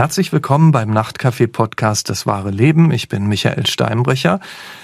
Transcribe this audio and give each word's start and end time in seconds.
Herzlich 0.00 0.32
willkommen 0.32 0.72
beim 0.72 0.88
Nachtcafé-Podcast 0.88 2.08
Das 2.08 2.24
wahre 2.24 2.50
Leben. 2.50 2.90
Ich 2.90 3.10
bin 3.10 3.26
Michael 3.26 3.66
Steinbrecher. 3.66 4.40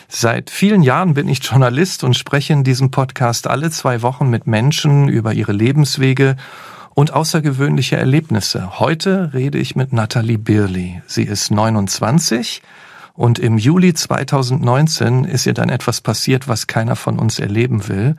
Seit 0.08 0.50
vielen 0.50 0.82
Jahren 0.82 1.14
bin 1.14 1.26
ich 1.26 1.42
Journalist 1.42 2.04
und 2.04 2.19
spreche 2.19 2.53
in 2.53 2.64
diesem 2.64 2.90
Podcast 2.90 3.46
alle 3.46 3.71
zwei 3.71 4.02
Wochen 4.02 4.29
mit 4.29 4.46
Menschen 4.46 5.08
über 5.08 5.33
ihre 5.33 5.52
Lebenswege 5.52 6.37
und 6.92 7.15
außergewöhnliche 7.15 7.97
Erlebnisse. 7.97 8.79
Heute 8.79 9.30
rede 9.33 9.56
ich 9.56 9.74
mit 9.74 9.94
Nathalie 9.94 10.37
Birli. 10.37 11.01
Sie 11.06 11.24
ist 11.24 11.51
29 11.51 12.60
und 13.14 13.38
im 13.38 13.56
Juli 13.56 13.94
2019 13.94 15.24
ist 15.24 15.46
ihr 15.46 15.54
dann 15.54 15.71
etwas 15.71 16.02
passiert, 16.02 16.46
was 16.46 16.66
keiner 16.66 16.95
von 16.95 17.19
uns 17.19 17.38
erleben 17.38 17.88
will. 17.88 18.16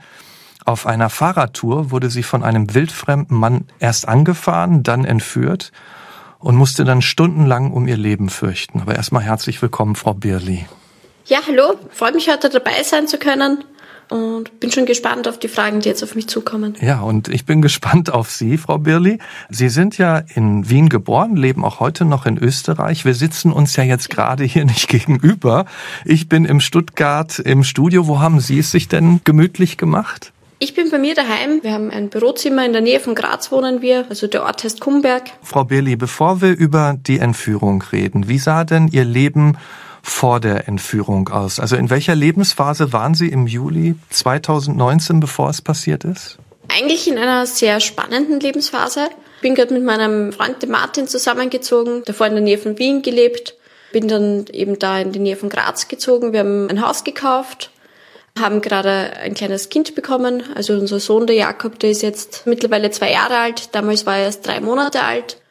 Auf 0.65 0.87
einer 0.87 1.11
Fahrradtour 1.11 1.91
wurde 1.91 2.09
sie 2.09 2.23
von 2.23 2.41
einem 2.41 2.73
wildfremden 2.73 3.37
Mann 3.37 3.65
erst 3.77 4.07
angefahren, 4.07 4.81
dann 4.81 5.05
entführt 5.05 5.71
und 6.39 6.55
musste 6.55 6.83
dann 6.83 7.01
stundenlang 7.01 7.71
um 7.71 7.87
ihr 7.87 7.97
Leben 7.97 8.29
fürchten. 8.29 8.81
Aber 8.81 8.95
erstmal 8.95 9.23
herzlich 9.23 9.61
willkommen, 9.61 9.95
Frau 9.95 10.13
Birli. 10.13 10.65
Ja, 11.25 11.39
hallo. 11.47 11.75
Freut 11.91 12.15
mich 12.15 12.29
heute 12.29 12.49
dabei 12.49 12.83
sein 12.83 13.07
zu 13.07 13.17
können 13.17 13.63
und 14.09 14.59
bin 14.59 14.71
schon 14.71 14.85
gespannt 14.85 15.27
auf 15.27 15.37
die 15.39 15.47
Fragen, 15.47 15.81
die 15.81 15.89
jetzt 15.89 16.03
auf 16.03 16.15
mich 16.15 16.27
zukommen. 16.27 16.75
Ja, 16.79 17.01
und 17.01 17.27
ich 17.27 17.45
bin 17.45 17.61
gespannt 17.67 18.11
auf 18.13 18.31
Sie, 18.31 18.57
Frau 18.57 18.77
Birli. 18.77 19.19
Sie 19.49 19.69
sind 19.69 19.97
ja 19.97 20.19
in 20.35 20.69
Wien 20.69 20.89
geboren, 20.89 21.35
leben 21.35 21.65
auch 21.65 21.79
heute 21.79 22.05
noch 22.05 22.25
in 22.25 22.37
Österreich. 22.37 23.03
Wir 23.05 23.13
sitzen 23.13 23.51
uns 23.51 23.75
ja 23.75 23.83
jetzt 23.83 24.09
gerade 24.09 24.43
hier 24.43 24.65
nicht 24.65 24.87
gegenüber. 24.89 25.65
Ich 26.05 26.29
bin 26.29 26.45
im 26.45 26.59
Stuttgart 26.59 27.39
im 27.39 27.63
Studio. 27.63 28.07
Wo 28.07 28.19
haben 28.19 28.39
Sie 28.39 28.59
es 28.59 28.71
sich 28.71 28.87
denn 28.87 29.21
gemütlich 29.23 29.77
gemacht? 29.77 30.31
Ich 30.59 30.73
bin 30.73 30.89
bei 30.89 30.97
mir 30.97 31.13
daheim. 31.13 31.59
Wir 31.61 31.71
haben 31.71 31.91
ein 31.91 32.09
Bürozimmer 32.09 32.65
in 32.65 32.73
der 32.73 32.81
Nähe 32.81 32.99
von 32.99 33.13
Graz 33.13 33.51
wohnen 33.51 33.83
wir. 33.83 34.05
Also 34.09 34.25
der 34.25 34.41
Ort 34.43 34.63
heißt 34.63 34.79
Kumberg. 34.79 35.25
Frau 35.43 35.63
Birli, 35.63 35.95
bevor 35.95 36.41
wir 36.41 36.57
über 36.57 36.95
die 36.97 37.19
Entführung 37.19 37.83
reden, 37.91 38.27
wie 38.27 38.39
sah 38.39 38.63
denn 38.63 38.87
Ihr 38.87 39.03
Leben 39.03 39.59
vor 40.01 40.39
der 40.39 40.67
Entführung 40.67 41.29
aus? 41.29 41.59
Also 41.59 41.75
in 41.75 41.91
welcher 41.91 42.15
Lebensphase 42.15 42.91
waren 42.91 43.13
Sie 43.13 43.27
im 43.27 43.45
Juli 43.45 43.95
2019, 44.09 45.19
bevor 45.19 45.51
es 45.51 45.61
passiert 45.61 46.03
ist? 46.03 46.39
Eigentlich 46.69 47.07
in 47.07 47.19
einer 47.19 47.45
sehr 47.45 47.79
spannenden 47.79 48.39
Lebensphase. 48.39 49.09
Bin 49.43 49.53
gerade 49.53 49.75
mit 49.75 49.83
meinem 49.83 50.33
Freund 50.33 50.63
dem 50.63 50.71
Martin 50.71 51.07
zusammengezogen, 51.07 52.01
davor 52.05 52.25
in 52.25 52.33
der 52.33 52.41
Nähe 52.43 52.57
von 52.57 52.79
Wien 52.79 53.03
gelebt. 53.03 53.53
Bin 53.91 54.07
dann 54.07 54.47
eben 54.51 54.79
da 54.79 54.99
in 54.99 55.11
die 55.11 55.19
Nähe 55.19 55.35
von 55.35 55.49
Graz 55.49 55.87
gezogen. 55.87 56.33
Wir 56.33 56.39
haben 56.39 56.67
ein 56.67 56.81
Haus 56.81 57.03
gekauft 57.03 57.69
haben 58.39 58.61
gerade 58.61 59.13
ein 59.21 59.33
kleines 59.33 59.69
Kind 59.69 59.95
bekommen. 59.95 60.43
Also 60.55 60.73
unser 60.73 60.99
Sohn, 60.99 61.27
der 61.27 61.35
Jakob, 61.35 61.79
der 61.79 61.91
ist 61.91 62.01
jetzt 62.01 62.45
mittlerweile 62.45 62.91
zwei 62.91 63.11
Jahre 63.11 63.37
alt. 63.37 63.75
Damals 63.75 64.05
war 64.05 64.17
er 64.17 64.25
erst 64.25 64.45
drei 64.45 64.59
Monate 64.61 65.03
alt. 65.03 65.41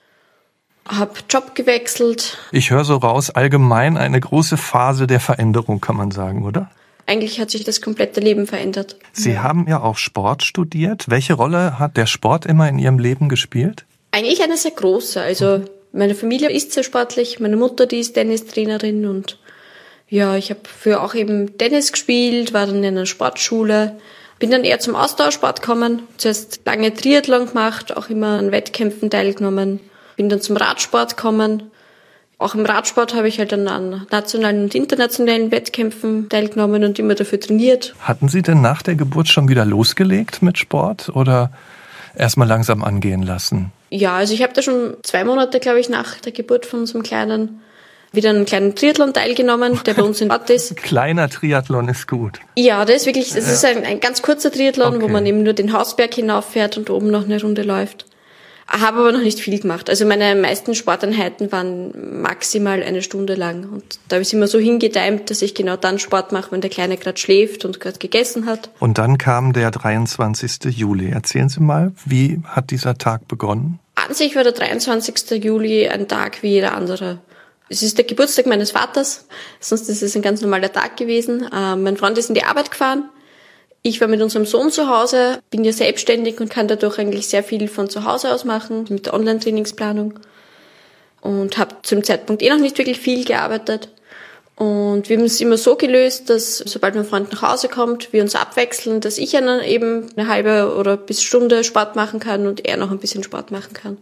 Hab 0.86 1.24
Job 1.28 1.54
gewechselt. 1.54 2.38
Ich 2.52 2.70
höre 2.70 2.84
so 2.84 2.96
raus, 2.96 3.30
allgemein 3.30 3.96
eine 3.96 4.20
große 4.20 4.56
Phase 4.56 5.06
der 5.06 5.18
Veränderung, 5.18 5.80
kann 5.80 5.96
man 5.96 6.12
sagen, 6.12 6.44
oder? 6.44 6.70
Eigentlich 7.06 7.40
hat 7.40 7.50
sich 7.50 7.64
das 7.64 7.80
komplette 7.80 8.20
Leben 8.20 8.46
verändert. 8.46 8.96
Sie 9.12 9.38
haben 9.38 9.66
ja 9.68 9.80
auch 9.80 9.96
Sport 9.96 10.42
studiert. 10.42 11.08
Welche 11.08 11.34
Rolle 11.34 11.78
hat 11.78 11.96
der 11.96 12.06
Sport 12.06 12.46
immer 12.46 12.68
in 12.68 12.78
Ihrem 12.78 12.98
Leben 12.98 13.28
gespielt? 13.28 13.84
Eigentlich 14.10 14.42
eine 14.42 14.56
sehr 14.56 14.72
große. 14.72 15.20
Also 15.20 15.62
meine 15.92 16.14
Familie 16.14 16.50
ist 16.50 16.72
sehr 16.72 16.82
sportlich. 16.82 17.40
Meine 17.40 17.56
Mutter, 17.56 17.86
die 17.86 18.00
ist 18.00 18.14
Tennistrainerin 18.14 19.06
und 19.06 19.38
ja, 20.08 20.36
ich 20.36 20.50
habe 20.50 20.60
früher 20.64 21.02
auch 21.02 21.14
eben 21.14 21.58
Tennis 21.58 21.92
gespielt, 21.92 22.52
war 22.52 22.66
dann 22.66 22.76
in 22.76 22.84
einer 22.84 23.06
Sportschule, 23.06 23.98
bin 24.38 24.50
dann 24.50 24.64
eher 24.64 24.78
zum 24.78 24.94
Ausdauersport 24.94 25.62
gekommen, 25.62 26.02
zuerst 26.16 26.60
lange 26.64 26.94
Triathlon 26.94 27.46
gemacht, 27.46 27.96
auch 27.96 28.08
immer 28.08 28.38
an 28.38 28.52
Wettkämpfen 28.52 29.10
teilgenommen, 29.10 29.80
bin 30.16 30.28
dann 30.28 30.40
zum 30.40 30.56
Radsport 30.56 31.16
gekommen. 31.16 31.70
Auch 32.38 32.54
im 32.54 32.66
Radsport 32.66 33.14
habe 33.14 33.28
ich 33.28 33.38
halt 33.38 33.52
dann 33.52 33.66
an 33.66 34.06
nationalen 34.10 34.64
und 34.64 34.74
internationalen 34.74 35.50
Wettkämpfen 35.50 36.28
teilgenommen 36.28 36.84
und 36.84 36.98
immer 36.98 37.14
dafür 37.14 37.40
trainiert. 37.40 37.94
Hatten 38.00 38.28
Sie 38.28 38.42
denn 38.42 38.60
nach 38.60 38.82
der 38.82 38.94
Geburt 38.94 39.28
schon 39.28 39.48
wieder 39.48 39.64
losgelegt 39.64 40.42
mit 40.42 40.58
Sport 40.58 41.08
oder 41.08 41.50
erstmal 42.14 42.46
langsam 42.46 42.84
angehen 42.84 43.22
lassen? 43.22 43.72
Ja, 43.88 44.16
also 44.16 44.34
ich 44.34 44.42
habe 44.42 44.52
da 44.52 44.60
schon 44.60 44.96
zwei 45.02 45.24
Monate, 45.24 45.60
glaube 45.60 45.80
ich, 45.80 45.88
nach 45.88 46.16
der 46.20 46.32
Geburt 46.32 46.66
von 46.66 46.80
unserem 46.80 47.02
Kleinen 47.02 47.62
wieder 48.12 48.30
einen 48.30 48.46
kleinen 48.46 48.74
Triathlon 48.74 49.12
teilgenommen, 49.12 49.80
der 49.84 49.94
bei 49.94 50.02
uns 50.02 50.20
in 50.20 50.30
Ort 50.30 50.50
ist. 50.50 50.76
Kleiner 50.82 51.28
Triathlon 51.28 51.88
ist 51.88 52.08
gut. 52.08 52.40
Ja, 52.56 52.84
das 52.84 52.96
ist 52.96 53.06
wirklich, 53.06 53.32
das 53.32 53.50
ist 53.50 53.64
ein, 53.64 53.84
ein 53.84 54.00
ganz 54.00 54.22
kurzer 54.22 54.50
Triathlon, 54.50 54.96
okay. 54.96 55.02
wo 55.02 55.08
man 55.08 55.26
eben 55.26 55.42
nur 55.42 55.52
den 55.52 55.72
Hausberg 55.72 56.14
hinauffährt 56.14 56.76
und 56.78 56.90
oben 56.90 57.10
noch 57.10 57.24
eine 57.24 57.40
Runde 57.40 57.62
läuft. 57.62 58.06
Habe 58.68 58.98
aber 58.98 59.12
noch 59.12 59.20
nicht 59.20 59.38
viel 59.38 59.60
gemacht. 59.60 59.88
Also 59.88 60.04
meine 60.04 60.34
meisten 60.34 60.74
Sporteinheiten 60.74 61.52
waren 61.52 62.20
maximal 62.20 62.82
eine 62.82 63.00
Stunde 63.00 63.34
lang. 63.34 63.64
Und 63.64 64.00
da 64.08 64.16
habe 64.16 64.22
ich 64.22 64.32
immer 64.32 64.48
so 64.48 64.58
hingedeimt, 64.58 65.30
dass 65.30 65.40
ich 65.42 65.54
genau 65.54 65.76
dann 65.76 66.00
Sport 66.00 66.32
mache, 66.32 66.50
wenn 66.50 66.60
der 66.60 66.70
Kleine 66.70 66.96
gerade 66.96 67.16
schläft 67.16 67.64
und 67.64 67.78
gerade 67.78 67.98
gegessen 67.98 68.46
hat. 68.46 68.70
Und 68.80 68.98
dann 68.98 69.18
kam 69.18 69.52
der 69.52 69.70
23. 69.70 70.64
Juli. 70.76 71.10
Erzählen 71.10 71.48
Sie 71.48 71.60
mal, 71.60 71.92
wie 72.04 72.40
hat 72.44 72.70
dieser 72.70 72.98
Tag 72.98 73.28
begonnen? 73.28 73.78
An 73.94 74.14
sich 74.14 74.34
war 74.34 74.42
der 74.42 74.52
23. 74.52 75.42
Juli 75.44 75.88
ein 75.88 76.08
Tag 76.08 76.42
wie 76.42 76.48
jeder 76.48 76.74
andere. 76.74 77.18
Es 77.68 77.82
ist 77.82 77.98
der 77.98 78.04
Geburtstag 78.04 78.46
meines 78.46 78.70
Vaters, 78.70 79.26
sonst 79.58 79.88
ist 79.88 80.02
es 80.02 80.14
ein 80.14 80.22
ganz 80.22 80.40
normaler 80.40 80.72
Tag 80.72 80.96
gewesen. 80.96 81.48
Ähm, 81.52 81.82
mein 81.82 81.96
Freund 81.96 82.16
ist 82.16 82.28
in 82.28 82.34
die 82.34 82.44
Arbeit 82.44 82.70
gefahren. 82.70 83.08
Ich 83.82 84.00
war 84.00 84.08
mit 84.08 84.22
unserem 84.22 84.46
Sohn 84.46 84.70
zu 84.70 84.88
Hause, 84.88 85.40
bin 85.50 85.64
ja 85.64 85.72
selbstständig 85.72 86.40
und 86.40 86.48
kann 86.48 86.68
dadurch 86.68 86.98
eigentlich 86.98 87.28
sehr 87.28 87.42
viel 87.42 87.68
von 87.68 87.88
zu 87.88 88.04
Hause 88.04 88.32
aus 88.32 88.44
machen, 88.44 88.84
mit 88.88 89.06
der 89.06 89.14
Online-Trainingsplanung. 89.14 90.18
Und 91.20 91.58
habe 91.58 91.76
zum 91.82 92.04
Zeitpunkt 92.04 92.42
eh 92.42 92.50
noch 92.50 92.58
nicht 92.58 92.78
wirklich 92.78 93.00
viel 93.00 93.24
gearbeitet. 93.24 93.88
Und 94.54 95.08
wir 95.08 95.18
haben 95.18 95.24
es 95.24 95.40
immer 95.40 95.58
so 95.58 95.76
gelöst, 95.76 96.30
dass 96.30 96.58
sobald 96.58 96.94
mein 96.94 97.04
Freund 97.04 97.32
nach 97.32 97.42
Hause 97.42 97.68
kommt, 97.68 98.12
wir 98.12 98.22
uns 98.22 98.34
abwechseln, 98.34 99.00
dass 99.00 99.18
ich 99.18 99.32
dann 99.32 99.62
eben 99.62 100.08
eine 100.16 100.28
halbe 100.28 100.74
oder 100.76 100.96
bis 100.96 101.22
Stunde 101.22 101.62
Sport 101.62 101.94
machen 101.94 102.20
kann 102.20 102.46
und 102.46 102.66
er 102.66 102.76
noch 102.76 102.90
ein 102.90 102.98
bisschen 102.98 103.22
Sport 103.22 103.50
machen 103.50 103.74
kann. 103.74 103.98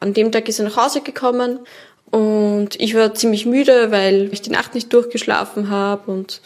An 0.00 0.14
dem 0.14 0.32
Tag 0.32 0.48
ist 0.48 0.58
er 0.58 0.64
nach 0.64 0.76
Hause 0.76 1.02
gekommen 1.02 1.58
und 2.10 2.70
ich 2.78 2.94
war 2.94 3.14
ziemlich 3.14 3.46
müde, 3.46 3.90
weil 3.90 4.28
ich 4.32 4.42
die 4.42 4.50
Nacht 4.50 4.74
nicht 4.74 4.92
durchgeschlafen 4.92 5.70
habe 5.70 6.10
und 6.10 6.40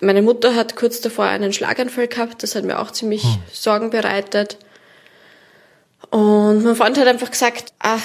meine 0.00 0.22
Mutter 0.22 0.54
hat 0.54 0.76
kurz 0.76 1.00
davor 1.00 1.26
einen 1.26 1.52
Schlaganfall 1.52 2.08
gehabt, 2.08 2.42
das 2.42 2.54
hat 2.54 2.64
mir 2.64 2.78
auch 2.78 2.90
ziemlich 2.90 3.22
hm. 3.22 3.36
Sorgen 3.52 3.90
bereitet. 3.90 4.56
Und 6.10 6.64
mein 6.64 6.74
Freund 6.74 6.98
hat 6.98 7.06
einfach 7.06 7.30
gesagt, 7.30 7.72
ah, 7.80 7.98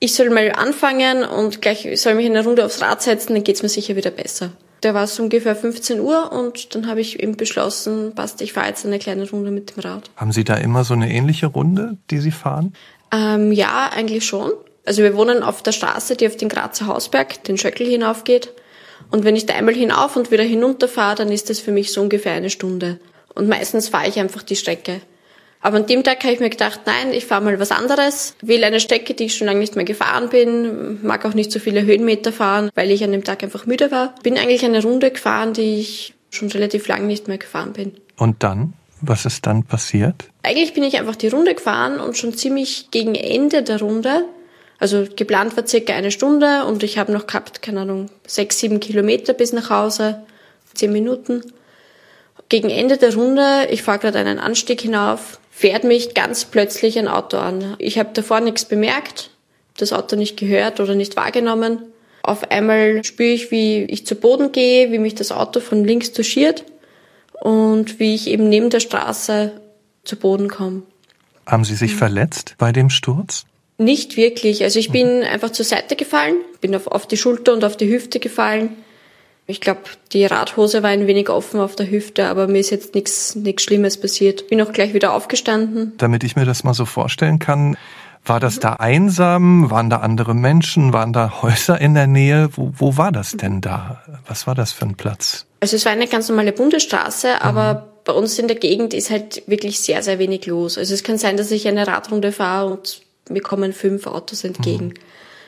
ich 0.00 0.14
soll 0.14 0.30
mal 0.30 0.50
anfangen 0.52 1.22
und 1.24 1.62
gleich 1.62 1.88
soll 2.00 2.14
mich 2.14 2.26
in 2.26 2.36
eine 2.36 2.44
Runde 2.44 2.64
aufs 2.64 2.82
Rad 2.82 3.02
setzen, 3.02 3.34
dann 3.34 3.44
geht's 3.44 3.62
mir 3.62 3.68
sicher 3.68 3.94
wieder 3.94 4.10
besser. 4.10 4.50
Da 4.80 4.94
war 4.94 5.04
es 5.04 5.18
ungefähr 5.20 5.54
15 5.54 6.00
Uhr 6.00 6.32
und 6.32 6.74
dann 6.74 6.88
habe 6.88 7.00
ich 7.00 7.22
eben 7.22 7.36
beschlossen, 7.36 8.12
passt, 8.16 8.42
ich 8.42 8.52
fahre 8.52 8.66
jetzt 8.66 8.84
eine 8.84 8.98
kleine 8.98 9.30
Runde 9.30 9.52
mit 9.52 9.76
dem 9.76 9.80
Rad. 9.80 10.10
Haben 10.16 10.32
Sie 10.32 10.42
da 10.42 10.56
immer 10.56 10.82
so 10.82 10.94
eine 10.94 11.08
ähnliche 11.08 11.46
Runde, 11.46 11.98
die 12.10 12.18
Sie 12.18 12.32
fahren? 12.32 12.72
Ähm, 13.12 13.52
ja, 13.52 13.90
eigentlich 13.92 14.26
schon. 14.26 14.50
Also 14.84 15.02
wir 15.02 15.16
wohnen 15.16 15.42
auf 15.42 15.62
der 15.62 15.72
Straße, 15.72 16.16
die 16.16 16.26
auf 16.26 16.36
den 16.36 16.48
Grazer 16.48 16.86
Hausberg, 16.86 17.44
den 17.44 17.58
Schöckel 17.58 17.86
hinaufgeht. 17.86 18.52
Und 19.10 19.24
wenn 19.24 19.36
ich 19.36 19.46
da 19.46 19.54
einmal 19.54 19.74
hinauf 19.74 20.16
und 20.16 20.30
wieder 20.30 20.42
hinunter 20.42 20.88
fahre, 20.88 21.16
dann 21.16 21.30
ist 21.30 21.50
das 21.50 21.60
für 21.60 21.72
mich 21.72 21.92
so 21.92 22.00
ungefähr 22.00 22.32
eine 22.32 22.50
Stunde. 22.50 22.98
Und 23.34 23.48
meistens 23.48 23.88
fahre 23.88 24.08
ich 24.08 24.18
einfach 24.18 24.42
die 24.42 24.56
Strecke. 24.56 25.00
Aber 25.60 25.76
an 25.76 25.86
dem 25.86 26.02
Tag 26.02 26.24
habe 26.24 26.32
ich 26.32 26.40
mir 26.40 26.50
gedacht, 26.50 26.80
nein, 26.86 27.12
ich 27.12 27.24
fahre 27.24 27.44
mal 27.44 27.60
was 27.60 27.70
anderes, 27.70 28.34
wähle 28.42 28.66
eine 28.66 28.80
Strecke, 28.80 29.14
die 29.14 29.26
ich 29.26 29.36
schon 29.36 29.46
lange 29.46 29.60
nicht 29.60 29.76
mehr 29.76 29.84
gefahren 29.84 30.28
bin, 30.28 31.04
mag 31.04 31.24
auch 31.24 31.34
nicht 31.34 31.52
so 31.52 31.60
viele 31.60 31.82
Höhenmeter 31.82 32.32
fahren, 32.32 32.70
weil 32.74 32.90
ich 32.90 33.04
an 33.04 33.12
dem 33.12 33.22
Tag 33.22 33.44
einfach 33.44 33.64
müde 33.64 33.92
war. 33.92 34.14
Bin 34.24 34.36
eigentlich 34.36 34.64
eine 34.64 34.82
Runde 34.82 35.12
gefahren, 35.12 35.52
die 35.52 35.78
ich 35.78 36.14
schon 36.30 36.50
relativ 36.50 36.88
lang 36.88 37.06
nicht 37.06 37.28
mehr 37.28 37.38
gefahren 37.38 37.72
bin. 37.74 37.92
Und 38.16 38.42
dann? 38.42 38.72
Was 39.00 39.24
ist 39.24 39.46
dann 39.46 39.64
passiert? 39.64 40.14
Eigentlich 40.42 40.74
bin 40.74 40.82
ich 40.82 40.98
einfach 40.98 41.16
die 41.16 41.28
Runde 41.28 41.54
gefahren 41.54 42.00
und 42.00 42.16
schon 42.16 42.34
ziemlich 42.34 42.90
gegen 42.90 43.14
Ende 43.14 43.62
der 43.62 43.80
Runde 43.80 44.24
also 44.82 45.06
geplant 45.14 45.56
war 45.56 45.64
circa 45.64 45.94
eine 45.94 46.10
Stunde 46.10 46.64
und 46.64 46.82
ich 46.82 46.98
habe 46.98 47.12
noch 47.12 47.28
gehabt, 47.28 47.62
keine 47.62 47.82
Ahnung, 47.82 48.06
sechs, 48.26 48.58
sieben 48.58 48.80
Kilometer 48.80 49.32
bis 49.32 49.52
nach 49.52 49.70
Hause, 49.70 50.24
zehn 50.74 50.90
Minuten. 50.90 51.44
Gegen 52.48 52.68
Ende 52.68 52.96
der 52.96 53.14
Runde, 53.14 53.68
ich 53.70 53.84
fahre 53.84 54.00
gerade 54.00 54.18
einen 54.18 54.40
Anstieg 54.40 54.80
hinauf, 54.80 55.38
fährt 55.52 55.84
mich 55.84 56.14
ganz 56.14 56.46
plötzlich 56.46 56.98
ein 56.98 57.06
Auto 57.06 57.36
an. 57.36 57.76
Ich 57.78 57.96
habe 57.96 58.10
davor 58.12 58.40
nichts 58.40 58.64
bemerkt, 58.64 59.30
das 59.76 59.92
Auto 59.92 60.16
nicht 60.16 60.36
gehört 60.36 60.80
oder 60.80 60.96
nicht 60.96 61.14
wahrgenommen. 61.14 61.78
Auf 62.24 62.50
einmal 62.50 63.04
spüre 63.04 63.30
ich, 63.30 63.52
wie 63.52 63.84
ich 63.84 64.04
zu 64.04 64.16
Boden 64.16 64.50
gehe, 64.50 64.90
wie 64.90 64.98
mich 64.98 65.14
das 65.14 65.30
Auto 65.30 65.60
von 65.60 65.84
links 65.84 66.12
touchiert 66.12 66.64
und 67.40 68.00
wie 68.00 68.16
ich 68.16 68.26
eben 68.26 68.48
neben 68.48 68.68
der 68.68 68.80
Straße 68.80 69.52
zu 70.02 70.16
Boden 70.16 70.48
komme. 70.48 70.82
Haben 71.46 71.64
Sie 71.64 71.76
sich 71.76 71.92
mhm. 71.92 71.98
verletzt 71.98 72.56
bei 72.58 72.72
dem 72.72 72.90
Sturz? 72.90 73.44
Nicht 73.82 74.16
wirklich. 74.16 74.62
Also 74.62 74.78
ich 74.78 74.90
bin 74.90 75.22
einfach 75.22 75.50
zur 75.50 75.64
Seite 75.64 75.96
gefallen, 75.96 76.36
bin 76.60 76.74
auf, 76.74 76.86
auf 76.86 77.06
die 77.06 77.16
Schulter 77.16 77.52
und 77.52 77.64
auf 77.64 77.76
die 77.76 77.88
Hüfte 77.88 78.20
gefallen. 78.20 78.70
Ich 79.46 79.60
glaube, 79.60 79.80
die 80.12 80.24
Radhose 80.24 80.82
war 80.82 80.90
ein 80.90 81.06
wenig 81.06 81.28
offen 81.28 81.58
auf 81.60 81.74
der 81.74 81.90
Hüfte, 81.90 82.28
aber 82.28 82.46
mir 82.46 82.60
ist 82.60 82.70
jetzt 82.70 82.94
nichts 82.94 83.34
nichts 83.34 83.64
Schlimmes 83.64 84.00
passiert. 84.00 84.48
Bin 84.48 84.62
auch 84.62 84.72
gleich 84.72 84.94
wieder 84.94 85.12
aufgestanden. 85.12 85.92
Damit 85.98 86.22
ich 86.22 86.36
mir 86.36 86.44
das 86.44 86.62
mal 86.62 86.74
so 86.74 86.84
vorstellen 86.84 87.38
kann, 87.40 87.76
War 88.24 88.38
das 88.38 88.60
da 88.60 88.74
einsam? 88.74 89.70
Waren 89.70 89.90
da 89.90 89.96
andere 89.98 90.34
Menschen? 90.34 90.92
Waren 90.92 91.12
da 91.12 91.42
Häuser 91.42 91.80
in 91.80 91.94
der 91.94 92.06
Nähe? 92.06 92.50
Wo, 92.52 92.72
wo 92.76 92.96
war 92.96 93.10
das 93.10 93.32
denn 93.32 93.60
da? 93.60 94.02
Was 94.28 94.46
war 94.46 94.54
das 94.54 94.72
für 94.72 94.84
ein 94.84 94.94
Platz? 94.94 95.46
Also 95.58 95.74
es 95.76 95.84
war 95.84 95.92
eine 95.92 96.06
ganz 96.06 96.28
normale 96.28 96.52
Bundesstraße, 96.52 97.42
aber 97.42 97.74
mhm. 97.74 97.78
bei 98.04 98.12
uns 98.12 98.38
in 98.38 98.46
der 98.46 98.56
Gegend 98.56 98.94
ist 98.94 99.10
halt 99.10 99.42
wirklich 99.46 99.80
sehr, 99.80 100.02
sehr 100.04 100.20
wenig 100.20 100.46
los. 100.46 100.78
Also 100.78 100.94
es 100.94 101.02
kann 101.02 101.18
sein, 101.18 101.36
dass 101.36 101.50
ich 101.50 101.66
eine 101.66 101.86
Radrunde 101.86 102.30
fahre 102.30 102.70
und 102.70 103.01
mir 103.28 103.42
kommen 103.42 103.72
fünf 103.72 104.06
Autos 104.06 104.44
entgegen. 104.44 104.86
Mhm. 104.88 104.94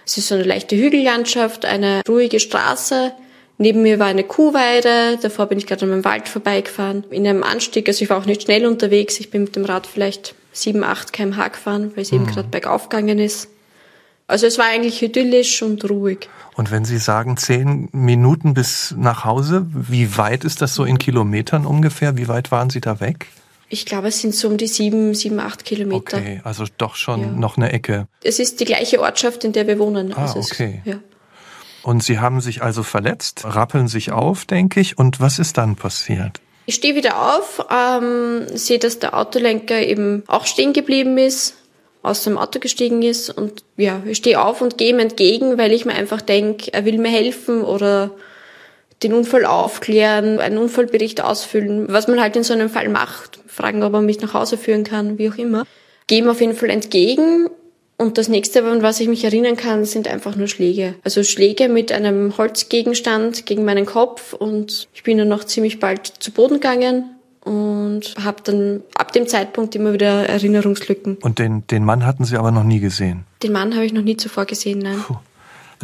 Es 0.07 0.19
ist 0.19 0.29
so 0.29 0.35
eine 0.35 0.45
leichte 0.45 0.77
Hügellandschaft, 0.77 1.65
eine 1.65 2.03
ruhige 2.09 2.41
Straße. 2.41 3.13
Neben 3.57 3.83
mir 3.83 3.99
war 3.99 4.09
eine 4.09 4.25
Kuhweide, 4.25 5.19
davor 5.23 5.47
bin 5.47 5.59
ich 5.59 5.67
gerade 5.67 5.85
an 5.85 5.93
einem 5.93 6.05
Wald 6.05 6.29
vorbeigefahren. 6.29 7.05
In 7.11 7.27
einem 7.27 7.43
Anstieg, 7.43 7.89
also 7.89 8.03
ich 8.03 8.11
war 8.11 8.19
auch 8.19 8.27
nicht 8.27 8.43
schnell 8.43 8.67
unterwegs, 8.67 9.21
ich 9.21 9.31
bin 9.31 9.45
mit 9.45 9.57
dem 9.57 9.65
Rad 9.65 9.87
vielleicht 9.87 10.35
7, 10.53 10.83
8 10.83 11.13
kmh 11.13 11.49
gefahren, 11.49 11.93
weil 11.95 12.03
es 12.03 12.11
mhm. 12.11 12.19
eben 12.19 12.27
gerade 12.27 12.49
bergauf 12.49 12.89
gegangen 12.89 13.19
ist. 13.19 13.49
Also 14.27 14.47
es 14.47 14.59
war 14.59 14.67
eigentlich 14.67 15.03
idyllisch 15.03 15.63
und 15.63 15.89
ruhig. 15.89 16.29
Und 16.55 16.71
wenn 16.71 16.85
Sie 16.85 16.99
sagen 16.99 17.37
zehn 17.37 17.89
Minuten 17.93 18.55
bis 18.55 18.95
nach 18.97 19.25
Hause, 19.25 19.67
wie 19.73 20.17
weit 20.17 20.45
ist 20.45 20.63
das 20.63 20.75
so 20.75 20.85
in 20.85 20.99
Kilometern 20.99 21.67
ungefähr? 21.67 22.17
Wie 22.17 22.29
weit 22.29 22.51
waren 22.51 22.71
Sie 22.71 22.81
da 22.81 23.01
weg? 23.01 23.27
Ich 23.75 23.87
glaube, 23.87 24.07
es 24.07 24.21
sind 24.21 24.37
so 24.37 24.47
um 24.47 24.57
die 24.57 24.69
sieben, 24.69 25.15
sieben, 25.15 25.41
acht 25.41 25.65
Kilometer. 25.65 26.19
Okay, 26.19 26.41
also 26.45 26.65
doch 26.79 26.95
schon 26.95 27.21
ja. 27.21 27.27
noch 27.27 27.57
eine 27.57 27.73
Ecke. 27.73 28.07
Es 28.23 28.39
ist 28.39 28.61
die 28.61 28.67
gleiche 28.67 29.01
Ortschaft, 29.01 29.43
in 29.43 29.53
der 29.53 29.67
wir 29.67 29.81
wohnen. 29.81 30.13
Ah, 30.13 30.23
also 30.23 30.39
okay. 30.39 30.81
Es, 30.85 30.93
ja. 30.93 31.01
Und 31.83 32.05
Sie 32.05 32.21
haben 32.21 32.41
sich 32.41 32.63
also 32.63 32.85
verletzt, 32.85 33.45
rappeln 33.45 33.89
sich 33.89 34.13
auf, 34.13 34.45
denke 34.45 34.79
ich. 34.79 34.97
Und 34.97 35.19
was 35.19 35.41
ist 35.41 35.59
dann 35.59 35.75
passiert? 35.75 36.41
Ich 36.67 36.77
stehe 36.77 36.95
wieder 36.95 37.37
auf, 37.37 37.67
ähm, 37.69 38.47
sehe, 38.55 38.79
dass 38.79 39.01
der 39.01 39.19
Autolenker 39.19 39.85
eben 39.85 40.23
auch 40.29 40.47
stehen 40.47 40.73
geblieben 40.73 41.19
ist, 41.19 41.57
aus 42.05 42.23
dem 42.23 42.39
Auto 42.39 42.61
gestiegen 42.61 43.03
ist 43.03 43.29
und 43.31 43.65
ja, 43.77 44.03
ich 44.07 44.19
stehe 44.19 44.41
auf 44.41 44.61
und 44.61 44.79
gehe 44.79 44.91
ihm 44.91 45.01
entgegen, 45.01 45.59
weil 45.59 45.73
ich 45.73 45.85
mir 45.85 45.95
einfach 45.95 46.21
denke, 46.21 46.73
er 46.73 46.85
will 46.85 46.99
mir 46.99 47.11
helfen 47.11 47.63
oder 47.63 48.13
den 49.03 49.15
Unfall 49.15 49.45
aufklären, 49.45 50.39
einen 50.39 50.59
Unfallbericht 50.59 51.21
ausfüllen, 51.23 51.87
was 51.89 52.07
man 52.09 52.21
halt 52.21 52.37
in 52.37 52.45
so 52.45 52.55
einem 52.55 52.71
Fall 52.71 52.89
macht, 52.89 53.41
fragen, 53.55 53.83
ob 53.83 53.95
er 53.95 54.03
mich 54.03 54.21
nach 54.21 54.35
Hause 54.35 54.59
führen 54.59 54.85
kann, 54.85 55.19
wie 55.19 55.31
auch 55.31 55.37
immer. 55.37 55.65
Gehe 56.07 56.19
ihm 56.19 56.29
auf 56.29 56.41
jeden 56.41 56.55
Fall 56.55 56.71
entgegen 56.71 57.49
und 57.97 58.19
das 58.19 58.29
nächste, 58.29 58.65
an 58.65 58.83
was 58.83 59.01
ich 59.01 59.09
mich 59.09 59.25
erinnern 59.25 59.57
kann, 59.57 59.85
sind 59.85 60.09
einfach 60.09 60.37
nur 60.37 60.49
Schläge. 60.49 60.95
Also 61.05 61.23
Schläge 61.23 61.69
mit 61.69 61.93
einem 61.93 62.37
Holzgegenstand 62.37 63.47
gegen 63.47 63.65
meinen 63.65 63.87
Kopf 63.87 64.33
und 64.33 64.89
ich 64.95 65.05
bin 65.05 65.19
dann 65.19 65.29
noch 65.29 65.45
ziemlich 65.45 65.79
bald 65.79 66.07
zu 66.19 66.33
Boden 66.33 66.55
gegangen 66.55 67.11
und 67.45 68.15
habe 68.23 68.43
dann 68.43 68.83
ab 68.97 69.13
dem 69.13 69.29
Zeitpunkt 69.29 69.77
immer 69.77 69.93
wieder 69.93 70.29
Erinnerungslücken. 70.29 71.19
Und 71.23 71.39
den, 71.39 71.67
den 71.69 71.85
Mann 71.85 72.05
hatten 72.05 72.25
Sie 72.25 72.37
aber 72.37 72.51
noch 72.51 72.65
nie 72.65 72.81
gesehen? 72.81 73.25
Den 73.43 73.53
Mann 73.53 73.75
habe 73.75 73.85
ich 73.85 73.93
noch 73.93 74.03
nie 74.03 74.17
zuvor 74.17 74.47
gesehen, 74.47 74.81
nein. 74.81 74.99
Puh. 75.07 75.17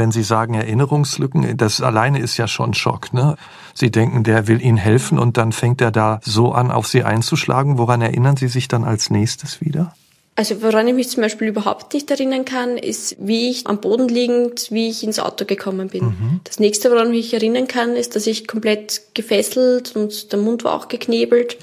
Wenn 0.01 0.13
Sie 0.13 0.23
sagen 0.23 0.55
Erinnerungslücken, 0.55 1.59
das 1.59 1.83
alleine 1.83 2.21
ist 2.21 2.39
ja 2.39 2.49
schon 2.49 2.73
Schock. 2.73 3.13
Ne? 3.13 3.37
Sie 3.75 3.91
denken, 3.91 4.25
der 4.25 4.49
will 4.49 4.63
Ihnen 4.63 4.79
helfen 4.79 5.19
und 5.19 5.37
dann 5.37 5.53
fängt 5.53 5.83
er 5.83 5.91
da 5.91 6.21
so 6.25 6.53
an, 6.53 6.71
auf 6.71 6.87
Sie 6.87 7.03
einzuschlagen. 7.03 7.77
Woran 7.77 8.01
erinnern 8.01 8.39
Sie 8.39 8.49
sich 8.49 8.67
dann 8.67 8.85
als 8.85 9.11
nächstes 9.11 9.61
wieder? 9.61 9.95
Also 10.37 10.63
woran 10.63 10.89
ich 10.89 10.95
mich 10.95 11.11
zum 11.11 11.23
Beispiel 11.23 11.49
überhaupt 11.49 11.93
nicht 11.93 12.11
erinnern 12.11 12.47
kann, 12.47 12.79
ist, 12.79 13.17
wie 13.19 13.51
ich 13.51 13.67
am 13.67 13.83
Boden 13.83 14.09
liegend, 14.09 14.69
wie 14.71 14.89
ich 14.89 15.05
ins 15.05 15.19
Auto 15.19 15.45
gekommen 15.45 15.89
bin. 15.89 16.05
Mhm. 16.05 16.41
Das 16.45 16.59
nächste, 16.59 16.91
woran 16.91 17.09
ich 17.09 17.33
mich 17.33 17.35
erinnern 17.35 17.69
kann, 17.69 17.95
ist, 17.95 18.17
dass 18.17 18.27
ich 18.27 18.49
komplett 18.49 19.03
gefesselt 19.13 19.95
und 19.97 20.33
der 20.33 20.39
Mund 20.39 20.65
war 20.65 20.77
auch 20.77 20.89
geknebelt 20.89 21.59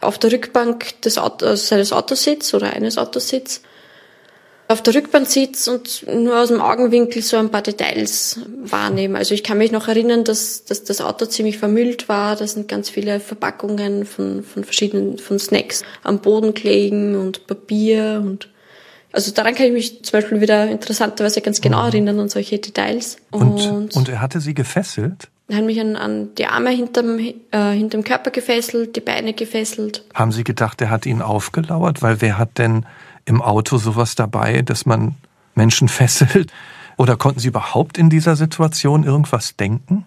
auf 0.00 0.18
der 0.18 0.32
Rückbank 0.32 1.00
des 1.02 1.18
Autos, 1.18 1.68
seines 1.68 1.92
Autositz 1.92 2.52
oder 2.52 2.72
eines 2.72 2.98
Autositz 2.98 3.60
auf 4.68 4.82
der 4.82 4.94
Rückbahn 4.94 5.24
sitze 5.24 5.72
und 5.72 6.06
nur 6.12 6.40
aus 6.40 6.48
dem 6.48 6.60
Augenwinkel 6.60 7.22
so 7.22 7.36
ein 7.36 7.50
paar 7.50 7.62
Details 7.62 8.40
wahrnehme. 8.64 9.18
Also 9.18 9.34
ich 9.34 9.44
kann 9.44 9.58
mich 9.58 9.70
noch 9.70 9.86
erinnern, 9.86 10.24
dass, 10.24 10.64
dass 10.64 10.82
das 10.82 11.00
Auto 11.00 11.26
ziemlich 11.26 11.58
vermüllt 11.58 12.08
war. 12.08 12.34
Da 12.36 12.46
sind 12.46 12.66
ganz 12.66 12.90
viele 12.90 13.20
Verpackungen 13.20 14.04
von, 14.04 14.42
von 14.42 14.64
verschiedenen 14.64 15.18
von 15.18 15.38
Snacks 15.38 15.84
am 16.02 16.18
Boden 16.18 16.54
gelegen 16.54 17.16
und 17.16 17.46
Papier 17.46 18.22
und 18.24 18.48
also 19.12 19.32
daran 19.32 19.54
kann 19.54 19.66
ich 19.66 19.72
mich 19.72 20.04
zum 20.04 20.20
Beispiel 20.20 20.42
wieder 20.42 20.68
interessanterweise 20.68 21.40
ganz 21.40 21.62
genau 21.62 21.80
mhm. 21.82 21.88
erinnern 21.88 22.20
an 22.20 22.28
solche 22.28 22.58
Details. 22.58 23.16
Und, 23.30 23.62
und, 23.62 23.96
und 23.96 24.08
er 24.10 24.20
hatte 24.20 24.40
sie 24.40 24.52
gefesselt? 24.52 25.28
Er 25.48 25.58
hat 25.58 25.64
mich 25.64 25.80
an, 25.80 25.96
an 25.96 26.34
die 26.34 26.44
Arme 26.44 26.70
hinterm, 26.70 27.18
äh, 27.18 27.72
hinterm 27.72 28.04
Körper 28.04 28.30
gefesselt, 28.30 28.94
die 28.94 29.00
Beine 29.00 29.32
gefesselt. 29.32 30.04
Haben 30.12 30.32
Sie 30.32 30.44
gedacht, 30.44 30.82
er 30.82 30.90
hat 30.90 31.06
ihn 31.06 31.22
aufgelauert? 31.22 32.02
Weil 32.02 32.20
wer 32.20 32.36
hat 32.36 32.58
denn 32.58 32.84
im 33.26 33.42
Auto 33.42 33.76
sowas 33.76 34.14
dabei, 34.14 34.62
dass 34.62 34.86
man 34.86 35.14
Menschen 35.54 35.88
fesselt? 36.00 36.52
Oder 36.96 37.16
konnten 37.16 37.40
Sie 37.40 37.48
überhaupt 37.48 37.98
in 37.98 38.08
dieser 38.08 38.36
Situation 38.36 39.04
irgendwas 39.04 39.56
denken? 39.56 40.06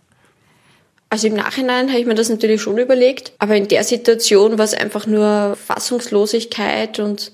Also 1.12 1.28
im 1.28 1.36
Nachhinein 1.36 1.90
habe 1.90 2.00
ich 2.00 2.06
mir 2.06 2.16
das 2.16 2.30
natürlich 2.30 2.62
schon 2.62 2.78
überlegt, 2.78 3.34
aber 3.40 3.56
in 3.56 3.68
der 3.68 3.84
Situation 3.84 4.58
war 4.58 4.66
es 4.66 4.76
einfach 4.76 5.08
nur 5.08 5.56
Fassungslosigkeit 5.56 7.00
und 7.00 7.32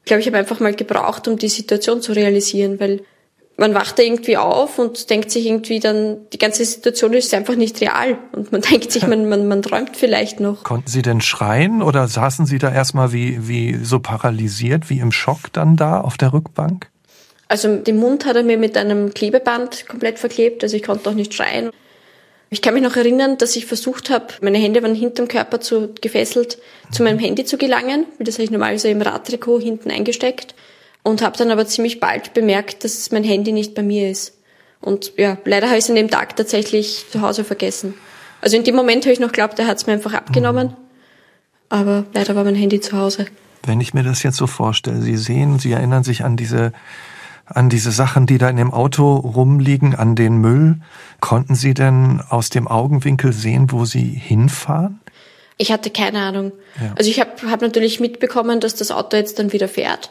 ich 0.00 0.06
glaube, 0.06 0.20
ich 0.20 0.26
habe 0.26 0.38
einfach 0.38 0.58
mal 0.58 0.74
gebraucht, 0.74 1.28
um 1.28 1.38
die 1.38 1.48
Situation 1.48 2.02
zu 2.02 2.12
realisieren, 2.12 2.80
weil 2.80 3.02
man 3.62 3.74
wacht 3.74 3.96
da 3.96 4.02
irgendwie 4.02 4.36
auf 4.36 4.80
und 4.80 5.08
denkt 5.08 5.30
sich 5.30 5.46
irgendwie 5.46 5.78
dann, 5.78 6.16
die 6.32 6.38
ganze 6.38 6.64
Situation 6.64 7.12
ist 7.12 7.32
einfach 7.32 7.54
nicht 7.54 7.80
real. 7.80 8.18
Und 8.32 8.50
man 8.50 8.60
denkt 8.70 8.90
sich, 8.90 9.06
man, 9.06 9.28
man, 9.28 9.46
man 9.46 9.62
träumt 9.62 9.96
vielleicht 9.96 10.40
noch. 10.40 10.64
Konnten 10.64 10.90
Sie 10.90 11.00
denn 11.00 11.20
schreien 11.20 11.80
oder 11.80 12.08
saßen 12.08 12.44
Sie 12.44 12.58
da 12.58 12.74
erstmal 12.74 13.12
wie, 13.12 13.46
wie 13.46 13.78
so 13.80 14.00
paralysiert, 14.00 14.90
wie 14.90 14.98
im 14.98 15.12
Schock 15.12 15.52
dann 15.52 15.76
da 15.76 16.00
auf 16.00 16.16
der 16.16 16.32
Rückbank? 16.32 16.90
Also 17.46 17.76
den 17.76 17.98
Mund 17.98 18.26
hat 18.26 18.34
er 18.34 18.42
mir 18.42 18.58
mit 18.58 18.76
einem 18.76 19.14
Klebeband 19.14 19.86
komplett 19.86 20.18
verklebt, 20.18 20.64
also 20.64 20.76
ich 20.76 20.82
konnte 20.82 21.08
auch 21.08 21.14
nicht 21.14 21.32
schreien. 21.32 21.70
Ich 22.50 22.62
kann 22.62 22.74
mich 22.74 22.82
noch 22.82 22.96
erinnern, 22.96 23.38
dass 23.38 23.54
ich 23.54 23.66
versucht 23.66 24.10
habe, 24.10 24.26
meine 24.40 24.58
Hände 24.58 24.82
waren 24.82 24.96
hinterm 24.96 25.28
Körper 25.28 25.60
zu, 25.60 25.90
gefesselt, 26.00 26.58
zu 26.90 27.04
meinem 27.04 27.20
Handy 27.20 27.44
zu 27.44 27.58
gelangen, 27.58 28.06
weil 28.18 28.24
das 28.24 28.34
habe 28.34 28.44
ich 28.44 28.50
normalerweise 28.50 28.88
im 28.88 29.02
Radtrikot 29.02 29.60
hinten 29.60 29.90
eingesteckt 29.92 30.54
und 31.02 31.22
habe 31.22 31.36
dann 31.36 31.50
aber 31.50 31.66
ziemlich 31.66 32.00
bald 32.00 32.34
bemerkt, 32.34 32.84
dass 32.84 33.10
mein 33.10 33.24
Handy 33.24 33.52
nicht 33.52 33.74
bei 33.74 33.82
mir 33.82 34.10
ist. 34.10 34.38
Und 34.80 35.12
ja, 35.16 35.38
leider 35.44 35.68
habe 35.68 35.78
ich 35.78 35.84
es 35.84 35.90
an 35.90 35.96
dem 35.96 36.10
Tag 36.10 36.36
tatsächlich 36.36 37.06
zu 37.10 37.20
Hause 37.20 37.44
vergessen. 37.44 37.94
Also 38.40 38.56
in 38.56 38.64
dem 38.64 38.74
Moment 38.74 39.04
habe 39.04 39.12
ich 39.12 39.20
noch 39.20 39.28
geglaubt, 39.28 39.58
er 39.58 39.66
hat 39.66 39.78
es 39.78 39.86
mir 39.86 39.92
einfach 39.92 40.14
abgenommen. 40.14 40.68
Mhm. 40.68 40.76
Aber 41.68 42.04
leider 42.12 42.34
war 42.34 42.44
mein 42.44 42.56
Handy 42.56 42.80
zu 42.80 42.96
Hause. 42.96 43.26
Wenn 43.64 43.80
ich 43.80 43.94
mir 43.94 44.02
das 44.02 44.22
jetzt 44.24 44.36
so 44.36 44.46
vorstelle, 44.46 45.00
Sie 45.00 45.16
sehen, 45.16 45.58
Sie 45.58 45.72
erinnern 45.72 46.02
sich 46.02 46.24
an 46.24 46.36
diese, 46.36 46.72
an 47.46 47.70
diese 47.70 47.92
Sachen, 47.92 48.26
die 48.26 48.38
da 48.38 48.48
in 48.48 48.56
dem 48.56 48.72
Auto 48.72 49.14
rumliegen, 49.14 49.94
an 49.94 50.16
den 50.16 50.38
Müll. 50.38 50.80
Konnten 51.20 51.54
Sie 51.54 51.72
denn 51.72 52.20
aus 52.28 52.50
dem 52.50 52.66
Augenwinkel 52.66 53.32
sehen, 53.32 53.70
wo 53.70 53.84
Sie 53.84 54.04
hinfahren? 54.04 55.00
Ich 55.56 55.70
hatte 55.70 55.90
keine 55.90 56.20
Ahnung. 56.22 56.52
Ja. 56.80 56.92
Also 56.96 57.08
ich 57.08 57.20
habe 57.20 57.30
hab 57.48 57.62
natürlich 57.62 58.00
mitbekommen, 58.00 58.58
dass 58.58 58.74
das 58.74 58.90
Auto 58.90 59.16
jetzt 59.16 59.38
dann 59.38 59.52
wieder 59.52 59.68
fährt 59.68 60.10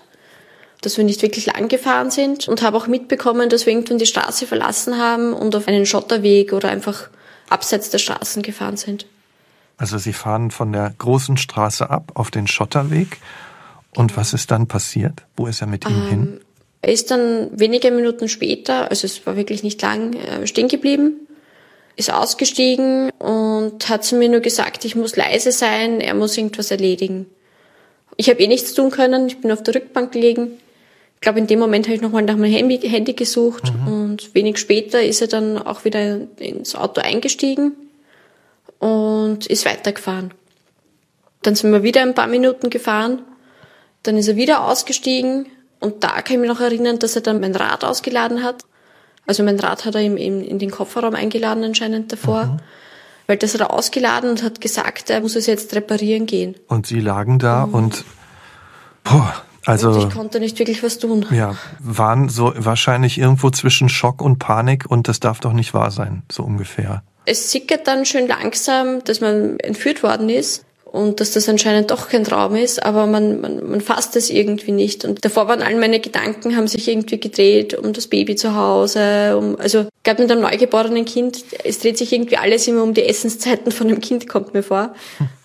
dass 0.82 0.98
wir 0.98 1.04
nicht 1.04 1.22
wirklich 1.22 1.46
lang 1.46 1.68
gefahren 1.68 2.10
sind 2.10 2.48
und 2.48 2.64
habe 2.64 2.76
auch 2.76 2.88
mitbekommen, 2.88 3.50
dass 3.50 3.66
wir 3.66 3.74
irgendwann 3.74 4.00
die 4.00 4.08
Straße 4.08 4.48
verlassen 4.48 4.98
haben 4.98 5.32
und 5.34 5.56
auf 5.56 5.68
einen 5.68 5.86
Schotterweg 5.86 6.54
oder 6.54 6.70
einfach 6.70 7.10
abseits 7.50 7.92
der 7.92 8.00
Straßen 8.00 8.42
gefahren 8.42 8.78
sind. 8.78 9.06
Also 9.78 9.98
Sie 9.98 10.14
fahren 10.14 10.52
von 10.52 10.74
der 10.74 10.94
großen 10.98 11.38
Straße 11.38 11.90
ab 11.90 12.12
auf 12.16 12.32
den 12.32 12.48
Schotterweg. 12.48 13.18
Und 13.96 14.18
was 14.18 14.34
ist 14.34 14.50
dann 14.52 14.68
passiert? 14.68 15.24
Wo 15.36 15.48
ist 15.48 15.62
er 15.62 15.68
mit 15.68 15.86
Ihnen 15.86 16.04
ähm, 16.04 16.10
hin? 16.10 16.42
Er 16.82 16.94
ist 16.94 17.12
dann 17.12 17.50
wenige 17.52 17.92
Minuten 17.92 18.28
später, 18.28 18.90
also 18.90 19.06
es 19.06 19.26
war 19.28 19.36
wirklich 19.36 19.64
nicht 19.64 19.82
lang, 19.82 20.14
äh, 20.14 20.48
stehen 20.48 20.68
geblieben, 20.68 21.28
ist 21.96 22.12
ausgestiegen 22.12 23.12
und 23.20 23.88
hat 23.88 24.04
zu 24.04 24.16
mir 24.16 24.30
nur 24.30 24.40
gesagt, 24.40 24.86
ich 24.86 24.96
muss 24.96 25.16
leise 25.16 25.52
sein, 25.52 26.02
er 26.02 26.16
muss 26.16 26.38
irgendwas 26.38 26.72
erledigen. 26.72 27.28
Ich 28.18 28.30
habe 28.30 28.40
eh 28.40 28.48
nichts 28.48 28.74
tun 28.74 28.90
können, 28.90 29.28
ich 29.28 29.42
bin 29.42 29.52
auf 29.52 29.62
der 29.62 29.76
Rückbank 29.76 30.12
gelegen 30.12 30.58
glaube, 31.22 31.40
in 31.40 31.48
dem 31.48 31.60
Moment 31.60 31.86
habe 31.86 31.96
ich 31.96 32.02
nochmal 32.02 32.24
nach 32.24 32.36
meinem 32.36 32.52
Handy, 32.52 32.80
Handy 32.80 33.14
gesucht 33.14 33.72
mhm. 33.74 33.88
und 33.88 34.36
wenig 34.36 34.58
später 34.58 35.02
ist 35.02 35.22
er 35.22 35.28
dann 35.28 35.58
auch 35.58 35.86
wieder 35.86 36.20
ins 36.38 36.76
Auto 36.76 37.00
eingestiegen 37.02 37.74
und 38.80 39.46
ist 39.46 39.66
weitergefahren. 39.66 40.34
Dann 41.44 41.56
sind 41.56 41.72
wir 41.72 41.84
wieder 41.84 42.02
ein 42.02 42.16
paar 42.16 42.28
Minuten 42.28 42.70
gefahren, 42.70 43.22
dann 44.04 44.18
ist 44.18 44.28
er 44.28 44.36
wieder 44.36 44.68
ausgestiegen 44.68 45.46
und 45.80 46.04
da 46.04 46.22
kann 46.22 46.36
ich 46.36 46.40
mich 46.40 46.50
noch 46.50 46.60
erinnern, 46.60 47.00
dass 47.00 47.16
er 47.16 47.22
dann 47.22 47.40
mein 47.40 47.56
Rad 47.56 47.84
ausgeladen 47.84 48.44
hat. 48.44 48.64
Also 49.28 49.44
mein 49.44 49.60
Rad 49.60 49.86
hat 49.86 49.96
er 49.96 50.02
ihm 50.02 50.18
in 50.18 50.58
den 50.58 50.72
Kofferraum 50.72 51.14
eingeladen 51.14 51.64
anscheinend 51.64 52.12
davor. 52.12 52.46
Mhm. 52.46 52.58
Weil 53.28 53.38
das 53.38 53.54
hat 53.54 53.62
er 53.62 53.72
ausgeladen 53.72 54.30
und 54.30 54.44
hat 54.44 54.60
gesagt, 54.60 55.10
er 55.12 55.22
muss 55.22 55.36
es 55.36 55.46
jetzt 55.46 55.74
reparieren 55.76 56.26
gehen. 56.26 56.56
Und 56.68 56.88
Sie 56.88 57.00
lagen 57.00 57.40
da 57.40 57.68
mhm. 57.68 57.74
und 57.74 58.06
boah, 59.04 59.44
also, 59.66 59.90
und 59.90 60.08
ich 60.08 60.14
konnte 60.14 60.40
nicht 60.40 60.58
wirklich 60.60 60.84
was 60.84 60.98
tun. 60.98 61.26
Ja, 61.32 61.56
waren 61.80 62.30
so 62.30 62.54
wahrscheinlich 62.56 63.18
irgendwo 63.18 63.50
zwischen 63.50 63.90
Schock 63.90 64.22
und 64.22 64.40
Panik 64.40 64.86
und 64.90 65.08
das 65.08 65.20
darf 65.20 65.40
doch 65.40 65.54
nicht 65.54 65.74
wahr 65.74 65.92
sein, 65.92 66.24
so 66.32 66.44
ungefähr. 66.44 67.04
Es 67.26 67.52
sickert 67.52 67.88
dann 67.88 68.06
schön 68.06 68.28
langsam, 68.28 69.04
dass 69.04 69.22
man 69.22 69.60
entführt 69.60 70.02
worden 70.02 70.30
ist 70.30 70.66
und 70.92 71.22
dass 71.22 71.32
das 71.32 71.48
anscheinend 71.48 71.90
doch 71.92 72.10
kein 72.10 72.24
Traum 72.24 72.56
ist, 72.56 72.84
aber 72.84 73.08
man, 73.08 73.40
man, 73.40 73.70
man 73.70 73.82
fasst 73.82 74.16
es 74.16 74.30
irgendwie 74.30 74.72
nicht. 74.72 75.06
Und 75.06 75.24
davor 75.24 75.48
waren 75.48 75.62
all 75.62 75.76
meine 75.76 76.00
Gedanken, 76.00 76.58
haben 76.58 76.68
sich 76.68 76.88
irgendwie 76.88 77.20
gedreht 77.20 77.74
um 77.76 77.94
das 77.94 78.08
Baby 78.08 78.36
zu 78.36 78.56
Hause, 78.56 79.38
um, 79.38 79.58
also 79.58 79.88
gerade 80.04 80.22
mit 80.22 80.32
einem 80.32 80.42
neugeborenen 80.42 81.06
Kind, 81.06 81.46
es 81.64 81.80
dreht 81.80 81.98
sich 81.98 82.12
irgendwie 82.12 82.38
alles 82.38 82.68
immer 82.68 82.84
um 82.84 82.94
die 82.94 83.04
Essenszeiten 83.04 83.72
von 83.72 83.88
dem 83.88 84.02
Kind, 84.02 84.28
kommt 84.28 84.54
mir 84.54 84.64
vor. 84.64 84.94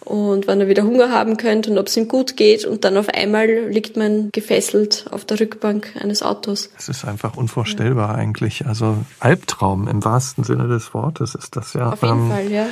Und 0.07 0.47
wann 0.47 0.61
er 0.61 0.69
wieder 0.69 0.85
Hunger 0.85 1.11
haben 1.11 1.37
könnte 1.37 1.69
und 1.69 1.79
ob 1.79 1.89
es 1.89 1.97
ihm 1.97 2.07
gut 2.07 2.37
geht. 2.37 2.65
Und 2.65 2.85
dann 2.85 2.97
auf 2.97 3.09
einmal 3.09 3.47
liegt 3.47 3.97
man 3.97 4.31
gefesselt 4.31 5.07
auf 5.11 5.25
der 5.25 5.41
Rückbank 5.41 5.95
eines 6.01 6.23
Autos. 6.23 6.71
Es 6.79 6.89
ist 6.89 7.05
einfach 7.05 7.37
unvorstellbar 7.37 8.11
ja. 8.11 8.15
eigentlich. 8.15 8.67
Also 8.67 8.99
Albtraum 9.19 9.89
im 9.89 10.05
wahrsten 10.05 10.45
Sinne 10.45 10.69
des 10.69 10.95
Wortes 10.95 11.35
ist 11.35 11.57
das 11.57 11.75
ja. 11.75 11.93
Auf 11.93 12.03
jeden 12.03 12.15
ähm, 12.15 12.31
Fall, 12.31 12.53
ja. 12.53 12.67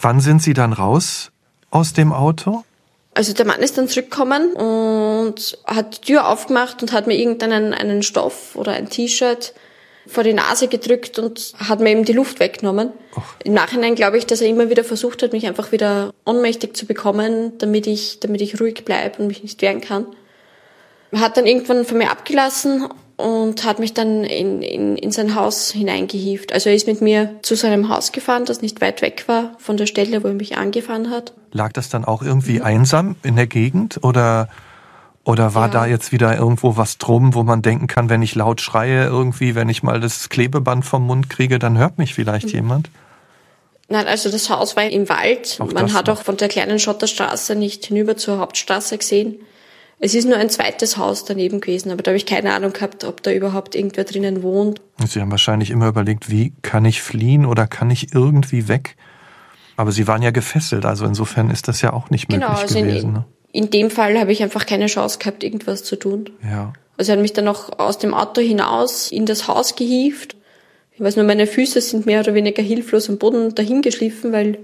Wann 0.00 0.20
sind 0.20 0.42
Sie 0.42 0.54
dann 0.54 0.72
raus 0.72 1.30
aus 1.70 1.92
dem 1.92 2.14
Auto? 2.14 2.64
Also 3.12 3.34
der 3.34 3.44
Mann 3.44 3.60
ist 3.60 3.76
dann 3.76 3.86
zurückgekommen 3.86 4.54
und 4.54 5.58
hat 5.66 5.98
die 5.98 6.12
Tür 6.12 6.28
aufgemacht 6.28 6.80
und 6.80 6.92
hat 6.92 7.06
mir 7.06 7.18
irgendeinen 7.18 7.74
einen 7.74 8.02
Stoff 8.02 8.56
oder 8.56 8.72
ein 8.72 8.88
T-Shirt 8.88 9.52
vor 10.06 10.24
die 10.24 10.32
Nase 10.32 10.68
gedrückt 10.68 11.18
und 11.18 11.52
hat 11.58 11.80
mir 11.80 11.90
eben 11.90 12.04
die 12.04 12.12
Luft 12.12 12.40
weggenommen. 12.40 12.90
Och. 13.16 13.22
Im 13.44 13.54
Nachhinein 13.54 13.94
glaube 13.94 14.18
ich, 14.18 14.26
dass 14.26 14.40
er 14.40 14.48
immer 14.48 14.70
wieder 14.70 14.84
versucht 14.84 15.22
hat, 15.22 15.32
mich 15.32 15.46
einfach 15.46 15.72
wieder 15.72 16.12
ohnmächtig 16.24 16.76
zu 16.76 16.86
bekommen, 16.86 17.52
damit 17.58 17.86
ich, 17.86 18.20
damit 18.20 18.40
ich 18.40 18.60
ruhig 18.60 18.84
bleibe 18.84 19.22
und 19.22 19.28
mich 19.28 19.42
nicht 19.42 19.60
wehren 19.62 19.80
kann. 19.80 20.06
Er 21.12 21.20
hat 21.20 21.36
dann 21.36 21.46
irgendwann 21.46 21.84
von 21.84 21.98
mir 21.98 22.10
abgelassen 22.10 22.88
und 23.16 23.64
hat 23.64 23.78
mich 23.78 23.92
dann 23.92 24.24
in, 24.24 24.62
in, 24.62 24.96
in 24.96 25.12
sein 25.12 25.34
Haus 25.34 25.70
hineingehievt. 25.70 26.52
Also 26.52 26.70
er 26.70 26.76
ist 26.76 26.86
mit 26.86 27.00
mir 27.00 27.36
zu 27.42 27.54
seinem 27.54 27.88
Haus 27.88 28.12
gefahren, 28.12 28.44
das 28.44 28.62
nicht 28.62 28.80
weit 28.80 29.02
weg 29.02 29.24
war 29.26 29.52
von 29.58 29.76
der 29.76 29.86
Stelle, 29.86 30.22
wo 30.22 30.28
er 30.28 30.34
mich 30.34 30.56
angefahren 30.56 31.10
hat. 31.10 31.34
Lag 31.52 31.72
das 31.72 31.88
dann 31.88 32.04
auch 32.04 32.22
irgendwie 32.22 32.60
mhm. 32.60 32.64
einsam 32.64 33.16
in 33.22 33.36
der 33.36 33.46
Gegend 33.46 34.02
oder, 34.02 34.48
oder 35.24 35.54
war 35.54 35.66
ja. 35.66 35.72
da 35.72 35.86
jetzt 35.86 36.12
wieder 36.12 36.36
irgendwo 36.36 36.76
was 36.76 36.98
drum, 36.98 37.34
wo 37.34 37.42
man 37.42 37.62
denken 37.62 37.86
kann, 37.86 38.08
wenn 38.08 38.22
ich 38.22 38.34
laut 38.34 38.60
schreie 38.60 39.04
irgendwie, 39.04 39.54
wenn 39.54 39.68
ich 39.68 39.82
mal 39.82 40.00
das 40.00 40.28
Klebeband 40.28 40.84
vom 40.84 41.06
Mund 41.06 41.28
kriege, 41.28 41.58
dann 41.58 41.76
hört 41.78 41.98
mich 41.98 42.14
vielleicht 42.14 42.46
mhm. 42.46 42.52
jemand? 42.52 42.90
Nein, 43.88 44.06
also 44.06 44.30
das 44.30 44.48
Haus 44.48 44.76
war 44.76 44.84
im 44.84 45.08
Wald. 45.08 45.58
Auch 45.58 45.72
man 45.72 45.92
hat 45.92 46.08
auch 46.08 46.22
von 46.22 46.36
der 46.36 46.48
kleinen 46.48 46.78
Schotterstraße 46.78 47.56
nicht 47.56 47.86
hinüber 47.86 48.16
zur 48.16 48.38
Hauptstraße 48.38 48.96
gesehen. 48.96 49.40
Es 49.98 50.14
ist 50.14 50.26
nur 50.26 50.38
ein 50.38 50.48
zweites 50.48 50.96
Haus 50.96 51.26
daneben 51.26 51.60
gewesen, 51.60 51.90
aber 51.90 52.02
da 52.02 52.12
habe 52.12 52.16
ich 52.16 52.24
keine 52.24 52.54
Ahnung 52.54 52.72
gehabt, 52.72 53.04
ob 53.04 53.22
da 53.22 53.32
überhaupt 53.32 53.74
irgendwer 53.74 54.04
drinnen 54.04 54.42
wohnt. 54.42 54.80
Sie 55.06 55.20
haben 55.20 55.30
wahrscheinlich 55.30 55.70
immer 55.70 55.88
überlegt, 55.88 56.30
wie 56.30 56.54
kann 56.62 56.86
ich 56.86 57.02
fliehen 57.02 57.44
oder 57.44 57.66
kann 57.66 57.90
ich 57.90 58.14
irgendwie 58.14 58.68
weg? 58.68 58.96
Aber 59.76 59.92
Sie 59.92 60.06
waren 60.06 60.22
ja 60.22 60.30
gefesselt, 60.30 60.86
also 60.86 61.04
insofern 61.04 61.50
ist 61.50 61.68
das 61.68 61.82
ja 61.82 61.92
auch 61.92 62.08
nicht 62.08 62.30
möglich 62.30 62.46
genau, 62.48 62.60
also 62.60 62.78
gewesen. 62.78 63.12
Ne? 63.12 63.24
In 63.52 63.70
dem 63.70 63.90
Fall 63.90 64.18
habe 64.18 64.32
ich 64.32 64.42
einfach 64.42 64.66
keine 64.66 64.86
Chance 64.86 65.18
gehabt, 65.18 65.42
irgendwas 65.42 65.84
zu 65.84 65.96
tun. 65.96 66.30
Ja. 66.42 66.72
Also 66.96 67.12
er 67.12 67.16
hat 67.16 67.22
mich 67.22 67.32
dann 67.32 67.48
auch 67.48 67.78
aus 67.78 67.98
dem 67.98 68.14
Auto 68.14 68.40
hinaus 68.40 69.10
in 69.10 69.26
das 69.26 69.48
Haus 69.48 69.74
gehievt. 69.74 70.36
Ich 70.92 71.00
weiß 71.00 71.16
nur, 71.16 71.24
meine 71.24 71.46
Füße 71.46 71.80
sind 71.80 72.06
mehr 72.06 72.20
oder 72.20 72.34
weniger 72.34 72.62
hilflos 72.62 73.08
am 73.08 73.18
Boden 73.18 73.54
dahingeschliffen, 73.54 74.32
weil 74.32 74.58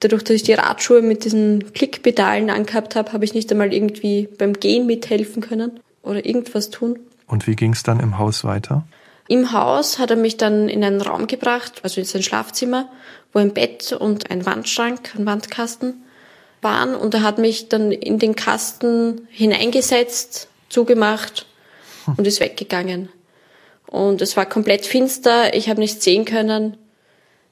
dadurch, 0.00 0.22
dass 0.22 0.36
ich 0.36 0.44
die 0.44 0.52
Radschuhe 0.52 1.02
mit 1.02 1.24
diesen 1.24 1.72
Klickpedalen 1.72 2.50
angehabt 2.50 2.94
habe, 2.94 3.12
habe 3.12 3.24
ich 3.24 3.34
nicht 3.34 3.50
einmal 3.50 3.74
irgendwie 3.74 4.28
beim 4.38 4.52
Gehen 4.52 4.86
mithelfen 4.86 5.42
können 5.42 5.80
oder 6.02 6.24
irgendwas 6.24 6.70
tun. 6.70 7.00
Und 7.26 7.46
wie 7.46 7.56
ging 7.56 7.72
es 7.72 7.82
dann 7.82 8.00
im 8.00 8.18
Haus 8.18 8.44
weiter? 8.44 8.86
Im 9.26 9.52
Haus 9.52 9.98
hat 9.98 10.10
er 10.10 10.16
mich 10.16 10.38
dann 10.38 10.68
in 10.68 10.82
einen 10.82 11.02
Raum 11.02 11.26
gebracht, 11.26 11.80
also 11.82 12.00
in 12.00 12.06
sein 12.06 12.22
Schlafzimmer, 12.22 12.88
wo 13.32 13.40
ein 13.40 13.52
Bett 13.52 13.92
und 13.92 14.30
ein 14.30 14.46
Wandschrank, 14.46 15.14
ein 15.18 15.26
Wandkasten 15.26 16.02
waren. 16.62 16.94
Und 16.94 17.14
er 17.14 17.22
hat 17.22 17.38
mich 17.38 17.68
dann 17.68 17.92
in 17.92 18.18
den 18.18 18.36
Kasten 18.36 19.28
hineingesetzt, 19.30 20.48
zugemacht 20.68 21.46
hm. 22.04 22.14
und 22.16 22.26
ist 22.26 22.40
weggegangen. 22.40 23.08
Und 23.86 24.20
es 24.20 24.36
war 24.36 24.46
komplett 24.46 24.84
finster, 24.84 25.54
ich 25.54 25.68
habe 25.68 25.80
nichts 25.80 26.04
sehen 26.04 26.24
können 26.24 26.76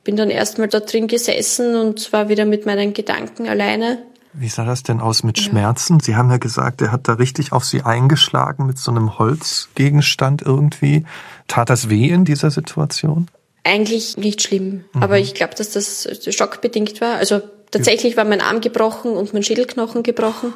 bin 0.07 0.17
dann 0.17 0.31
erstmal 0.31 0.69
da 0.69 0.81
drin 0.81 1.09
gesessen 1.09 1.75
und 1.75 2.13
war 2.13 2.31
wieder 2.31 2.47
mit 2.47 2.65
meinen 2.65 2.95
Gedanken 2.95 3.49
alleine. 3.49 3.99
Wie 4.33 4.49
sah 4.49 4.65
das 4.65 4.83
denn 4.85 5.01
aus 5.01 5.25
mit 5.25 5.37
ja. 5.39 5.45
Schmerzen? 5.45 5.99
Sie 5.99 6.15
haben 6.15 6.31
ja 6.31 6.37
gesagt, 6.39 6.81
er 6.81 6.93
hat 6.93 7.09
da 7.09 7.15
richtig 7.15 7.53
auf 7.53 7.65
Sie 7.65 7.83
eingeschlagen 7.83 8.67
mit 8.67 8.79
so 8.79 8.93
einem 8.93 9.19
Holzgegenstand 9.19 10.43
irgendwie. 10.43 11.05
Tat 11.49 11.71
das 11.71 11.91
weh 11.91 12.09
in 12.09 12.25
dieser 12.25 12.51
Situation? 12.51 13.29
Eigentlich 13.65 14.17
nicht 14.17 14.43
schlimm, 14.43 14.85
mhm. 14.93 15.03
aber 15.03 15.19
ich 15.19 15.35
glaube, 15.35 15.55
dass 15.57 15.73
das 15.73 16.09
schockbedingt 16.31 17.01
war. 17.01 17.17
Also 17.17 17.43
tatsächlich 17.71 18.17
war 18.17 18.25
mein 18.25 18.41
Arm 18.41 18.61
gebrochen 18.61 19.13
und 19.13 19.33
mein 19.33 19.43
Schädelknochen 19.43 20.03
gebrochen. 20.03 20.55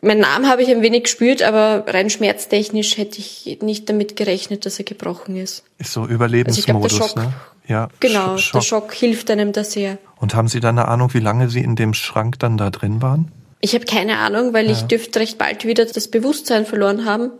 Mein 0.00 0.22
Arm 0.22 0.46
habe 0.46 0.62
ich 0.62 0.68
ein 0.68 0.82
wenig 0.82 1.04
gespürt, 1.04 1.42
aber 1.42 1.84
rein 1.86 2.10
schmerztechnisch 2.10 2.98
hätte 2.98 3.18
ich 3.18 3.58
nicht 3.62 3.88
damit 3.88 4.16
gerechnet, 4.16 4.66
dass 4.66 4.78
er 4.78 4.84
gebrochen 4.84 5.36
ist. 5.36 5.64
Ist 5.78 5.92
so 5.92 6.06
Überlebensmodus, 6.06 7.00
also 7.00 7.14
glaub, 7.14 7.26
ne? 7.26 7.32
Ja. 7.66 7.88
Genau, 8.00 8.36
Schock. 8.36 8.52
der 8.52 8.60
Schock 8.60 8.92
hilft 8.92 9.30
einem 9.30 9.52
da 9.52 9.64
sehr. 9.64 9.96
Und 10.20 10.34
haben 10.34 10.48
Sie 10.48 10.60
dann 10.60 10.78
eine 10.78 10.88
Ahnung, 10.88 11.14
wie 11.14 11.20
lange 11.20 11.48
Sie 11.48 11.60
in 11.60 11.74
dem 11.74 11.94
Schrank 11.94 12.38
dann 12.38 12.58
da 12.58 12.68
drin 12.68 13.00
waren? 13.00 13.32
Ich 13.60 13.74
habe 13.74 13.86
keine 13.86 14.18
Ahnung, 14.18 14.52
weil 14.52 14.66
ja. 14.66 14.72
ich 14.72 14.82
dürfte 14.82 15.20
recht 15.20 15.38
bald 15.38 15.64
wieder 15.64 15.86
das 15.86 16.08
Bewusstsein 16.08 16.66
verloren 16.66 17.06
haben. 17.06 17.30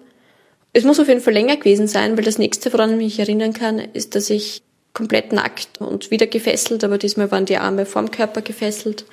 Es 0.72 0.84
muss 0.84 0.98
auf 0.98 1.08
jeden 1.08 1.20
Fall 1.20 1.34
länger 1.34 1.56
gewesen 1.56 1.86
sein, 1.86 2.16
weil 2.16 2.24
das 2.24 2.38
nächste, 2.38 2.72
woran 2.72 2.92
ich 2.92 2.96
mich 2.96 3.18
erinnern 3.18 3.52
kann, 3.52 3.78
ist, 3.78 4.14
dass 4.14 4.30
ich 4.30 4.62
komplett 4.94 5.32
nackt 5.32 5.80
und 5.80 6.10
wieder 6.10 6.26
gefesselt, 6.26 6.84
aber 6.84 6.96
diesmal 6.96 7.30
waren 7.30 7.44
die 7.44 7.58
Arme 7.58 7.84
vorm 7.84 8.10
Körper 8.10 8.40
gefesselt, 8.40 9.04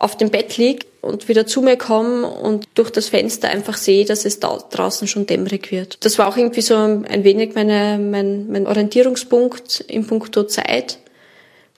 auf 0.00 0.16
dem 0.16 0.30
Bett 0.30 0.56
liegt 0.56 0.86
und 1.02 1.28
wieder 1.28 1.46
zu 1.46 1.60
mir 1.60 1.76
komme 1.76 2.26
und 2.26 2.66
durch 2.74 2.90
das 2.90 3.10
Fenster 3.10 3.50
einfach 3.50 3.76
sehe, 3.76 4.06
dass 4.06 4.24
es 4.24 4.40
da 4.40 4.56
draußen 4.56 5.06
schon 5.06 5.26
dämmerig 5.26 5.70
wird. 5.70 6.02
Das 6.04 6.18
war 6.18 6.26
auch 6.26 6.38
irgendwie 6.38 6.62
so 6.62 6.74
ein 6.74 7.22
wenig 7.22 7.54
meine, 7.54 7.98
mein, 7.98 8.50
mein 8.50 8.66
Orientierungspunkt 8.66 9.80
in 9.80 10.06
puncto 10.06 10.44
Zeit, 10.44 10.98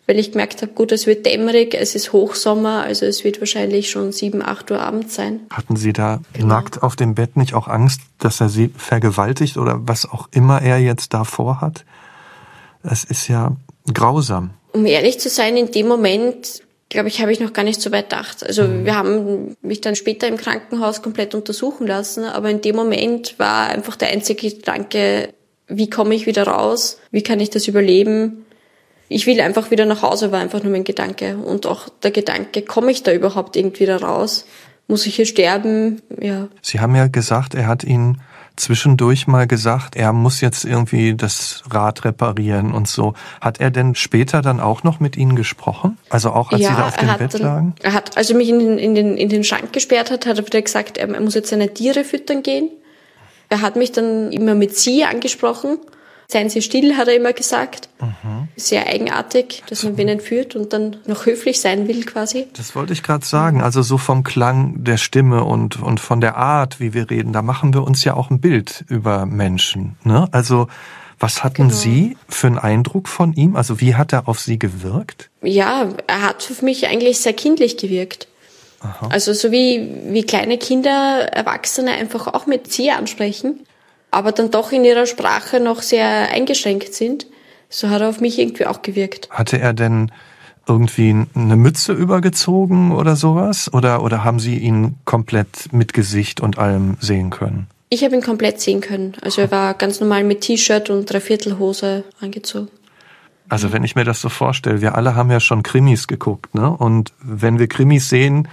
weil 0.07 0.21
ich 0.21 0.31
gemerkt 0.31 0.63
habe, 0.63 0.71
gut, 0.71 0.93
es 0.93 1.09
wird 1.09 1.27
dämmerig, 1.27 1.75
es 1.75 1.97
ist 1.97 2.13
Hochsommer, 2.13 2.85
also 2.85 3.07
es 3.07 3.25
wird 3.25 3.41
wahrscheinlich 3.41 3.91
schon 3.91 4.13
sieben, 4.13 4.41
acht 4.41 4.71
Uhr 4.71 4.81
abends 4.81 5.17
sein. 5.17 5.41
Hatten 5.51 5.75
Sie 5.75 5.93
da 5.93 6.21
genau. 6.33 6.47
nackt 6.47 6.81
auf 6.85 6.95
dem 6.95 7.17
Bett 7.17 7.37
nicht 7.37 7.55
auch 7.55 7.67
Angst, 7.67 8.03
dass 8.21 8.41
er 8.41 8.49
Sie 8.49 8.71
vergewaltigt 8.77 9.57
oder 9.57 9.81
was 9.83 10.09
auch 10.09 10.29
immer 10.31 10.63
er 10.63 10.79
jetzt 10.79 11.13
da 11.13 11.25
vorhat? 11.25 11.85
Es 12.83 13.05
ist 13.05 13.29
ja 13.29 13.57
grausam. 13.93 14.51
Um 14.73 14.87
ehrlich 14.87 15.21
zu 15.21 15.29
sein, 15.29 15.57
in 15.57 15.71
dem 15.71 15.89
Moment 15.89 16.63
glaube 16.93 17.09
ich, 17.09 17.21
habe 17.23 17.33
ich 17.33 17.41
noch 17.41 17.53
gar 17.53 17.65
nicht 17.65 17.81
so 17.81 17.91
weit 17.91 18.11
gedacht. 18.11 18.45
Also 18.47 18.65
mhm. 18.65 18.85
wir 18.85 18.95
haben 18.95 19.57
mich 19.63 19.81
dann 19.81 19.97
später 19.97 20.29
im 20.29 20.37
Krankenhaus 20.37 21.03
komplett 21.03 21.35
untersuchen 21.35 21.87
lassen, 21.87 22.25
aber 22.25 22.51
in 22.51 22.61
dem 22.61 22.77
Moment 22.77 23.39
war 23.39 23.69
einfach 23.69 23.97
der 23.97 24.09
einzige 24.09 24.51
Gedanke, 24.51 25.31
wie 25.69 25.89
komme 25.89 26.15
ich 26.15 26.27
wieder 26.27 26.47
raus? 26.47 26.99
Wie 27.11 27.23
kann 27.23 27.41
ich 27.41 27.51
das 27.51 27.67
überleben? 27.67 28.45
Ich 29.09 29.27
will 29.27 29.41
einfach 29.41 29.71
wieder 29.71 29.87
nach 29.87 30.03
Hause, 30.03 30.33
war 30.33 30.41
einfach 30.41 30.63
nur 30.63 30.73
mein 30.73 30.85
Gedanke. 30.85 31.37
Und 31.37 31.67
auch 31.67 31.89
der 31.89 32.11
Gedanke, 32.11 32.63
komme 32.63 32.91
ich 32.91 33.03
da 33.03 33.13
überhaupt 33.13 33.57
irgendwie 33.57 33.81
wieder 33.81 34.03
raus? 34.03 34.45
Muss 34.87 35.07
ich 35.07 35.17
hier 35.17 35.27
sterben? 35.27 36.03
Ja. 36.21 36.49
Sie 36.61 36.81
haben 36.81 36.95
ja 36.95 37.07
gesagt, 37.07 37.55
er 37.55 37.67
hat 37.67 37.85
Ihnen 37.85 38.21
zwischendurch 38.57 39.27
mal 39.27 39.47
gesagt, 39.47 39.97
er 39.97 40.13
muss 40.13 40.41
jetzt 40.41 40.65
irgendwie 40.65 41.15
das 41.15 41.63
Rad 41.71 42.05
reparieren 42.05 42.73
und 42.73 42.89
so. 42.89 43.15
Hat 43.41 43.61
er 43.61 43.71
denn 43.71 43.95
später 43.95 44.43
dann 44.43 44.61
auch 44.61 44.83
noch 44.83 45.01
mit 45.01 45.17
Ihnen 45.17 45.37
gesprochen? 45.37 45.99
Also 46.11 46.31
auch 46.31 46.53
als 46.53 46.63
ja, 46.63 46.71
Sie 46.71 46.77
da 46.77 46.87
auf 46.89 46.97
dem 46.97 47.17
Bett 47.17 47.35
dann, 47.35 47.43
lagen? 47.43 47.75
Er 47.83 47.93
hat, 47.93 48.17
also 48.17 48.35
mich 48.35 48.49
in 48.49 48.59
den, 48.59 48.79
in, 48.79 48.95
den, 48.95 49.17
in 49.17 49.29
den 49.29 49.45
Schrank 49.45 49.73
gesperrt 49.73 50.11
hat, 50.11 50.27
hat 50.27 50.39
er 50.39 50.47
wieder 50.47 50.63
gesagt, 50.63 50.99
er 50.99 51.21
muss 51.21 51.35
jetzt 51.35 51.51
seine 51.51 51.73
Tiere 51.73 52.05
füttern 52.05 52.43
gehen. 52.43 52.71
Er 53.49 53.61
hat 53.61 53.77
mich 53.77 53.93
dann 53.93 54.33
immer 54.33 54.55
mit 54.55 54.77
Sie 54.77 55.05
angesprochen 55.05 55.79
Seien 56.33 56.49
Sie 56.49 56.63
still, 56.63 56.97
hat 56.97 57.09
er 57.09 57.17
immer 57.17 57.35
gesagt. 57.35 57.91
Mhm. 58.01 58.49
Sehr 58.57 58.87
eigenartig, 58.87 59.63
dass 59.69 59.83
man 59.83 59.99
wen 59.99 60.09
entführt 60.09 60.57
und 60.57 60.73
dann 60.73 60.97
noch 61.07 61.27
höflich 61.27 61.61
sein 61.61 61.89
will 61.89 62.07
quasi. 62.07 62.47
Das 62.57 62.75
wollte 62.75 62.95
ich 62.95 63.03
gerade 63.03 63.27
sagen. 63.27 63.61
Also 63.61 63.83
so 63.83 63.99
vom 63.99 64.25
Klang 64.25 64.83
der 64.83 64.97
Stimme 64.97 65.45
und, 65.45 65.83
und 65.83 66.01
von 66.01 66.23
der 66.23 66.39
Art, 66.39 66.81
wie 66.81 66.95
wir 66.95 67.11
reden, 67.11 67.35
da 67.35 67.43
machen 67.43 67.75
wir 67.75 67.85
uns 67.85 68.03
ja 68.05 68.15
auch 68.15 68.31
ein 68.31 68.41
Bild 68.41 68.83
über 68.89 69.27
Menschen. 69.27 69.97
Ne? 70.05 70.27
Also 70.33 70.69
was 71.19 71.45
hatten 71.45 71.69
genau. 71.69 71.75
Sie 71.75 72.17
für 72.31 72.47
einen 72.47 72.59
Eindruck 72.59 73.09
von 73.09 73.35
ihm? 73.35 73.55
Also 73.55 73.83
wie 73.83 73.95
hat 73.95 74.15
er 74.15 74.27
auf 74.27 74.41
Sie 74.41 74.59
gewirkt? 74.59 75.29
Ja, 75.43 75.87
er 76.07 76.23
hat 76.23 76.43
für 76.43 76.65
mich 76.65 76.87
eigentlich 76.87 77.21
sehr 77.21 77.35
kindlich 77.35 77.77
gewirkt. 77.77 78.27
Aha. 78.81 79.09
Also 79.11 79.35
so 79.35 79.53
wie, 79.53 79.87
wie 80.07 80.23
kleine 80.23 80.57
Kinder 80.57 81.29
Erwachsene 81.31 81.93
einfach 81.93 82.27
auch 82.27 82.47
mit 82.47 82.73
Sie 82.73 82.91
ansprechen 82.91 83.67
aber 84.13 84.31
dann 84.31 84.53
doch 84.53 84.71
in 84.71 84.85
ihrer 84.85 85.07
Sprache 85.07 85.59
noch 85.59 85.83
sehr 85.83 86.31
eingeschränkt 86.31 86.95
sind. 86.95 87.27
So 87.69 87.89
hat 87.89 88.03
er 88.03 88.11
auf 88.11 88.21
mich 88.21 88.39
irgendwie 88.39 88.67
auch 88.67 88.83
gewirkt. 88.83 89.29
Hatte 89.31 89.59
er 89.59 89.73
denn 89.73 90.13
irgendwie 90.69 91.27
eine 91.35 91.57
Mütze 91.57 91.93
übergezogen 91.93 92.93
oder 92.93 93.17
sowas? 93.17 93.73
Oder, 93.73 94.05
oder 94.05 94.23
haben 94.23 94.39
Sie 94.39 94.59
ihn 94.59 94.97
komplett 95.05 95.73
mit 95.73 95.93
Gesicht 95.93 96.41
und 96.41 96.59
allem 96.59 96.97
sehen 97.01 97.31
können? 97.31 97.67
Ich 97.89 98.05
habe 98.05 98.15
ihn 98.15 98.23
komplett 98.23 98.61
sehen 98.61 98.81
können. 98.81 99.15
Also 99.23 99.41
er 99.41 99.51
war 99.51 99.75
ganz 99.75 100.01
normal 100.01 100.25
mit 100.25 100.43
T-Shirt 100.43 100.91
und 100.91 101.11
Dreiviertelhose 101.11 102.05
angezogen. 102.21 102.69
Also 103.49 103.73
wenn 103.73 103.85
ich 103.85 103.97
mir 103.97 104.05
das 104.05 104.21
so 104.21 104.29
vorstelle, 104.29 104.81
wir 104.81 104.95
alle 104.95 105.15
haben 105.15 105.31
ja 105.31 105.41
schon 105.41 105.63
Krimis 105.63 106.07
geguckt, 106.07 106.55
ne? 106.55 106.71
Und 106.71 107.13
wenn 107.21 107.59
wir 107.59 107.67
Krimis 107.67 108.09
sehen, 108.09 108.49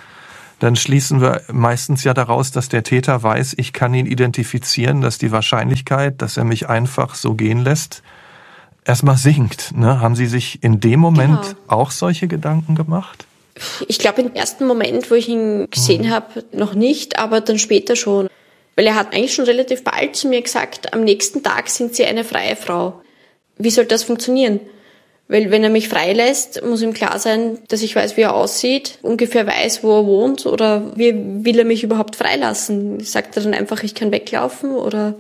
dann 0.59 0.75
schließen 0.75 1.21
wir 1.21 1.41
meistens 1.51 2.03
ja 2.03 2.13
daraus, 2.13 2.51
dass 2.51 2.69
der 2.69 2.83
Täter 2.83 3.23
weiß, 3.23 3.55
ich 3.57 3.73
kann 3.73 3.93
ihn 3.93 4.05
identifizieren, 4.05 5.01
dass 5.01 5.17
die 5.17 5.31
Wahrscheinlichkeit, 5.31 6.21
dass 6.21 6.37
er 6.37 6.43
mich 6.43 6.67
einfach 6.69 7.15
so 7.15 7.33
gehen 7.33 7.63
lässt, 7.63 8.03
erstmal 8.85 9.17
sinkt. 9.17 9.75
Ne? 9.75 10.01
Haben 10.01 10.15
Sie 10.15 10.25
sich 10.25 10.63
in 10.63 10.79
dem 10.79 10.99
Moment 10.99 11.41
genau. 11.41 11.55
auch 11.67 11.91
solche 11.91 12.27
Gedanken 12.27 12.75
gemacht? 12.75 13.25
Ich 13.87 13.99
glaube, 13.99 14.21
im 14.21 14.33
ersten 14.33 14.65
Moment, 14.65 15.09
wo 15.11 15.15
ich 15.15 15.27
ihn 15.27 15.69
gesehen 15.69 16.05
hm. 16.05 16.11
habe, 16.11 16.43
noch 16.51 16.73
nicht, 16.73 17.19
aber 17.19 17.41
dann 17.41 17.59
später 17.59 17.95
schon. 17.95 18.29
Weil 18.75 18.87
er 18.87 18.95
hat 18.95 19.13
eigentlich 19.13 19.33
schon 19.33 19.45
relativ 19.45 19.83
bald 19.83 20.15
zu 20.15 20.29
mir 20.29 20.41
gesagt, 20.41 20.93
am 20.93 21.03
nächsten 21.03 21.43
Tag 21.43 21.69
sind 21.69 21.95
Sie 21.95 22.05
eine 22.05 22.23
freie 22.23 22.55
Frau. 22.55 23.01
Wie 23.57 23.69
soll 23.69 23.85
das 23.85 24.03
funktionieren? 24.03 24.61
Weil 25.31 25.51
wenn 25.51 25.63
er 25.63 25.69
mich 25.69 25.89
freilässt, 25.89 26.63
muss 26.65 26.81
ihm 26.81 26.91
klar 26.91 27.19
sein, 27.19 27.59
dass 27.67 27.83
ich 27.83 27.95
weiß, 27.95 28.17
wie 28.17 28.21
er 28.21 28.33
aussieht, 28.33 28.98
ungefähr 29.03 29.45
weiß, 29.45 29.83
wo 29.83 30.00
er 30.00 30.05
wohnt 30.07 30.48
oder 30.48 30.98
wie 30.98 31.13
will 31.45 31.59
er 31.59 31.65
mich 31.65 31.83
überhaupt 31.83 32.15
freilassen? 32.15 33.00
Sagt 33.00 33.38
er 33.38 33.43
dann 33.43 33.53
einfach, 33.53 33.83
ich 33.83 33.93
kann 33.93 34.12
weglaufen 34.12 34.71
oder 34.71 35.13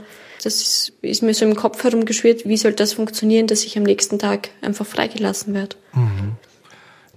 das 0.43 0.91
ist 1.03 1.21
mir 1.21 1.33
so 1.35 1.45
im 1.45 1.55
Kopf 1.55 1.83
herumgeschwirrt, 1.83 2.47
wie 2.47 2.57
soll 2.57 2.73
das 2.73 2.93
funktionieren, 2.93 3.45
dass 3.45 3.63
ich 3.63 3.77
am 3.77 3.83
nächsten 3.83 4.17
Tag 4.17 4.49
einfach 4.61 4.87
freigelassen 4.87 5.53
werde? 5.53 5.75
Mhm. 5.93 6.37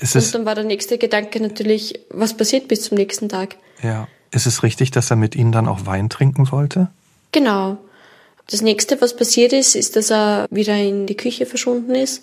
Und 0.03 0.35
dann 0.35 0.45
war 0.45 0.55
der 0.55 0.65
nächste 0.65 0.99
Gedanke 0.99 1.41
natürlich, 1.41 1.99
was 2.11 2.37
passiert 2.37 2.69
bis 2.69 2.83
zum 2.83 2.99
nächsten 2.99 3.31
Tag? 3.31 3.57
Ja. 3.83 4.07
Ist 4.33 4.47
es 4.47 4.63
richtig, 4.63 4.91
dass 4.91 5.11
er 5.11 5.17
mit 5.17 5.35
Ihnen 5.35 5.53
dann 5.53 5.69
auch 5.69 5.87
Wein 5.87 6.11
trinken 6.11 6.51
wollte? 6.51 6.91
Genau. 7.33 7.79
Das 8.51 8.61
nächste, 8.61 9.01
was 9.01 9.17
passiert 9.17 9.53
ist, 9.53 9.77
ist, 9.77 9.97
dass 9.97 10.11
er 10.11 10.47
wieder 10.51 10.77
in 10.77 11.07
die 11.07 11.17
Küche 11.17 11.47
verschwunden 11.47 11.95
ist 11.95 12.23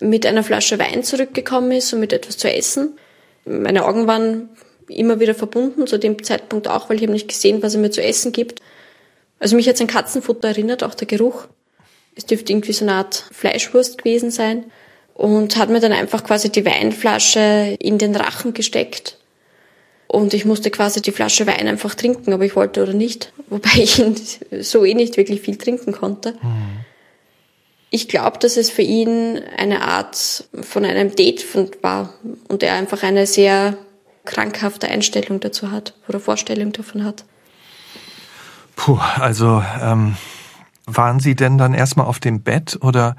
mit 0.00 0.26
einer 0.26 0.42
Flasche 0.42 0.78
Wein 0.78 1.02
zurückgekommen 1.02 1.72
ist 1.72 1.92
und 1.92 2.00
mit 2.00 2.12
etwas 2.12 2.36
zu 2.36 2.52
essen. 2.52 2.98
Meine 3.44 3.84
Augen 3.84 4.06
waren 4.06 4.48
immer 4.88 5.20
wieder 5.20 5.34
verbunden, 5.34 5.86
zu 5.86 5.98
dem 5.98 6.22
Zeitpunkt 6.22 6.68
auch, 6.68 6.88
weil 6.88 6.96
ich 6.96 7.02
habe 7.02 7.12
nicht 7.12 7.28
gesehen, 7.28 7.62
was 7.62 7.74
er 7.74 7.80
mir 7.80 7.90
zu 7.90 8.02
essen 8.02 8.32
gibt. 8.32 8.60
Also 9.38 9.56
mich 9.56 9.68
hat 9.68 9.76
sein 9.76 9.86
Katzenfutter 9.86 10.48
erinnert, 10.48 10.82
auch 10.82 10.94
der 10.94 11.06
Geruch. 11.06 11.46
Es 12.14 12.26
dürfte 12.26 12.52
irgendwie 12.52 12.72
so 12.72 12.84
eine 12.84 12.94
Art 12.94 13.26
Fleischwurst 13.32 13.98
gewesen 13.98 14.30
sein. 14.30 14.64
Und 15.14 15.56
hat 15.56 15.70
mir 15.70 15.80
dann 15.80 15.92
einfach 15.92 16.24
quasi 16.24 16.50
die 16.50 16.66
Weinflasche 16.66 17.76
in 17.78 17.96
den 17.96 18.14
Rachen 18.14 18.52
gesteckt. 18.52 19.16
Und 20.08 20.34
ich 20.34 20.44
musste 20.44 20.70
quasi 20.70 21.00
die 21.00 21.10
Flasche 21.10 21.46
Wein 21.46 21.66
einfach 21.68 21.94
trinken, 21.94 22.32
ob 22.32 22.42
ich 22.42 22.54
wollte 22.54 22.82
oder 22.82 22.92
nicht. 22.92 23.32
Wobei 23.48 23.70
ich 23.76 24.02
so 24.60 24.84
eh 24.84 24.94
nicht 24.94 25.16
wirklich 25.16 25.40
viel 25.40 25.56
trinken 25.56 25.92
konnte. 25.92 26.32
Mhm. 26.32 26.84
Ich 27.96 28.08
glaube, 28.08 28.38
dass 28.38 28.58
es 28.58 28.68
für 28.68 28.82
ihn 28.82 29.40
eine 29.56 29.80
Art 29.80 30.44
von 30.60 30.84
einem 30.84 31.16
Date 31.16 31.46
war 31.80 32.12
und 32.46 32.62
er 32.62 32.74
einfach 32.74 33.02
eine 33.02 33.26
sehr 33.26 33.78
krankhafte 34.26 34.86
Einstellung 34.86 35.40
dazu 35.40 35.70
hat 35.70 35.94
oder 36.06 36.20
Vorstellung 36.20 36.72
davon 36.72 37.04
hat. 37.04 37.24
Puh, 38.76 38.98
also 39.18 39.64
ähm, 39.80 40.14
waren 40.84 41.20
Sie 41.20 41.34
denn 41.34 41.56
dann 41.56 41.72
erstmal 41.72 42.04
auf 42.04 42.18
dem 42.18 42.42
Bett 42.42 42.78
oder 42.82 43.16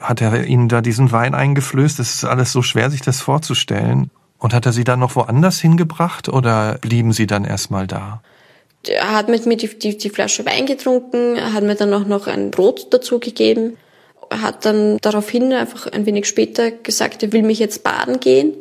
hat 0.00 0.20
er 0.20 0.46
Ihnen 0.46 0.68
da 0.68 0.80
diesen 0.80 1.12
Wein 1.12 1.36
eingeflößt? 1.36 2.00
Es 2.00 2.16
ist 2.16 2.24
alles 2.24 2.50
so 2.50 2.60
schwer, 2.60 2.90
sich 2.90 3.02
das 3.02 3.20
vorzustellen. 3.20 4.10
Und 4.36 4.52
hat 4.52 4.66
er 4.66 4.72
Sie 4.72 4.82
dann 4.82 4.98
noch 4.98 5.14
woanders 5.14 5.60
hingebracht 5.60 6.28
oder 6.28 6.78
blieben 6.80 7.12
Sie 7.12 7.28
dann 7.28 7.44
erstmal 7.44 7.86
da? 7.86 8.20
Er 8.84 9.12
hat 9.12 9.28
mit 9.28 9.46
mir 9.46 9.56
die, 9.56 9.78
die, 9.78 9.96
die 9.96 10.10
Flasche 10.10 10.44
Wein 10.44 10.66
getrunken, 10.66 11.36
hat 11.54 11.62
mir 11.62 11.76
dann 11.76 11.94
auch 11.94 12.04
noch 12.04 12.26
ein 12.26 12.50
Brot 12.50 12.92
dazu 12.92 13.20
gegeben, 13.20 13.76
hat 14.40 14.64
dann 14.64 14.98
daraufhin 15.02 15.52
einfach 15.52 15.86
ein 15.88 16.06
wenig 16.06 16.26
später 16.26 16.70
gesagt, 16.70 17.22
er 17.22 17.32
will 17.32 17.42
mich 17.42 17.58
jetzt 17.58 17.82
baden 17.82 18.20
gehen 18.20 18.54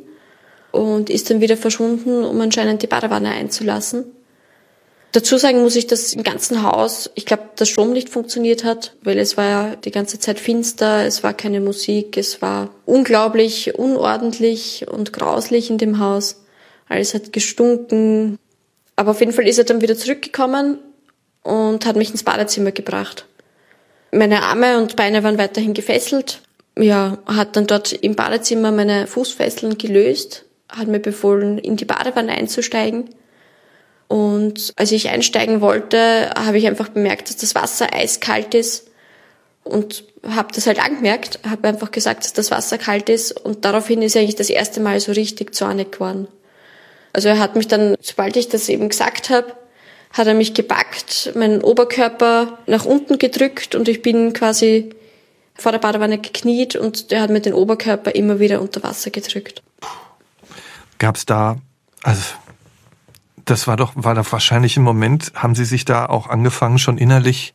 und 0.72 1.10
ist 1.10 1.30
dann 1.30 1.42
wieder 1.42 1.58
verschwunden, 1.58 2.24
um 2.24 2.40
anscheinend 2.42 2.82
die 2.82 2.88
Badewanne 2.88 3.30
einzulassen. 3.30 4.06
Dazu 5.14 5.38
sagen 5.38 5.62
muss 5.62 5.76
ich, 5.76 5.88
dass 5.88 6.14
im 6.14 6.24
ganzen 6.24 6.64
Haus, 6.64 7.10
ich 7.16 7.26
glaube, 7.26 7.44
das 7.58 7.68
Strom 7.68 7.92
nicht 7.92 8.08
funktioniert 8.08 8.64
hat, 8.64 8.96
weil 9.04 9.20
es 9.20 9.36
war 9.36 9.46
ja 9.46 9.76
die 9.76 9.92
ganze 9.92 10.20
Zeit 10.20 10.40
finster, 10.40 11.06
es 11.06 11.22
war 11.22 11.34
keine 11.34 11.60
Musik, 11.60 12.16
es 12.16 12.42
war 12.42 12.70
unglaublich 12.86 13.78
unordentlich 13.78 14.86
und 14.90 15.12
grauslich 15.12 15.70
in 15.70 15.78
dem 15.78 16.00
Haus. 16.00 16.44
Alles 16.88 17.14
hat 17.14 17.34
gestunken, 17.34 18.38
aber 18.96 19.12
auf 19.12 19.20
jeden 19.20 19.34
Fall 19.34 19.48
ist 19.48 19.58
er 19.58 19.66
dann 19.66 19.82
wieder 19.82 19.98
zurückgekommen 19.98 20.80
und 21.44 21.86
hat 21.86 21.98
mich 21.98 22.12
ins 22.12 22.24
Badezimmer 22.24 22.72
gebracht. 22.72 23.26
Meine 24.12 24.44
Arme 24.44 24.78
und 24.78 24.96
Beine 24.96 25.24
waren 25.24 25.38
weiterhin 25.38 25.74
gefesselt. 25.74 26.42
Ja, 26.78 27.18
hat 27.26 27.56
dann 27.56 27.68
dort 27.68 27.92
im 27.94 28.16
Badezimmer 28.16 28.72
meine 28.72 29.08
Fußfesseln 29.08 29.78
gelöst, 29.78 30.46
hat 30.70 30.88
mir 30.88 31.00
befohlen, 31.00 31.58
in 31.58 31.78
die 31.78 31.86
Badewanne 31.86 32.32
einzusteigen. 32.32 33.10
Und 34.08 34.74
als 34.76 34.92
ich 34.92 35.10
einsteigen 35.10 35.62
wollte, 35.62 36.32
habe 36.38 36.58
ich 36.58 36.68
einfach 36.68 36.90
bemerkt, 36.90 37.30
dass 37.30 37.38
das 37.38 37.56
Wasser 37.56 37.94
eiskalt 37.94 38.54
ist 38.54 38.90
und 39.64 40.04
habe 40.28 40.54
das 40.54 40.68
halt 40.68 40.84
angemerkt, 40.84 41.40
habe 41.50 41.68
einfach 41.68 41.92
gesagt, 41.92 42.24
dass 42.24 42.34
das 42.34 42.52
Wasser 42.52 42.78
kalt 42.78 43.10
ist 43.10 43.32
und 43.32 43.64
daraufhin 43.64 44.02
ist 44.02 44.18
eigentlich 44.18 44.36
das 44.36 44.50
erste 44.50 44.82
Mal 44.82 45.00
so 45.00 45.14
richtig 45.14 45.56
zornig 45.56 45.94
geworden. 45.94 46.28
Also 47.14 47.30
er 47.30 47.40
hat 47.40 47.56
mich 47.56 47.68
dann, 47.68 47.96
sobald 48.02 48.36
ich 48.36 48.50
das 48.50 48.70
eben 48.70 48.90
gesagt 48.90 49.30
habe, 49.30 49.54
hat 50.14 50.28
er 50.28 50.34
mich 50.34 50.54
gepackt, 50.54 51.32
meinen 51.36 51.62
Oberkörper 51.62 52.58
nach 52.68 52.86
unten 52.86 53.18
gedrückt 53.18 53.76
und 53.76 53.88
ich 53.88 54.02
bin 54.02 54.34
quasi 54.34 54.92
vor 55.56 55.72
der 55.72 55.80
Badewanne 55.80 56.18
gekniet 56.20 56.76
und 56.76 57.12
der 57.12 57.22
hat 57.22 57.30
mir 57.30 57.42
den 57.42 57.54
Oberkörper 57.54 58.16
immer 58.16 58.40
wieder 58.40 58.62
unter 58.62 58.84
Wasser 58.84 59.10
gedrückt. 59.10 59.62
Gab 60.98 61.16
es 61.16 61.26
da, 61.26 61.58
also 62.04 62.22
das 63.46 63.68
war 63.68 63.78
doch, 63.78 63.94
war 63.96 64.16
doch 64.16 64.32
wahrscheinlich 64.32 64.78
im 64.78 64.84
Moment, 64.84 65.32
haben 65.36 65.56
Sie 65.56 65.66
sich 65.66 65.86
da 65.86 66.06
auch 66.06 66.28
angefangen, 66.28 66.78
schon 66.78 66.98
innerlich 66.98 67.54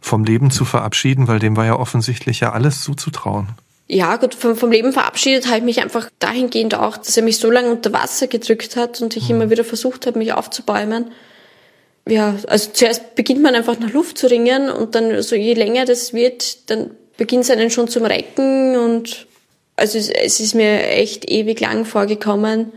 vom 0.00 0.24
Leben 0.24 0.50
zu 0.50 0.64
verabschieden, 0.64 1.28
weil 1.28 1.38
dem 1.38 1.56
war 1.56 1.64
ja 1.64 1.76
offensichtlich 1.76 2.40
ja 2.40 2.52
alles 2.52 2.82
zuzutrauen 2.82 3.48
ja, 3.92 4.16
gut, 4.16 4.34
vom, 4.34 4.56
vom 4.56 4.70
Leben 4.70 4.92
verabschiedet 4.92 5.46
habe 5.46 5.58
ich 5.58 5.64
mich 5.64 5.82
einfach 5.82 6.08
dahingehend 6.18 6.74
auch, 6.74 6.96
dass 6.96 7.14
er 7.16 7.22
mich 7.22 7.38
so 7.38 7.50
lange 7.50 7.70
unter 7.70 7.92
Wasser 7.92 8.26
gedrückt 8.26 8.74
hat 8.74 9.02
und 9.02 9.16
ich 9.16 9.24
mhm. 9.24 9.36
immer 9.36 9.50
wieder 9.50 9.64
versucht 9.64 10.06
habe, 10.06 10.18
mich 10.18 10.32
aufzubäumen. 10.32 11.10
Ja, 12.08 12.36
also 12.48 12.70
zuerst 12.72 13.14
beginnt 13.14 13.42
man 13.42 13.54
einfach 13.54 13.78
nach 13.78 13.92
Luft 13.92 14.18
zu 14.18 14.26
ringen 14.28 14.68
und 14.68 14.94
dann, 14.94 15.22
so 15.22 15.36
je 15.36 15.54
länger 15.54 15.84
das 15.84 16.12
wird, 16.12 16.68
dann 16.70 16.90
beginnt 17.16 17.44
es 17.44 17.50
einen 17.50 17.70
schon 17.70 17.88
zum 17.88 18.04
Recken 18.04 18.76
und 18.76 19.26
also 19.76 19.98
es, 19.98 20.10
es 20.10 20.40
ist 20.40 20.54
mir 20.54 20.86
echt 20.88 21.30
ewig 21.30 21.60
lang 21.60 21.84
vorgekommen. 21.84 22.72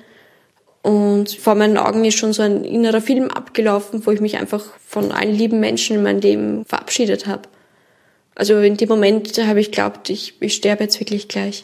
Und 0.81 1.31
vor 1.31 1.55
meinen 1.55 1.77
Augen 1.77 2.05
ist 2.05 2.17
schon 2.17 2.31
so 2.31 2.43
ein 2.43 2.63
innerer 2.63 3.01
Film 3.01 3.29
abgelaufen, 3.29 4.05
wo 4.05 4.11
ich 4.11 4.21
mich 4.21 4.37
einfach 4.37 4.63
von 4.85 5.11
allen 5.11 5.33
lieben 5.33 5.59
Menschen 5.59 5.95
in 5.95 6.03
meinem 6.03 6.19
Leben 6.19 6.65
verabschiedet 6.65 7.25
habe. 7.25 7.49
Also 8.35 8.59
in 8.59 8.77
dem 8.77 8.89
Moment 8.89 9.35
habe 9.43 9.59
ich 9.59 9.71
glaubt, 9.71 10.11
ich, 10.11 10.35
ich 10.41 10.53
sterbe 10.53 10.83
jetzt 10.83 10.99
wirklich 10.99 11.27
gleich. 11.27 11.63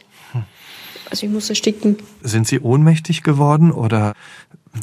Also 1.11 1.25
ich 1.25 1.31
muss 1.31 1.49
ersticken. 1.49 1.97
Sind 2.23 2.47
Sie 2.47 2.61
ohnmächtig 2.61 3.21
geworden 3.21 3.71
oder 3.71 4.13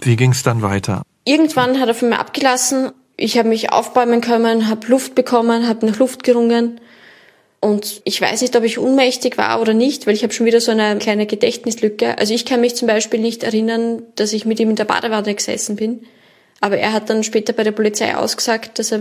wie 0.02 0.14
ging 0.14 0.32
es 0.32 0.42
dann 0.42 0.60
weiter? 0.60 1.02
Irgendwann 1.28 1.78
hat 1.78 1.88
er 1.88 1.94
von 1.94 2.08
mir 2.08 2.20
abgelassen. 2.20 2.90
Ich 3.18 3.36
habe 3.36 3.50
mich 3.50 3.70
aufbäumen 3.70 4.22
können, 4.22 4.66
habe 4.66 4.86
Luft 4.86 5.14
bekommen, 5.14 5.68
habe 5.68 5.84
nach 5.84 5.98
Luft 5.98 6.24
gerungen. 6.24 6.80
Und 7.60 8.00
ich 8.04 8.18
weiß 8.18 8.40
nicht, 8.40 8.56
ob 8.56 8.64
ich 8.64 8.78
ohnmächtig 8.78 9.36
war 9.36 9.60
oder 9.60 9.74
nicht, 9.74 10.06
weil 10.06 10.14
ich 10.14 10.22
habe 10.22 10.32
schon 10.32 10.46
wieder 10.46 10.62
so 10.62 10.70
eine 10.70 10.96
kleine 10.96 11.26
Gedächtnislücke. 11.26 12.16
Also 12.16 12.32
ich 12.32 12.46
kann 12.46 12.62
mich 12.62 12.76
zum 12.76 12.88
Beispiel 12.88 13.20
nicht 13.20 13.42
erinnern, 13.42 14.04
dass 14.14 14.32
ich 14.32 14.46
mit 14.46 14.58
ihm 14.58 14.70
in 14.70 14.76
der 14.76 14.86
Badewanne 14.86 15.34
gesessen 15.34 15.76
bin. 15.76 16.06
Aber 16.62 16.78
er 16.78 16.94
hat 16.94 17.10
dann 17.10 17.22
später 17.22 17.52
bei 17.52 17.62
der 17.62 17.72
Polizei 17.72 18.16
ausgesagt, 18.16 18.78
dass 18.78 18.90
er 18.92 19.00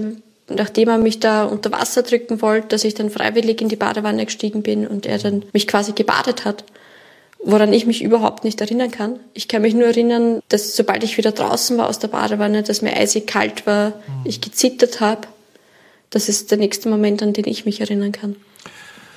nachdem 0.50 0.90
er 0.90 0.98
mich 0.98 1.22
da 1.22 1.46
unter 1.46 1.72
Wasser 1.72 2.04
drücken 2.04 2.42
wollte, 2.42 2.68
dass 2.68 2.84
ich 2.84 2.94
dann 2.94 3.10
freiwillig 3.10 3.62
in 3.62 3.70
die 3.70 3.78
Badewanne 3.78 4.26
gestiegen 4.26 4.64
bin 4.64 4.86
und 4.86 5.06
er 5.06 5.18
dann 5.18 5.46
mich 5.54 5.66
quasi 5.66 5.94
gebadet 5.94 6.44
hat, 6.44 6.66
woran 7.44 7.74
ich 7.74 7.86
mich 7.86 8.04
überhaupt 8.04 8.44
nicht 8.44 8.60
erinnern 8.62 8.92
kann. 8.92 9.20
Ich 9.34 9.48
kann 9.48 9.62
mich 9.62 9.74
nur 9.74 9.86
erinnern, 9.86 10.42
dass 10.50 10.76
sobald 10.76 11.04
ich 11.04 11.18
wieder 11.18 11.32
draußen 11.32 11.78
war 11.78 11.88
aus 11.88 12.00
der 12.00 12.10
Badewanne, 12.10 12.64
dass 12.64 12.82
mir 12.82 12.96
eisig 12.96 13.28
kalt 13.28 13.66
war, 13.66 13.94
ich 14.24 14.42
gezittert 14.42 15.00
habe. 15.00 15.22
Das 16.10 16.30
ist 16.30 16.52
der 16.52 16.58
nächste 16.58 16.90
Moment, 16.90 17.22
an 17.22 17.34
den 17.34 17.48
ich 17.48 17.66
mich 17.66 17.82
erinnern 17.82 18.12
kann. 18.12 18.36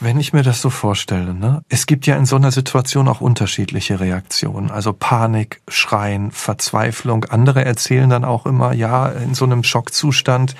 Wenn 0.03 0.19
ich 0.19 0.33
mir 0.33 0.43
das 0.43 0.63
so 0.63 0.71
vorstelle, 0.71 1.35
ne? 1.35 1.63
Es 1.69 1.85
gibt 1.85 2.07
ja 2.07 2.17
in 2.17 2.25
so 2.25 2.37
einer 2.37 2.53
Situation 2.53 3.07
auch 3.07 3.21
unterschiedliche 3.21 4.01
Reaktionen. 4.01 4.71
Also 4.71 4.95
Panik, 4.95 5.61
Schreien, 5.69 6.31
Verzweiflung. 6.31 7.27
Andere 7.27 7.67
erzählen 7.67 8.09
dann 8.09 8.25
auch 8.25 8.47
immer, 8.47 8.73
ja, 8.73 9.09
in 9.11 9.35
so 9.35 9.45
einem 9.45 9.63
Schockzustand, 9.63 10.55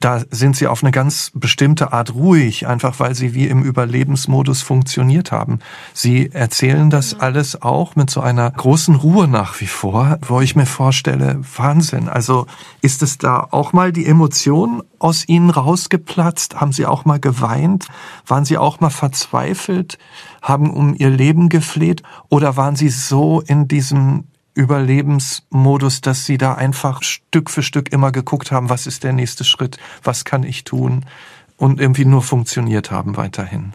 da 0.00 0.22
sind 0.30 0.56
sie 0.56 0.66
auf 0.66 0.82
eine 0.82 0.92
ganz 0.92 1.30
bestimmte 1.34 1.92
Art 1.92 2.14
ruhig, 2.14 2.66
einfach 2.66 2.98
weil 3.00 3.14
sie 3.14 3.34
wie 3.34 3.46
im 3.46 3.62
Überlebensmodus 3.62 4.62
funktioniert 4.62 5.30
haben. 5.30 5.58
Sie 5.92 6.32
erzählen 6.32 6.88
das 6.88 7.14
mhm. 7.14 7.20
alles 7.20 7.60
auch 7.60 7.96
mit 7.96 8.08
so 8.08 8.22
einer 8.22 8.50
großen 8.50 8.94
Ruhe 8.94 9.28
nach 9.28 9.60
wie 9.60 9.66
vor, 9.66 10.18
wo 10.26 10.40
ich 10.40 10.56
mir 10.56 10.64
vorstelle, 10.64 11.38
Wahnsinn. 11.56 12.08
Also 12.08 12.46
ist 12.80 13.02
es 13.02 13.18
da 13.18 13.46
auch 13.50 13.74
mal 13.74 13.92
die 13.92 14.06
Emotion 14.06 14.82
aus 14.98 15.28
ihnen 15.28 15.50
rausgeplatzt? 15.50 16.58
Haben 16.58 16.72
sie 16.72 16.86
auch 16.86 17.04
mal 17.04 17.20
geweint? 17.20 17.86
Waren 18.26 18.46
sie 18.46 18.56
auch 18.56 18.80
mal 18.80 18.90
verzweifelt? 18.90 19.98
Haben 20.40 20.70
um 20.70 20.94
ihr 20.94 21.10
Leben 21.10 21.50
gefleht? 21.50 22.02
Oder 22.30 22.56
waren 22.56 22.74
sie 22.74 22.88
so 22.88 23.42
in 23.42 23.68
diesem 23.68 24.24
Überlebensmodus, 24.54 26.00
dass 26.00 26.26
Sie 26.26 26.38
da 26.38 26.54
einfach 26.54 27.02
Stück 27.02 27.50
für 27.50 27.62
Stück 27.62 27.92
immer 27.92 28.12
geguckt 28.12 28.50
haben, 28.50 28.68
was 28.68 28.86
ist 28.86 29.04
der 29.04 29.12
nächste 29.12 29.44
Schritt, 29.44 29.78
was 30.02 30.24
kann 30.24 30.42
ich 30.42 30.64
tun 30.64 31.06
und 31.56 31.80
irgendwie 31.80 32.04
nur 32.04 32.22
funktioniert 32.22 32.90
haben 32.90 33.16
weiterhin? 33.16 33.74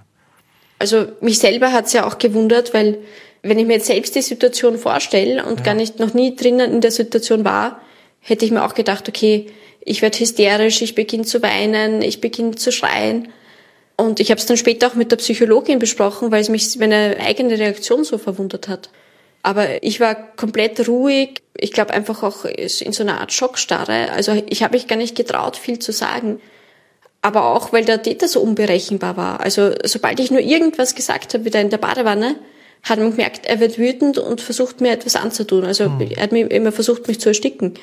Also 0.79 1.07
mich 1.21 1.39
selber 1.39 1.71
hat's 1.71 1.93
ja 1.93 2.05
auch 2.05 2.17
gewundert, 2.17 2.73
weil 2.73 2.97
wenn 3.41 3.59
ich 3.59 3.65
mir 3.65 3.73
jetzt 3.73 3.87
selbst 3.87 4.15
die 4.15 4.21
Situation 4.21 4.77
vorstelle 4.77 5.45
und 5.45 5.59
ja. 5.59 5.65
gar 5.65 5.73
nicht 5.75 5.99
noch 5.99 6.13
nie 6.13 6.35
drinnen 6.35 6.73
in 6.73 6.81
der 6.81 6.91
Situation 6.91 7.45
war, 7.45 7.79
hätte 8.19 8.43
ich 8.43 8.51
mir 8.51 8.65
auch 8.65 8.73
gedacht, 8.73 9.07
okay, 9.07 9.47
ich 9.81 10.01
werde 10.01 10.19
hysterisch, 10.19 10.81
ich 10.81 10.95
beginne 10.95 11.25
zu 11.25 11.41
weinen, 11.43 12.01
ich 12.01 12.21
beginne 12.21 12.55
zu 12.55 12.71
schreien. 12.71 13.29
Und 13.97 14.19
ich 14.19 14.31
habe 14.31 14.39
es 14.39 14.47
dann 14.47 14.57
später 14.57 14.87
auch 14.87 14.95
mit 14.95 15.11
der 15.11 15.17
Psychologin 15.17 15.79
besprochen, 15.79 16.31
weil 16.31 16.41
es 16.41 16.49
mich 16.49 16.75
meine 16.77 17.17
eigene 17.19 17.57
Reaktion 17.57 18.03
so 18.03 18.17
verwundert 18.17 18.67
hat. 18.67 18.89
Aber 19.45 19.83
ich 19.83 19.99
war 19.99 20.15
komplett 20.15 20.87
ruhig. 20.87 21.43
Ich 21.55 21.71
glaube 21.71 21.93
einfach 21.93 22.23
auch 22.23 22.45
in 22.45 22.93
so 22.93 23.03
einer 23.03 23.21
Art 23.21 23.31
Schockstarre. 23.31 24.11
Also 24.11 24.31
ich 24.49 24.63
habe 24.63 24.73
mich 24.73 24.87
gar 24.87 24.95
nicht 24.95 25.15
getraut, 25.15 25.55
viel 25.55 25.77
zu 25.77 25.91
sagen. 25.91 26.41
Aber 27.21 27.53
auch, 27.53 27.71
weil 27.71 27.85
der 27.85 28.01
Täter 28.01 28.27
so 28.27 28.41
unberechenbar 28.41 29.17
war. 29.17 29.41
Also 29.41 29.69
sobald 29.83 30.19
ich 30.19 30.31
nur 30.31 30.39
irgendwas 30.39 30.95
gesagt 30.95 31.35
habe, 31.35 31.45
wieder 31.45 31.61
in 31.61 31.69
der 31.69 31.77
Badewanne, 31.77 32.37
hat 32.81 32.97
man 32.97 33.11
gemerkt, 33.11 33.45
er 33.45 33.59
wird 33.59 33.77
wütend 33.77 34.17
und 34.17 34.41
versucht 34.41 34.81
mir 34.81 34.91
etwas 34.91 35.15
anzutun. 35.15 35.63
Also 35.63 35.89
mhm. 35.89 36.09
er 36.15 36.23
hat 36.23 36.31
mir 36.31 36.49
immer 36.49 36.71
versucht, 36.71 37.07
mich 37.07 37.19
zu 37.19 37.29
ersticken. 37.29 37.75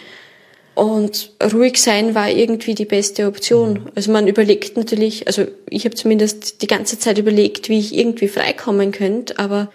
Und 0.75 1.31
ruhig 1.53 1.81
sein 1.81 2.17
war 2.17 2.29
irgendwie 2.29 2.75
die 2.75 2.87
beste 2.87 3.29
Option. 3.29 3.75
Mhm. 3.75 3.91
Also 3.95 4.11
man 4.11 4.27
überlegt 4.27 4.77
natürlich, 4.77 5.29
also 5.29 5.45
ich 5.71 5.85
habe 5.85 5.95
zumindest 5.95 6.61
die 6.61 6.67
ganze 6.67 6.99
Zeit 6.99 7.19
überlegt, 7.19 7.69
wie 7.69 7.79
ich 7.79 7.97
irgendwie 7.97 8.27
freikommen 8.27 8.91
könnte, 8.91 9.39
aber 9.39 9.71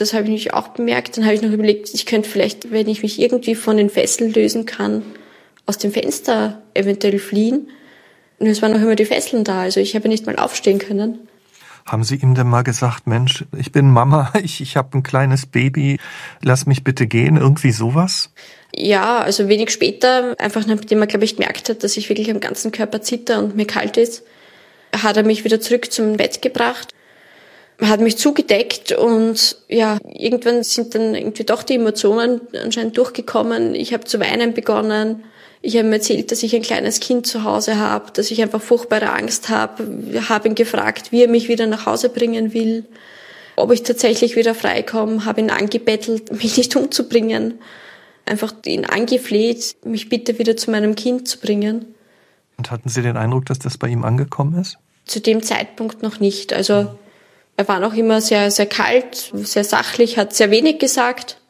das 0.00 0.12
habe 0.12 0.24
ich 0.24 0.30
mich 0.30 0.54
auch 0.54 0.68
bemerkt. 0.68 1.16
Dann 1.16 1.24
habe 1.24 1.34
ich 1.34 1.42
noch 1.42 1.50
überlegt, 1.50 1.92
ich 1.92 2.06
könnte 2.06 2.28
vielleicht, 2.28 2.70
wenn 2.70 2.88
ich 2.88 3.02
mich 3.02 3.20
irgendwie 3.20 3.54
von 3.54 3.76
den 3.76 3.90
Fesseln 3.90 4.32
lösen 4.32 4.64
kann, 4.64 5.02
aus 5.66 5.78
dem 5.78 5.92
Fenster 5.92 6.62
eventuell 6.74 7.18
fliehen. 7.18 7.68
Und 8.38 8.46
es 8.46 8.62
waren 8.62 8.72
noch 8.72 8.80
immer 8.80 8.94
die 8.94 9.04
Fesseln 9.04 9.44
da, 9.44 9.62
also 9.62 9.80
ich 9.80 9.96
habe 9.96 10.08
nicht 10.08 10.26
mal 10.26 10.36
aufstehen 10.36 10.78
können. 10.78 11.18
Haben 11.84 12.04
Sie 12.04 12.16
ihm 12.16 12.34
denn 12.34 12.46
mal 12.46 12.62
gesagt, 12.62 13.06
Mensch, 13.06 13.44
ich 13.56 13.72
bin 13.72 13.90
Mama, 13.90 14.32
ich, 14.42 14.60
ich 14.60 14.76
habe 14.76 14.96
ein 14.96 15.02
kleines 15.02 15.46
Baby, 15.46 15.98
lass 16.42 16.66
mich 16.66 16.84
bitte 16.84 17.06
gehen, 17.06 17.36
irgendwie 17.36 17.72
sowas? 17.72 18.30
Ja, 18.76 19.18
also 19.18 19.48
wenig 19.48 19.70
später, 19.70 20.36
einfach 20.38 20.66
nachdem 20.66 21.00
er, 21.00 21.06
glaube 21.06 21.24
ich, 21.24 21.36
gemerkt 21.36 21.68
hat, 21.68 21.82
dass 21.82 21.96
ich 21.96 22.08
wirklich 22.08 22.30
am 22.30 22.40
ganzen 22.40 22.70
Körper 22.70 23.00
zitter 23.00 23.38
und 23.40 23.56
mir 23.56 23.66
kalt 23.66 23.96
ist, 23.96 24.22
hat 24.94 25.16
er 25.16 25.24
mich 25.24 25.44
wieder 25.44 25.60
zurück 25.60 25.90
zum 25.90 26.16
Bett 26.16 26.42
gebracht 26.42 26.94
hat 27.80 28.00
mich 28.00 28.18
zugedeckt 28.18 28.92
und 28.92 29.56
ja, 29.68 29.98
irgendwann 30.12 30.64
sind 30.64 30.94
dann 30.94 31.14
irgendwie 31.14 31.44
doch 31.44 31.62
die 31.62 31.76
Emotionen 31.76 32.40
anscheinend 32.60 32.98
durchgekommen. 32.98 33.74
Ich 33.74 33.92
habe 33.92 34.04
zu 34.04 34.18
weinen 34.18 34.52
begonnen. 34.52 35.24
Ich 35.62 35.76
habe 35.76 35.86
ihm 35.86 35.92
erzählt, 35.92 36.32
dass 36.32 36.42
ich 36.42 36.54
ein 36.54 36.62
kleines 36.62 36.98
Kind 37.00 37.26
zu 37.26 37.44
Hause 37.44 37.78
habe, 37.78 38.10
dass 38.12 38.30
ich 38.30 38.42
einfach 38.42 38.60
furchtbare 38.60 39.12
Angst 39.12 39.48
habe. 39.48 39.86
Ich 40.12 40.28
habe 40.28 40.48
ihn 40.48 40.54
gefragt, 40.54 41.12
wie 41.12 41.22
er 41.22 41.28
mich 41.28 41.48
wieder 41.48 41.66
nach 41.66 41.86
Hause 41.86 42.08
bringen 42.08 42.52
will, 42.52 42.84
ob 43.54 43.72
ich 43.72 43.82
tatsächlich 43.84 44.36
wieder 44.36 44.54
freikomme, 44.54 45.24
habe 45.24 45.40
ihn 45.40 45.50
angebettelt, 45.50 46.32
mich 46.42 46.56
nicht 46.56 46.74
umzubringen, 46.74 47.54
einfach 48.24 48.52
ihn 48.66 48.86
angefleht, 48.86 49.76
mich 49.84 50.08
bitte 50.08 50.38
wieder 50.38 50.56
zu 50.56 50.70
meinem 50.70 50.96
Kind 50.96 51.28
zu 51.28 51.38
bringen. 51.38 51.94
Und 52.56 52.72
hatten 52.72 52.88
Sie 52.88 53.02
den 53.02 53.16
Eindruck, 53.16 53.46
dass 53.46 53.60
das 53.60 53.78
bei 53.78 53.88
ihm 53.88 54.04
angekommen 54.04 54.60
ist? 54.60 54.78
Zu 55.06 55.20
dem 55.20 55.44
Zeitpunkt 55.44 56.02
noch 56.02 56.18
nicht. 56.18 56.52
Also 56.52 56.88
er 57.58 57.66
war 57.66 57.80
noch 57.80 57.94
immer 57.94 58.20
sehr, 58.20 58.52
sehr 58.52 58.66
kalt, 58.66 59.32
sehr 59.34 59.64
sachlich, 59.64 60.16
hat 60.16 60.32
sehr 60.32 60.52
wenig 60.52 60.78
gesagt. 60.78 61.40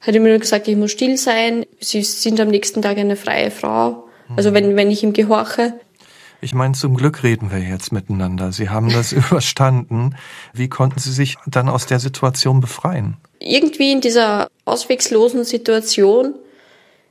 Hat 0.00 0.12
immer 0.12 0.28
nur 0.28 0.38
gesagt, 0.38 0.66
ich 0.66 0.76
muss 0.76 0.90
still 0.90 1.16
sein. 1.16 1.64
Sie 1.78 2.02
sind 2.02 2.40
am 2.40 2.48
nächsten 2.48 2.82
Tag 2.82 2.98
eine 2.98 3.14
freie 3.14 3.52
Frau. 3.52 4.08
Also 4.36 4.52
wenn, 4.52 4.74
wenn 4.74 4.90
ich 4.90 5.04
ihm 5.04 5.12
gehorche. 5.12 5.74
Ich 6.40 6.52
meine, 6.52 6.74
zum 6.74 6.96
Glück 6.96 7.22
reden 7.22 7.52
wir 7.52 7.60
jetzt 7.60 7.92
miteinander. 7.92 8.50
Sie 8.50 8.70
haben 8.70 8.92
das 8.92 9.12
überstanden. 9.30 10.16
Wie 10.52 10.68
konnten 10.68 10.98
Sie 10.98 11.12
sich 11.12 11.36
dann 11.46 11.68
aus 11.68 11.86
der 11.86 12.00
Situation 12.00 12.58
befreien? 12.58 13.16
Irgendwie 13.38 13.92
in 13.92 14.00
dieser 14.00 14.48
auswegslosen 14.64 15.44
Situation. 15.44 16.34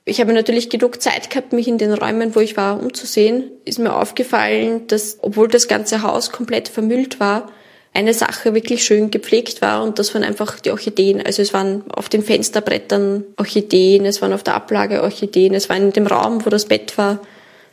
Ich 0.03 0.19
habe 0.19 0.33
natürlich 0.33 0.69
genug 0.69 1.01
Zeit 1.01 1.29
gehabt, 1.29 1.53
mich 1.53 1.69
in 1.69 1.77
den 1.77 1.93
Räumen, 1.93 2.35
wo 2.35 2.41
ich 2.41 2.57
war, 2.57 2.81
umzusehen. 2.83 3.45
Ist 3.63 3.79
mir 3.79 3.95
aufgefallen, 3.95 4.87
dass, 4.87 5.19
obwohl 5.21 5.47
das 5.47 5.69
ganze 5.69 6.01
Haus 6.01 6.33
komplett 6.33 6.67
vermüllt 6.67 7.21
war, 7.21 7.47
eine 7.95 8.13
Sache 8.13 8.53
wirklich 8.53 8.83
schön 8.83 9.09
gepflegt 9.09 9.61
war 9.61 9.81
und 9.81 9.99
das 9.99 10.13
waren 10.13 10.23
einfach 10.23 10.59
die 10.59 10.71
Orchideen. 10.71 11.25
Also 11.25 11.41
es 11.41 11.53
waren 11.53 11.83
auf 11.91 12.09
den 12.09 12.23
Fensterbrettern 12.23 13.23
Orchideen, 13.37 14.05
es 14.05 14.21
waren 14.21 14.33
auf 14.33 14.43
der 14.43 14.55
Ablage 14.55 15.01
Orchideen, 15.01 15.53
es 15.53 15.69
war 15.69 15.77
in 15.77 15.93
dem 15.93 16.05
Raum, 16.05 16.45
wo 16.45 16.49
das 16.49 16.65
Bett 16.65 16.97
war, 16.97 17.19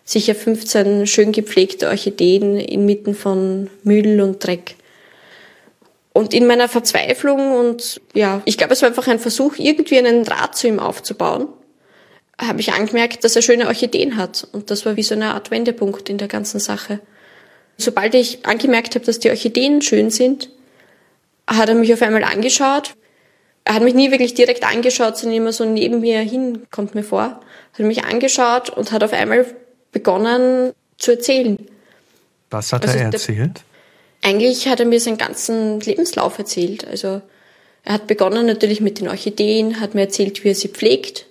sicher 0.04 0.34
15 0.34 1.06
schön 1.06 1.32
gepflegte 1.32 1.88
Orchideen 1.88 2.56
inmitten 2.56 3.14
von 3.14 3.68
Müll 3.82 4.20
und 4.20 4.44
Dreck. 4.44 4.76
Und 6.12 6.34
in 6.34 6.46
meiner 6.46 6.68
Verzweiflung 6.68 7.52
und 7.56 8.00
ja, 8.14 8.42
ich 8.44 8.58
glaube, 8.58 8.74
es 8.74 8.82
war 8.82 8.88
einfach 8.88 9.08
ein 9.08 9.18
Versuch, 9.18 9.56
irgendwie 9.58 9.98
einen 9.98 10.24
Draht 10.24 10.56
zu 10.56 10.68
ihm 10.68 10.78
aufzubauen, 10.78 11.48
habe 12.38 12.60
ich 12.60 12.72
angemerkt, 12.72 13.24
dass 13.24 13.34
er 13.34 13.42
schöne 13.42 13.66
Orchideen 13.66 14.16
hat. 14.16 14.46
Und 14.52 14.70
das 14.70 14.86
war 14.86 14.96
wie 14.96 15.02
so 15.02 15.14
eine 15.14 15.34
Art 15.34 15.50
Wendepunkt 15.50 16.08
in 16.10 16.18
der 16.18 16.28
ganzen 16.28 16.60
Sache. 16.60 17.00
Sobald 17.78 18.14
ich 18.14 18.44
angemerkt 18.46 18.94
habe, 18.94 19.04
dass 19.04 19.18
die 19.18 19.30
Orchideen 19.30 19.82
schön 19.82 20.10
sind, 20.10 20.50
hat 21.46 21.68
er 21.68 21.74
mich 21.74 21.92
auf 21.92 22.02
einmal 22.02 22.24
angeschaut. 22.24 22.94
Er 23.64 23.74
hat 23.74 23.82
mich 23.82 23.94
nie 23.94 24.10
wirklich 24.10 24.34
direkt 24.34 24.64
angeschaut, 24.64 25.16
sondern 25.16 25.36
immer 25.36 25.52
so 25.52 25.64
neben 25.64 26.00
mir 26.00 26.20
hin, 26.20 26.66
kommt 26.70 26.94
mir 26.94 27.04
vor. 27.04 27.40
Hat 27.72 27.80
mich 27.80 28.04
angeschaut 28.04 28.70
und 28.70 28.92
hat 28.92 29.02
auf 29.04 29.12
einmal 29.12 29.46
begonnen 29.92 30.72
zu 30.98 31.12
erzählen. 31.12 31.56
Was 32.50 32.72
hat 32.72 32.84
also 32.86 32.98
er 32.98 33.04
erzählt? 33.06 33.56
Der, 33.56 34.30
eigentlich 34.30 34.68
hat 34.68 34.80
er 34.80 34.86
mir 34.86 35.00
seinen 35.00 35.18
ganzen 35.18 35.80
Lebenslauf 35.80 36.38
erzählt. 36.38 36.86
Also 36.86 37.22
er 37.84 37.94
hat 37.94 38.06
begonnen 38.06 38.46
natürlich 38.46 38.80
mit 38.80 39.00
den 39.00 39.08
Orchideen, 39.08 39.80
hat 39.80 39.94
mir 39.94 40.02
erzählt, 40.02 40.44
wie 40.44 40.50
er 40.50 40.54
sie 40.54 40.68
pflegt, 40.68 41.26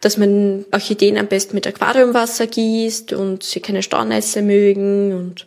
dass 0.00 0.16
man 0.16 0.64
Orchideen 0.72 1.18
am 1.18 1.26
besten 1.26 1.54
mit 1.54 1.66
Aquariumwasser 1.66 2.46
gießt 2.46 3.12
und 3.12 3.42
sie 3.42 3.60
keine 3.60 3.82
Staunässe 3.82 4.42
mögen 4.42 5.12
und 5.12 5.46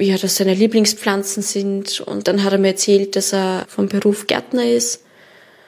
ja, 0.00 0.16
dass 0.16 0.36
seine 0.36 0.54
Lieblingspflanzen 0.54 1.42
sind. 1.42 2.00
Und 2.00 2.28
dann 2.28 2.42
hat 2.42 2.52
er 2.52 2.58
mir 2.58 2.68
erzählt, 2.68 3.16
dass 3.16 3.32
er 3.32 3.66
vom 3.68 3.88
Beruf 3.88 4.26
Gärtner 4.26 4.64
ist 4.64 5.02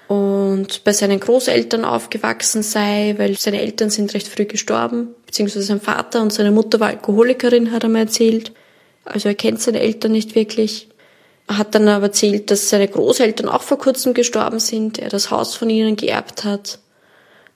und 0.08 0.84
bei 0.84 0.92
seinen 0.92 1.20
Großeltern 1.20 1.86
aufgewachsen 1.86 2.62
sei, 2.62 3.14
weil 3.16 3.38
seine 3.38 3.62
Eltern 3.62 3.88
sind 3.88 4.12
recht 4.12 4.28
früh 4.28 4.44
gestorben, 4.44 5.14
beziehungsweise 5.24 5.64
sein 5.64 5.80
Vater 5.80 6.20
und 6.20 6.32
seine 6.32 6.50
Mutter 6.50 6.80
war 6.80 6.88
Alkoholikerin, 6.88 7.72
hat 7.72 7.84
er 7.84 7.88
mir 7.88 8.00
erzählt. 8.00 8.52
Also 9.04 9.28
er 9.28 9.34
kennt 9.34 9.62
seine 9.62 9.80
Eltern 9.80 10.12
nicht 10.12 10.34
wirklich. 10.34 10.88
Er 11.48 11.58
hat 11.58 11.74
dann 11.74 11.88
aber 11.88 12.06
erzählt, 12.06 12.50
dass 12.50 12.68
seine 12.68 12.88
Großeltern 12.88 13.48
auch 13.48 13.62
vor 13.62 13.78
kurzem 13.78 14.12
gestorben 14.12 14.60
sind, 14.60 14.98
er 14.98 15.08
das 15.08 15.30
Haus 15.30 15.54
von 15.54 15.70
ihnen 15.70 15.96
geerbt 15.96 16.44
hat. 16.44 16.78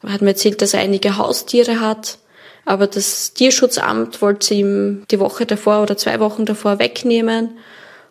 Er 0.03 0.12
hat 0.12 0.23
mir 0.23 0.31
erzählt, 0.31 0.62
dass 0.62 0.73
er 0.73 0.81
einige 0.81 1.19
Haustiere 1.19 1.81
hat 1.81 2.19
aber 2.66 2.88
das 2.88 3.33
Tierschutzamt 3.33 4.20
wollte 4.20 4.46
sie 4.46 4.61
ihm 4.61 5.05
die 5.11 5.20
Woche 5.20 5.46
davor 5.46 5.83
oder 5.83 5.96
zwei 5.96 6.18
Wochen 6.18 6.44
davor 6.44 6.81
wegnehmen. 6.81 7.57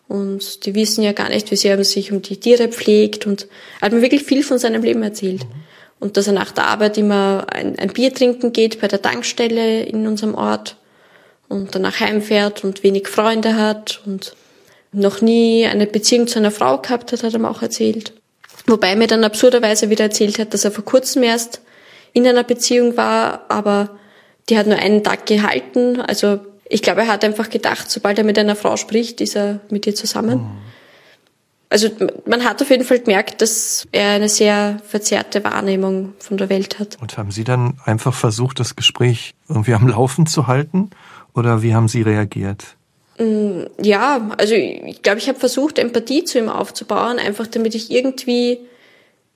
Und 0.08 0.66
die 0.66 0.74
wissen 0.76 1.04
ja 1.04 1.12
gar 1.12 1.30
nicht, 1.30 1.52
wie 1.52 1.58
sehr 1.58 1.78
er 1.78 1.84
sich 1.84 2.12
um 2.12 2.22
die 2.22 2.40
Tiere 2.40 2.70
pflegt. 2.70 3.28
Und 3.28 3.48
er 3.82 3.88
hat 3.88 3.92
mir 3.92 4.02
wirklich 4.02 4.24
viel 4.24 4.44
von 4.44 4.58
seinem 4.58 4.82
Leben 4.82 5.04
erzählt. 5.04 5.44
Mhm. 5.44 5.64
Und 6.00 6.18
dass 6.18 6.28
er 6.28 6.34
nach 6.34 6.52
der 6.52 6.68
Arbeit 6.68 6.98
immer 6.98 7.48
ein, 7.52 7.78
ein 7.78 7.90
Bier 7.90 8.14
trinken 8.14 8.54
geht 8.54 8.80
bei 8.80 8.88
der 8.88 9.02
Tankstelle 9.02 9.84
in 9.84 10.08
unserem 10.08 10.36
Ort 10.36 10.78
und 11.50 11.76
danach 11.76 12.00
heimfährt 12.00 12.64
und 12.64 12.82
wenig 12.84 13.08
Freunde 13.08 13.58
hat 13.58 14.02
und 14.06 14.36
noch 14.94 15.22
nie 15.22 15.66
eine 15.66 15.86
Beziehung 15.86 16.28
zu 16.28 16.40
einer 16.40 16.52
Frau 16.52 16.78
gehabt 16.78 17.12
hat, 17.12 17.24
hat 17.24 17.34
er 17.34 17.40
mir 17.40 17.50
auch 17.50 17.62
erzählt. 17.62 18.14
Wobei 18.68 18.90
er 18.90 18.96
mir 18.96 19.08
dann 19.08 19.24
absurderweise 19.24 19.90
wieder 19.90 20.06
erzählt 20.06 20.40
hat, 20.40 20.54
dass 20.54 20.64
er 20.64 20.72
vor 20.72 20.86
kurzem 20.86 21.24
erst 21.24 21.62
in 22.14 22.26
einer 22.26 22.44
Beziehung 22.44 22.96
war, 22.96 23.46
aber 23.50 23.98
die 24.50 24.58
hat 24.58 24.68
nur 24.68 24.78
einen 24.78 25.04
Tag 25.04 25.26
gehalten. 25.26 26.02
Also 26.02 26.40
ich 26.70 26.82
glaube, 26.82 27.02
er 27.02 27.08
hat 27.08 27.24
einfach 27.24 27.50
gedacht, 27.50 27.90
sobald 27.90 28.18
er 28.18 28.24
mit 28.24 28.38
einer 28.38 28.56
Frau 28.56 28.78
spricht, 28.78 29.22
ist 29.22 29.36
er 29.36 29.60
mit 29.70 29.86
ihr 29.88 29.96
zusammen. 29.96 30.40
Mhm. 30.40 30.58
Also 31.70 31.90
man 32.26 32.44
hat 32.44 32.62
auf 32.62 32.70
jeden 32.70 32.84
Fall 32.84 33.00
gemerkt, 33.00 33.42
dass 33.42 33.88
er 33.92 34.12
eine 34.12 34.30
sehr 34.30 34.80
verzerrte 34.86 35.44
Wahrnehmung 35.44 36.14
von 36.20 36.38
der 36.38 36.50
Welt 36.50 36.80
hat. 36.80 36.98
Und 37.02 37.18
haben 37.18 37.32
Sie 37.32 37.44
dann 37.44 37.80
einfach 37.86 38.14
versucht, 38.14 38.60
das 38.60 38.76
Gespräch 38.76 39.34
irgendwie 39.50 39.74
am 39.74 39.88
Laufen 39.88 40.26
zu 40.28 40.48
halten? 40.48 40.92
Oder 41.34 41.64
wie 41.64 41.74
haben 41.74 41.88
Sie 41.88 42.02
reagiert? 42.02 42.78
Mm, 43.18 43.64
ja, 43.82 44.30
also 44.38 44.54
ich 44.54 45.02
glaube, 45.02 45.20
ich 45.20 45.28
habe 45.28 45.40
versucht, 45.40 45.80
Empathie 45.80 46.24
zu 46.24 46.38
ihm 46.38 46.50
aufzubauen, 46.50 47.18
einfach 47.18 47.48
damit 47.48 47.76
ich 47.76 47.92
irgendwie 47.92 48.60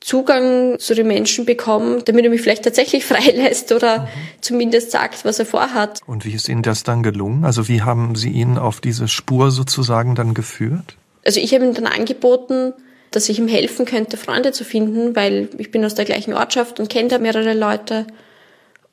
Zugang 0.02 0.80
zu 0.80 0.96
den 0.96 1.08
Menschen 1.08 1.46
bekommen, 1.46 2.02
damit 2.06 2.24
er 2.24 2.32
mich 2.32 2.42
vielleicht 2.42 2.64
tatsächlich 2.64 3.06
freilässt 3.08 3.72
oder 3.72 4.02
mhm. 4.02 4.08
zumindest 4.42 4.92
sagt, 4.92 5.26
was 5.26 5.40
er 5.40 5.46
vorhat. 5.46 6.00
Und 6.06 6.26
wie 6.26 6.34
ist 6.34 6.48
Ihnen 6.48 6.62
das 6.62 6.84
dann 6.84 7.04
gelungen? 7.04 7.46
Also 7.46 7.68
wie 7.68 7.82
haben 7.82 8.16
Sie 8.16 8.30
ihn 8.30 8.58
auf 8.58 8.82
diese 8.82 9.08
Spur 9.08 9.52
sozusagen 9.52 10.16
dann 10.16 10.34
geführt? 10.34 10.96
Also 11.26 11.40
ich 11.42 11.54
habe 11.54 11.66
ihm 11.66 11.74
dann 11.74 11.86
angeboten, 11.86 12.74
dass 13.12 13.28
ich 13.30 13.40
ihm 13.40 13.48
helfen 13.48 13.86
könnte, 13.86 14.18
Freunde 14.18 14.52
zu 14.52 14.64
finden, 14.64 15.16
weil 15.16 15.50
ich 15.58 15.72
bin 15.72 15.84
aus 15.84 15.96
der 15.96 16.06
gleichen 16.06 16.34
Ortschaft 16.34 16.80
und 16.80 16.90
kenne 16.90 17.10
da 17.10 17.18
mehrere 17.18 17.54
Leute. 17.54 18.08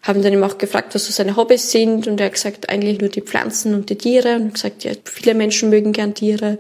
Haben 0.03 0.23
dann 0.23 0.33
ihm 0.33 0.43
auch 0.43 0.59
gefragt, 0.59 0.95
was 0.95 1.07
so 1.07 1.13
seine 1.13 1.37
Hobbys 1.37 1.71
sind 1.71 2.07
und 2.07 2.21
er 2.21 2.27
hat 2.27 2.35
gesagt, 2.35 2.69
eigentlich 2.69 3.01
nur 3.01 3.11
die 3.11 3.23
Pflanzen 3.23 3.75
und 3.75 3.91
die 3.91 3.99
Tiere 3.99 4.37
und 4.37 4.55
gesagt, 4.55 4.85
ja, 4.85 4.93
viele 5.05 5.35
Menschen 5.35 5.71
mögen 5.71 5.93
gern 5.93 6.15
Tiere. 6.15 6.59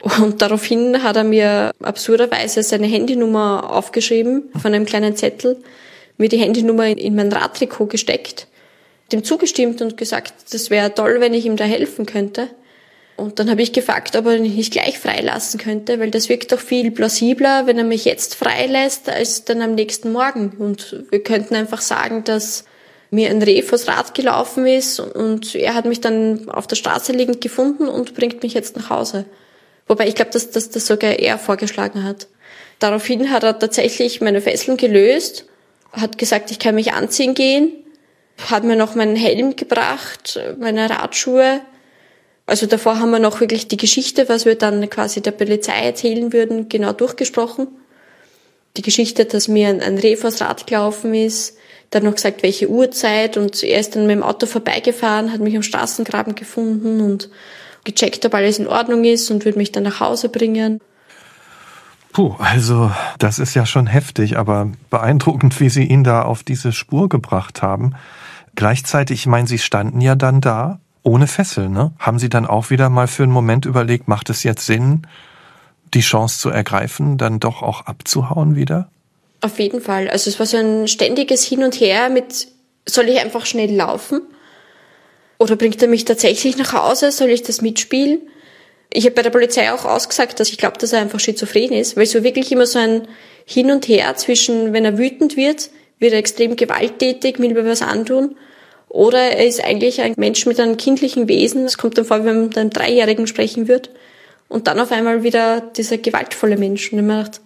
Und 0.00 0.42
daraufhin 0.42 1.02
hat 1.02 1.16
er 1.16 1.24
mir 1.24 1.72
absurderweise 1.82 2.62
seine 2.62 2.86
Handynummer 2.86 3.70
aufgeschrieben 3.70 4.50
von 4.60 4.72
einem 4.72 4.86
kleinen 4.86 5.16
Zettel, 5.16 5.56
mir 6.18 6.28
die 6.28 6.38
Handynummer 6.38 6.86
in 6.86 7.16
mein 7.16 7.32
Radtrikot 7.32 7.86
gesteckt, 7.86 8.46
dem 9.12 9.24
zugestimmt 9.24 9.82
und 9.82 9.96
gesagt, 9.96 10.34
das 10.52 10.70
wäre 10.70 10.94
toll, 10.94 11.16
wenn 11.20 11.34
ich 11.34 11.46
ihm 11.46 11.56
da 11.56 11.64
helfen 11.64 12.06
könnte. 12.06 12.48
Und 13.16 13.40
dann 13.40 13.50
habe 13.50 13.62
ich 13.62 13.72
gefragt, 13.72 14.14
ob 14.14 14.26
er 14.26 14.38
mich 14.38 14.54
nicht 14.54 14.72
gleich 14.72 14.96
freilassen 14.96 15.58
könnte, 15.58 15.98
weil 15.98 16.12
das 16.12 16.28
wirkt 16.28 16.52
doch 16.52 16.60
viel 16.60 16.92
plausibler, 16.92 17.66
wenn 17.66 17.76
er 17.76 17.84
mich 17.84 18.04
jetzt 18.04 18.36
freilässt, 18.36 19.08
als 19.08 19.44
dann 19.44 19.60
am 19.60 19.74
nächsten 19.74 20.12
Morgen. 20.12 20.52
Und 20.56 21.04
wir 21.10 21.20
könnten 21.24 21.56
einfach 21.56 21.80
sagen, 21.80 22.22
dass 22.22 22.64
mir 23.10 23.30
ein 23.30 23.42
Reh 23.42 23.62
vors 23.62 23.88
Rad 23.88 24.14
gelaufen 24.14 24.66
ist 24.68 25.00
und 25.00 25.54
er 25.54 25.74
hat 25.74 25.86
mich 25.86 26.00
dann 26.00 26.48
auf 26.48 26.68
der 26.68 26.76
Straße 26.76 27.12
liegend 27.12 27.40
gefunden 27.40 27.88
und 27.88 28.14
bringt 28.14 28.42
mich 28.42 28.54
jetzt 28.54 28.76
nach 28.76 28.90
Hause. 28.90 29.24
Wobei 29.88 30.06
ich 30.06 30.14
glaube, 30.14 30.30
dass, 30.30 30.50
dass 30.50 30.70
das 30.70 30.86
sogar 30.86 31.18
er 31.18 31.38
vorgeschlagen 31.38 32.04
hat. 32.04 32.28
Daraufhin 32.78 33.30
hat 33.30 33.42
er 33.42 33.58
tatsächlich 33.58 34.20
meine 34.20 34.40
Fesseln 34.40 34.76
gelöst, 34.76 35.46
hat 35.92 36.18
gesagt, 36.18 36.50
ich 36.50 36.58
kann 36.58 36.76
mich 36.76 36.92
anziehen 36.92 37.34
gehen, 37.34 37.72
hat 38.50 38.62
mir 38.62 38.76
noch 38.76 38.94
meinen 38.94 39.16
Helm 39.16 39.56
gebracht, 39.56 40.38
meine 40.58 40.88
Radschuhe, 40.88 41.62
also 42.48 42.64
davor 42.64 42.98
haben 42.98 43.10
wir 43.10 43.18
noch 43.18 43.40
wirklich 43.40 43.68
die 43.68 43.76
Geschichte, 43.76 44.30
was 44.30 44.46
wir 44.46 44.54
dann 44.54 44.88
quasi 44.88 45.20
der 45.20 45.32
Polizei 45.32 45.82
erzählen 45.82 46.32
würden, 46.32 46.70
genau 46.70 46.94
durchgesprochen. 46.94 47.68
Die 48.78 48.82
Geschichte, 48.82 49.26
dass 49.26 49.48
mir 49.48 49.68
ein, 49.68 49.82
ein 49.82 49.98
Reh 49.98 50.16
vors 50.16 50.40
Rad 50.40 50.66
gelaufen 50.66 51.12
ist, 51.12 51.58
dann 51.90 52.04
noch 52.04 52.14
gesagt, 52.14 52.42
welche 52.42 52.70
Uhrzeit 52.70 53.36
und 53.36 53.62
er 53.62 53.80
ist 53.80 53.96
dann 53.96 54.06
mit 54.06 54.16
dem 54.16 54.22
Auto 54.22 54.46
vorbeigefahren, 54.46 55.30
hat 55.30 55.40
mich 55.42 55.56
am 55.56 55.62
Straßengraben 55.62 56.36
gefunden 56.36 57.02
und 57.02 57.28
gecheckt, 57.88 58.24
ob 58.26 58.34
alles 58.34 58.58
in 58.58 58.68
Ordnung 58.68 59.04
ist 59.04 59.30
und 59.30 59.44
würde 59.44 59.58
mich 59.58 59.72
dann 59.72 59.82
nach 59.82 60.00
Hause 60.00 60.28
bringen. 60.28 60.80
Puh, 62.12 62.34
also 62.38 62.90
das 63.18 63.38
ist 63.38 63.54
ja 63.54 63.66
schon 63.66 63.86
heftig, 63.86 64.38
aber 64.38 64.70
beeindruckend, 64.90 65.58
wie 65.60 65.68
Sie 65.68 65.84
ihn 65.84 66.04
da 66.04 66.22
auf 66.22 66.42
diese 66.42 66.72
Spur 66.72 67.08
gebracht 67.08 67.62
haben. 67.62 67.94
Gleichzeitig, 68.54 69.20
ich 69.20 69.26
meine, 69.26 69.46
Sie 69.46 69.58
standen 69.58 70.00
ja 70.00 70.14
dann 70.14 70.40
da 70.40 70.80
ohne 71.02 71.26
Fessel, 71.26 71.68
ne? 71.68 71.92
Haben 71.98 72.18
Sie 72.18 72.28
dann 72.28 72.46
auch 72.46 72.70
wieder 72.70 72.88
mal 72.88 73.06
für 73.06 73.22
einen 73.22 73.32
Moment 73.32 73.66
überlegt, 73.66 74.08
macht 74.08 74.30
es 74.30 74.42
jetzt 74.42 74.66
Sinn, 74.66 75.06
die 75.94 76.00
Chance 76.00 76.38
zu 76.38 76.50
ergreifen, 76.50 77.18
dann 77.18 77.40
doch 77.40 77.62
auch 77.62 77.86
abzuhauen 77.86 78.56
wieder? 78.56 78.88
Auf 79.40 79.58
jeden 79.58 79.80
Fall. 79.80 80.08
Also 80.08 80.28
es 80.28 80.38
war 80.38 80.46
so 80.46 80.56
ein 80.56 80.88
ständiges 80.88 81.44
Hin 81.44 81.62
und 81.62 81.80
Her 81.80 82.10
mit, 82.10 82.48
soll 82.86 83.08
ich 83.08 83.20
einfach 83.20 83.46
schnell 83.46 83.74
laufen? 83.74 84.20
Oder 85.38 85.56
bringt 85.56 85.80
er 85.82 85.88
mich 85.88 86.04
tatsächlich 86.04 86.56
nach 86.56 86.72
Hause? 86.72 87.12
Soll 87.12 87.30
ich 87.30 87.42
das 87.42 87.62
mitspielen? 87.62 88.20
Ich 88.92 89.04
habe 89.04 89.14
bei 89.14 89.22
der 89.22 89.30
Polizei 89.30 89.72
auch 89.72 89.84
ausgesagt, 89.84 90.40
dass 90.40 90.48
ich 90.48 90.58
glaube, 90.58 90.78
dass 90.78 90.92
er 90.92 91.00
einfach 91.00 91.20
schizophren 91.20 91.72
ist, 91.72 91.96
weil 91.96 92.06
so 92.06 92.24
wirklich 92.24 92.50
immer 92.50 92.66
so 92.66 92.78
ein 92.78 93.06
Hin 93.44 93.70
und 93.70 93.86
Her 93.86 94.16
zwischen, 94.16 94.72
wenn 94.72 94.84
er 94.84 94.98
wütend 94.98 95.36
wird, 95.36 95.70
wird 95.98 96.12
er 96.12 96.18
extrem 96.18 96.56
gewalttätig, 96.56 97.38
will 97.38 97.52
mir 97.52 97.66
was 97.66 97.82
antun 97.82 98.36
oder 98.88 99.18
er 99.18 99.46
ist 99.46 99.62
eigentlich 99.62 100.00
ein 100.00 100.14
Mensch 100.16 100.46
mit 100.46 100.58
einem 100.58 100.76
kindlichen 100.76 101.28
Wesen. 101.28 101.64
Es 101.64 101.78
kommt 101.78 101.98
dann 101.98 102.04
vor, 102.04 102.18
wenn 102.18 102.36
man 102.36 102.48
mit 102.48 102.58
einem 102.58 102.70
Dreijährigen 102.70 103.26
sprechen 103.26 103.68
wird. 103.68 103.90
Und 104.48 104.66
dann 104.66 104.80
auf 104.80 104.92
einmal 104.92 105.22
wieder 105.22 105.60
dieser 105.60 105.98
gewaltvolle 105.98 106.56
Mensch. 106.56 106.92
Und 106.92 107.06
man 107.06 107.24
dachte, 107.24 107.40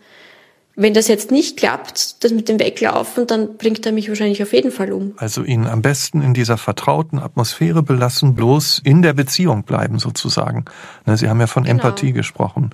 wenn 0.75 0.95
das 0.95 1.07
jetzt 1.09 1.31
nicht 1.31 1.59
klappt, 1.59 2.25
das 2.25 2.33
mit 2.33 2.49
dem 2.49 2.59
Weglaufen, 2.59 3.27
dann 3.27 3.57
bringt 3.59 3.85
er 3.85 3.93
mich 3.93 4.09
wahrscheinlich 4.09 4.43
auf 4.43 4.53
jeden 4.53 4.71
Fall 4.71 4.93
um. 4.93 5.13
Also 5.19 5.43
ihn 5.43 5.67
am 5.67 5.83
besten 5.83 6.23
in 6.23 6.33
dieser 6.33 6.57
vertrauten 6.57 7.19
Atmosphäre 7.19 7.83
belassen, 7.83 8.35
bloß 8.35 8.81
in 8.85 9.03
der 9.03 9.13
Beziehung 9.13 9.65
bleiben 9.65 9.99
sozusagen. 9.99 10.65
Ne, 11.05 11.17
Sie 11.17 11.29
haben 11.29 11.41
ja 11.41 11.47
von 11.47 11.65
genau. 11.65 11.77
Empathie 11.77 12.13
gesprochen. 12.13 12.71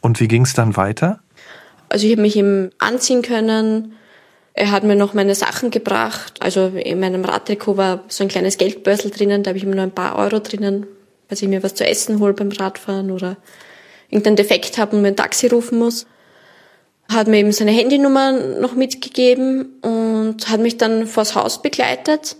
Und 0.00 0.20
wie 0.20 0.28
ging 0.28 0.42
es 0.42 0.52
dann 0.52 0.76
weiter? 0.76 1.20
Also 1.88 2.06
ich 2.06 2.12
habe 2.12 2.22
mich 2.22 2.36
ihm 2.36 2.70
anziehen 2.78 3.22
können, 3.22 3.94
er 4.52 4.72
hat 4.72 4.82
mir 4.82 4.96
noch 4.96 5.14
meine 5.14 5.36
Sachen 5.36 5.70
gebracht. 5.70 6.34
Also 6.40 6.66
in 6.66 6.98
meinem 6.98 7.24
Radtrikot 7.24 7.76
war 7.76 8.02
so 8.08 8.24
ein 8.24 8.28
kleines 8.28 8.58
Geldbörsel 8.58 9.10
drinnen, 9.10 9.42
da 9.42 9.50
habe 9.50 9.58
ich 9.58 9.64
immer 9.64 9.76
nur 9.76 9.84
ein 9.84 9.92
paar 9.92 10.16
Euro 10.16 10.40
drinnen, 10.40 10.86
falls 11.28 11.40
ich 11.40 11.48
mir 11.48 11.62
was 11.62 11.76
zu 11.76 11.86
essen 11.86 12.18
hole 12.18 12.34
beim 12.34 12.50
Radfahren 12.50 13.10
oder 13.12 13.36
irgendeinen 14.10 14.36
Defekt 14.36 14.76
habe 14.76 14.96
und 14.96 15.02
mir 15.02 15.08
ein 15.08 15.16
Taxi 15.16 15.46
rufen 15.46 15.78
muss. 15.78 16.06
Hat 17.08 17.26
mir 17.26 17.38
eben 17.38 17.52
seine 17.52 17.70
Handynummer 17.70 18.32
noch 18.32 18.74
mitgegeben 18.74 19.80
und 19.80 20.48
hat 20.48 20.60
mich 20.60 20.76
dann 20.76 21.06
vors 21.06 21.34
Haus 21.34 21.62
begleitet. 21.62 22.36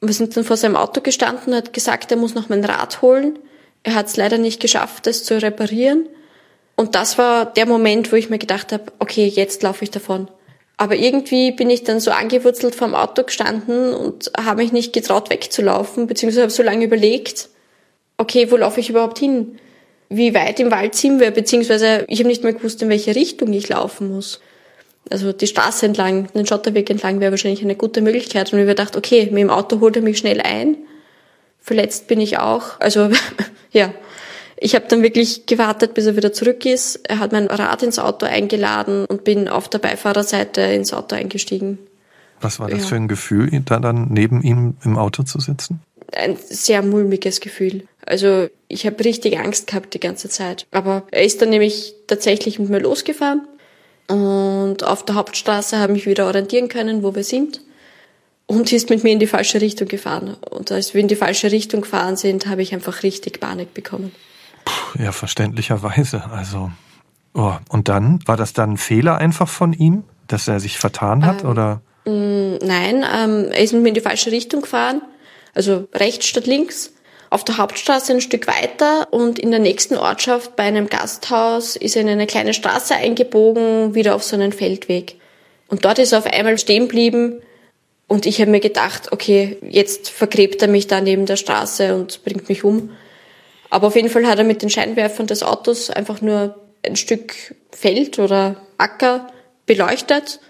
Und 0.00 0.08
wir 0.08 0.14
sind 0.14 0.36
dann 0.36 0.44
vor 0.44 0.56
seinem 0.56 0.76
Auto 0.76 1.00
gestanden 1.02 1.52
und 1.52 1.56
hat 1.56 1.72
gesagt, 1.72 2.10
er 2.10 2.16
muss 2.16 2.34
noch 2.34 2.48
mein 2.48 2.64
Rad 2.64 3.02
holen. 3.02 3.38
Er 3.82 3.94
hat 3.94 4.06
es 4.06 4.16
leider 4.16 4.38
nicht 4.38 4.60
geschafft, 4.60 5.06
es 5.06 5.24
zu 5.24 5.40
reparieren. 5.40 6.08
Und 6.76 6.94
das 6.94 7.18
war 7.18 7.44
der 7.44 7.66
Moment, 7.66 8.10
wo 8.10 8.16
ich 8.16 8.30
mir 8.30 8.38
gedacht 8.38 8.72
habe, 8.72 8.84
okay, 8.98 9.26
jetzt 9.26 9.62
laufe 9.62 9.84
ich 9.84 9.90
davon. 9.90 10.28
Aber 10.78 10.96
irgendwie 10.96 11.52
bin 11.52 11.68
ich 11.68 11.84
dann 11.84 12.00
so 12.00 12.10
angewurzelt 12.10 12.74
vom 12.74 12.94
Auto 12.94 13.22
gestanden 13.22 13.92
und 13.92 14.32
habe 14.34 14.62
mich 14.62 14.72
nicht 14.72 14.94
getraut 14.94 15.28
wegzulaufen, 15.28 16.06
beziehungsweise 16.06 16.40
habe 16.40 16.50
so 16.50 16.62
lange 16.62 16.86
überlegt, 16.86 17.50
okay, 18.16 18.50
wo 18.50 18.56
laufe 18.56 18.80
ich 18.80 18.88
überhaupt 18.88 19.18
hin? 19.18 19.58
Wie 20.10 20.34
weit 20.34 20.58
im 20.58 20.72
Wald 20.72 20.96
sind 20.96 21.20
wir? 21.20 21.30
Beziehungsweise 21.30 22.04
ich 22.08 22.18
habe 22.18 22.28
nicht 22.28 22.42
mehr 22.42 22.52
gewusst, 22.52 22.82
in 22.82 22.88
welche 22.88 23.14
Richtung 23.14 23.52
ich 23.52 23.68
laufen 23.68 24.12
muss. 24.12 24.40
Also 25.08 25.32
die 25.32 25.46
Straße 25.46 25.86
entlang, 25.86 26.28
den 26.34 26.46
Schotterweg 26.46 26.90
entlang 26.90 27.20
wäre 27.20 27.30
wahrscheinlich 27.30 27.62
eine 27.62 27.76
gute 27.76 28.02
Möglichkeit. 28.02 28.52
Und 28.52 28.58
ich 28.58 28.64
habe 28.64 28.74
gedacht, 28.74 28.96
okay, 28.96 29.28
mit 29.30 29.38
dem 29.40 29.50
Auto 29.50 29.80
holt 29.80 29.96
er 29.96 30.02
mich 30.02 30.18
schnell 30.18 30.40
ein. 30.40 30.76
Verletzt 31.60 32.08
bin 32.08 32.20
ich 32.20 32.38
auch. 32.38 32.80
Also 32.80 33.10
ja, 33.70 33.94
ich 34.56 34.74
habe 34.74 34.86
dann 34.88 35.02
wirklich 35.02 35.46
gewartet, 35.46 35.94
bis 35.94 36.06
er 36.06 36.16
wieder 36.16 36.32
zurück 36.32 36.66
ist. 36.66 36.96
Er 37.08 37.20
hat 37.20 37.32
mein 37.32 37.46
Rad 37.46 37.82
ins 37.82 37.98
Auto 37.98 38.26
eingeladen 38.26 39.06
und 39.06 39.24
bin 39.24 39.48
auf 39.48 39.68
der 39.68 39.78
Beifahrerseite 39.78 40.60
ins 40.60 40.92
Auto 40.92 41.14
eingestiegen. 41.14 41.78
Was 42.40 42.58
war 42.58 42.68
das 42.68 42.80
ja. 42.80 42.86
für 42.86 42.96
ein 42.96 43.08
Gefühl, 43.08 43.48
da 43.64 43.78
dann 43.78 44.08
neben 44.10 44.42
ihm 44.42 44.76
im 44.84 44.98
Auto 44.98 45.22
zu 45.22 45.40
sitzen? 45.40 45.80
Ein 46.12 46.36
sehr 46.36 46.82
mulmiges 46.82 47.40
Gefühl. 47.40 47.84
Also 48.06 48.48
ich 48.68 48.86
habe 48.86 49.04
richtig 49.04 49.38
Angst 49.38 49.66
gehabt 49.66 49.94
die 49.94 50.00
ganze 50.00 50.28
Zeit. 50.28 50.66
Aber 50.70 51.04
er 51.10 51.24
ist 51.24 51.42
dann 51.42 51.50
nämlich 51.50 51.94
tatsächlich 52.06 52.58
mit 52.58 52.70
mir 52.70 52.80
losgefahren 52.80 53.46
und 54.10 54.82
auf 54.82 55.04
der 55.04 55.14
Hauptstraße 55.14 55.78
habe 55.78 55.96
ich 55.96 56.06
wieder 56.06 56.26
orientieren 56.26 56.68
können, 56.68 57.04
wo 57.04 57.14
wir 57.14 57.22
sind 57.22 57.60
und 58.46 58.72
ist 58.72 58.90
mit 58.90 59.04
mir 59.04 59.12
in 59.12 59.20
die 59.20 59.28
falsche 59.28 59.60
Richtung 59.60 59.86
gefahren. 59.86 60.36
Und 60.50 60.72
als 60.72 60.94
wir 60.94 61.00
in 61.00 61.06
die 61.06 61.14
falsche 61.14 61.52
Richtung 61.52 61.82
gefahren 61.82 62.16
sind, 62.16 62.48
habe 62.48 62.62
ich 62.62 62.74
einfach 62.74 63.04
richtig 63.04 63.38
Panik 63.38 63.72
bekommen. 63.72 64.12
Ja, 64.98 65.12
verständlicherweise. 65.12 66.24
Also, 66.32 66.72
oh. 67.34 67.52
und 67.68 67.88
dann 67.88 68.18
war 68.26 68.36
das 68.36 68.52
dann 68.52 68.72
ein 68.72 68.76
Fehler 68.78 69.18
einfach 69.18 69.48
von 69.48 69.72
ihm, 69.72 70.02
dass 70.26 70.48
er 70.48 70.58
sich 70.58 70.78
vertan 70.78 71.24
hat, 71.24 71.44
ähm, 71.44 71.50
oder? 71.50 71.80
Mm, 72.04 72.56
nein, 72.62 73.04
ähm, 73.14 73.52
er 73.52 73.62
ist 73.62 73.72
mit 73.72 73.82
mir 73.82 73.88
in 73.90 73.94
die 73.94 74.00
falsche 74.00 74.32
Richtung 74.32 74.62
gefahren, 74.62 75.02
also 75.54 75.88
rechts 75.94 76.26
statt 76.26 76.46
links. 76.46 76.92
Auf 77.30 77.44
der 77.44 77.58
Hauptstraße 77.58 78.12
ein 78.12 78.20
Stück 78.20 78.48
weiter 78.48 79.06
und 79.12 79.38
in 79.38 79.52
der 79.52 79.60
nächsten 79.60 79.96
Ortschaft 79.96 80.56
bei 80.56 80.64
einem 80.64 80.88
Gasthaus 80.88 81.76
ist 81.76 81.94
er 81.94 82.02
in 82.02 82.08
eine 82.08 82.26
kleine 82.26 82.54
Straße 82.54 82.96
eingebogen, 82.96 83.94
wieder 83.94 84.16
auf 84.16 84.24
so 84.24 84.34
einen 84.34 84.52
Feldweg. 84.52 85.14
Und 85.68 85.84
dort 85.84 86.00
ist 86.00 86.10
er 86.10 86.18
auf 86.18 86.26
einmal 86.26 86.58
stehen 86.58 86.88
geblieben 86.88 87.40
und 88.08 88.26
ich 88.26 88.40
habe 88.40 88.50
mir 88.50 88.58
gedacht, 88.58 89.12
okay, 89.12 89.58
jetzt 89.62 90.10
vergräbt 90.10 90.60
er 90.60 90.66
mich 90.66 90.88
da 90.88 91.00
neben 91.00 91.26
der 91.26 91.36
Straße 91.36 91.94
und 91.94 92.24
bringt 92.24 92.48
mich 92.48 92.64
um. 92.64 92.90
Aber 93.70 93.86
auf 93.86 93.94
jeden 93.94 94.10
Fall 94.10 94.26
hat 94.26 94.38
er 94.38 94.44
mit 94.44 94.62
den 94.62 94.70
Scheinwerfern 94.70 95.28
des 95.28 95.44
Autos 95.44 95.88
einfach 95.88 96.20
nur 96.20 96.56
ein 96.84 96.96
Stück 96.96 97.54
Feld 97.70 98.18
oder 98.18 98.56
Acker 98.78 99.28
beleuchtet 99.66 100.40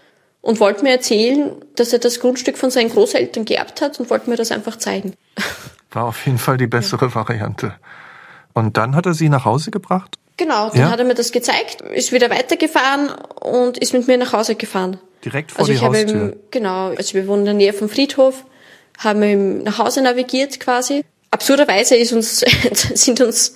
und 0.41 0.61
wollte 0.61 0.83
mir 0.83 0.93
erzählen, 0.93 1.51
dass 1.77 1.93
er 1.93 1.99
das 1.99 2.21
Grundstück 2.21 2.57
von 2.57 2.71
seinen 2.71 2.89
Großeltern 2.89 3.45
geerbt 3.45 3.83
hat 3.83 4.01
und 4.01 4.09
wollte 4.09 4.31
mir 4.31 4.37
das 4.37 4.51
einfach 4.51 4.77
zeigen. 4.77 5.13
War 5.91 6.05
auf 6.05 6.25
jeden 6.27 6.39
Fall 6.39 6.57
die 6.57 6.67
bessere 6.67 7.07
ja. 7.07 7.15
Variante. 7.15 7.75
Und 8.53 8.77
dann 8.77 8.95
hat 8.95 9.07
er 9.07 9.15
sie 9.15 9.29
nach 9.29 9.45
Hause 9.45 9.71
gebracht? 9.71 10.17
Genau, 10.37 10.71
dann 10.71 10.81
ja? 10.81 10.91
hat 10.91 10.99
er 10.99 11.05
mir 11.05 11.15
das 11.15 11.33
gezeigt, 11.33 11.83
ist 11.83 12.13
wieder 12.13 12.31
weitergefahren 12.31 13.11
und 13.41 13.77
ist 13.79 13.93
mit 13.93 14.07
mir 14.07 14.17
nach 14.17 14.33
Hause 14.33 14.55
gefahren. 14.55 14.99
Direkt 15.25 15.53
vor 15.53 15.61
also 15.61 15.73
die 15.73 15.77
ich 15.77 15.85
Haustür? 15.85 16.09
Habe 16.09 16.31
ihm, 16.33 16.37
genau, 16.51 16.89
also 16.89 17.15
wir 17.15 17.27
wohnen 17.27 17.41
in 17.41 17.45
der 17.45 17.55
Nähe 17.55 17.73
vom 17.73 17.89
Friedhof, 17.91 18.45
haben 18.99 19.23
ihm 19.23 19.63
nach 19.63 19.79
Hause 19.79 20.03
navigiert 20.03 20.59
quasi 20.59 21.05
Absurderweise 21.31 21.97
ist 21.97 22.13
uns, 22.13 22.41
sind 22.95 23.21
uns 23.21 23.55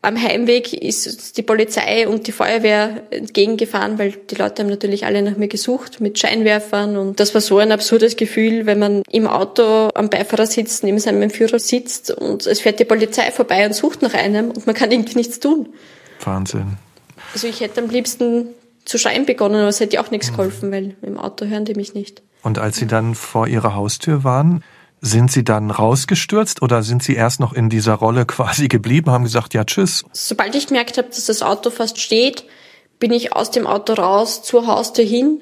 am 0.00 0.16
Heimweg 0.16 0.72
ist 0.72 1.36
die 1.36 1.42
Polizei 1.42 2.06
und 2.06 2.26
die 2.28 2.32
Feuerwehr 2.32 3.02
entgegengefahren, 3.10 3.98
weil 3.98 4.12
die 4.12 4.36
Leute 4.36 4.62
haben 4.62 4.70
natürlich 4.70 5.04
alle 5.04 5.22
nach 5.22 5.36
mir 5.36 5.48
gesucht 5.48 6.00
mit 6.00 6.18
Scheinwerfern 6.18 6.96
und 6.96 7.18
das 7.18 7.34
war 7.34 7.40
so 7.40 7.58
ein 7.58 7.72
absurdes 7.72 8.16
Gefühl, 8.16 8.66
wenn 8.66 8.78
man 8.78 9.02
im 9.10 9.26
Auto 9.26 9.90
am 9.94 10.08
Beifahrersitz 10.08 10.82
neben 10.84 11.00
seinem 11.00 11.30
Führer 11.30 11.58
sitzt 11.58 12.12
und 12.12 12.46
es 12.46 12.60
fährt 12.60 12.78
die 12.78 12.84
Polizei 12.84 13.30
vorbei 13.32 13.66
und 13.66 13.74
sucht 13.74 14.02
nach 14.02 14.14
einem 14.14 14.50
und 14.50 14.66
man 14.66 14.74
kann 14.74 14.92
irgendwie 14.92 15.16
nichts 15.16 15.40
tun. 15.40 15.68
Wahnsinn. 16.24 16.76
Also 17.34 17.48
ich 17.48 17.60
hätte 17.60 17.80
am 17.82 17.90
liebsten 17.90 18.48
zu 18.84 18.98
schreien 18.98 19.26
begonnen, 19.26 19.56
aber 19.56 19.68
es 19.68 19.80
hätte 19.80 20.00
auch 20.00 20.10
nichts 20.10 20.30
geholfen, 20.30 20.70
weil 20.70 20.96
im 21.02 21.18
Auto 21.18 21.44
hören 21.44 21.64
die 21.64 21.74
mich 21.74 21.94
nicht. 21.94 22.22
Und 22.42 22.58
als 22.58 22.76
Sie 22.76 22.86
dann 22.86 23.14
vor 23.14 23.48
Ihrer 23.48 23.74
Haustür 23.74 24.24
waren, 24.24 24.62
sind 25.00 25.30
Sie 25.30 25.44
dann 25.44 25.70
rausgestürzt 25.70 26.62
oder 26.62 26.82
sind 26.82 27.02
Sie 27.02 27.14
erst 27.14 27.40
noch 27.40 27.52
in 27.52 27.68
dieser 27.70 27.94
Rolle 27.94 28.26
quasi 28.26 28.68
geblieben, 28.68 29.10
haben 29.10 29.24
gesagt, 29.24 29.54
ja, 29.54 29.64
tschüss? 29.64 30.04
Sobald 30.12 30.54
ich 30.54 30.66
gemerkt 30.66 30.98
habe, 30.98 31.08
dass 31.08 31.26
das 31.26 31.42
Auto 31.42 31.70
fast 31.70 32.00
steht, 32.00 32.44
bin 32.98 33.12
ich 33.12 33.32
aus 33.32 33.50
dem 33.50 33.66
Auto 33.66 33.94
raus 33.94 34.42
zur 34.42 34.66
Haustür 34.66 35.04
hin. 35.04 35.40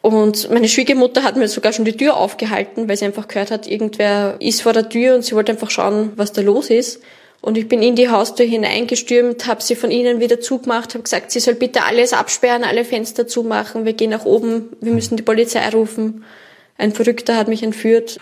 Und 0.00 0.50
meine 0.50 0.68
Schwiegermutter 0.68 1.22
hat 1.22 1.36
mir 1.36 1.48
sogar 1.48 1.72
schon 1.72 1.86
die 1.86 1.96
Tür 1.96 2.16
aufgehalten, 2.16 2.88
weil 2.88 2.96
sie 2.96 3.06
einfach 3.06 3.28
gehört 3.28 3.50
hat, 3.50 3.66
irgendwer 3.66 4.36
ist 4.38 4.62
vor 4.62 4.74
der 4.74 4.88
Tür 4.88 5.14
und 5.14 5.24
sie 5.24 5.34
wollte 5.34 5.52
einfach 5.52 5.70
schauen, 5.70 6.12
was 6.16 6.32
da 6.32 6.42
los 6.42 6.68
ist. 6.68 7.00
Und 7.40 7.58
ich 7.58 7.68
bin 7.68 7.82
in 7.82 7.94
die 7.94 8.08
Haustür 8.08 8.46
hineingestürmt, 8.46 9.46
habe 9.46 9.62
sie 9.62 9.76
von 9.76 9.90
innen 9.90 10.20
wieder 10.20 10.40
zugemacht, 10.40 10.94
habe 10.94 11.04
gesagt, 11.04 11.30
sie 11.30 11.40
soll 11.40 11.54
bitte 11.54 11.84
alles 11.84 12.14
absperren, 12.14 12.64
alle 12.64 12.84
Fenster 12.84 13.26
zumachen, 13.26 13.84
wir 13.84 13.92
gehen 13.92 14.10
nach 14.10 14.24
oben, 14.24 14.70
wir 14.80 14.92
müssen 14.92 15.16
die 15.16 15.22
Polizei 15.22 15.68
rufen. 15.68 16.24
Ein 16.76 16.92
Verrückter 16.92 17.36
hat 17.36 17.46
mich 17.48 17.62
entführt. 17.62 18.18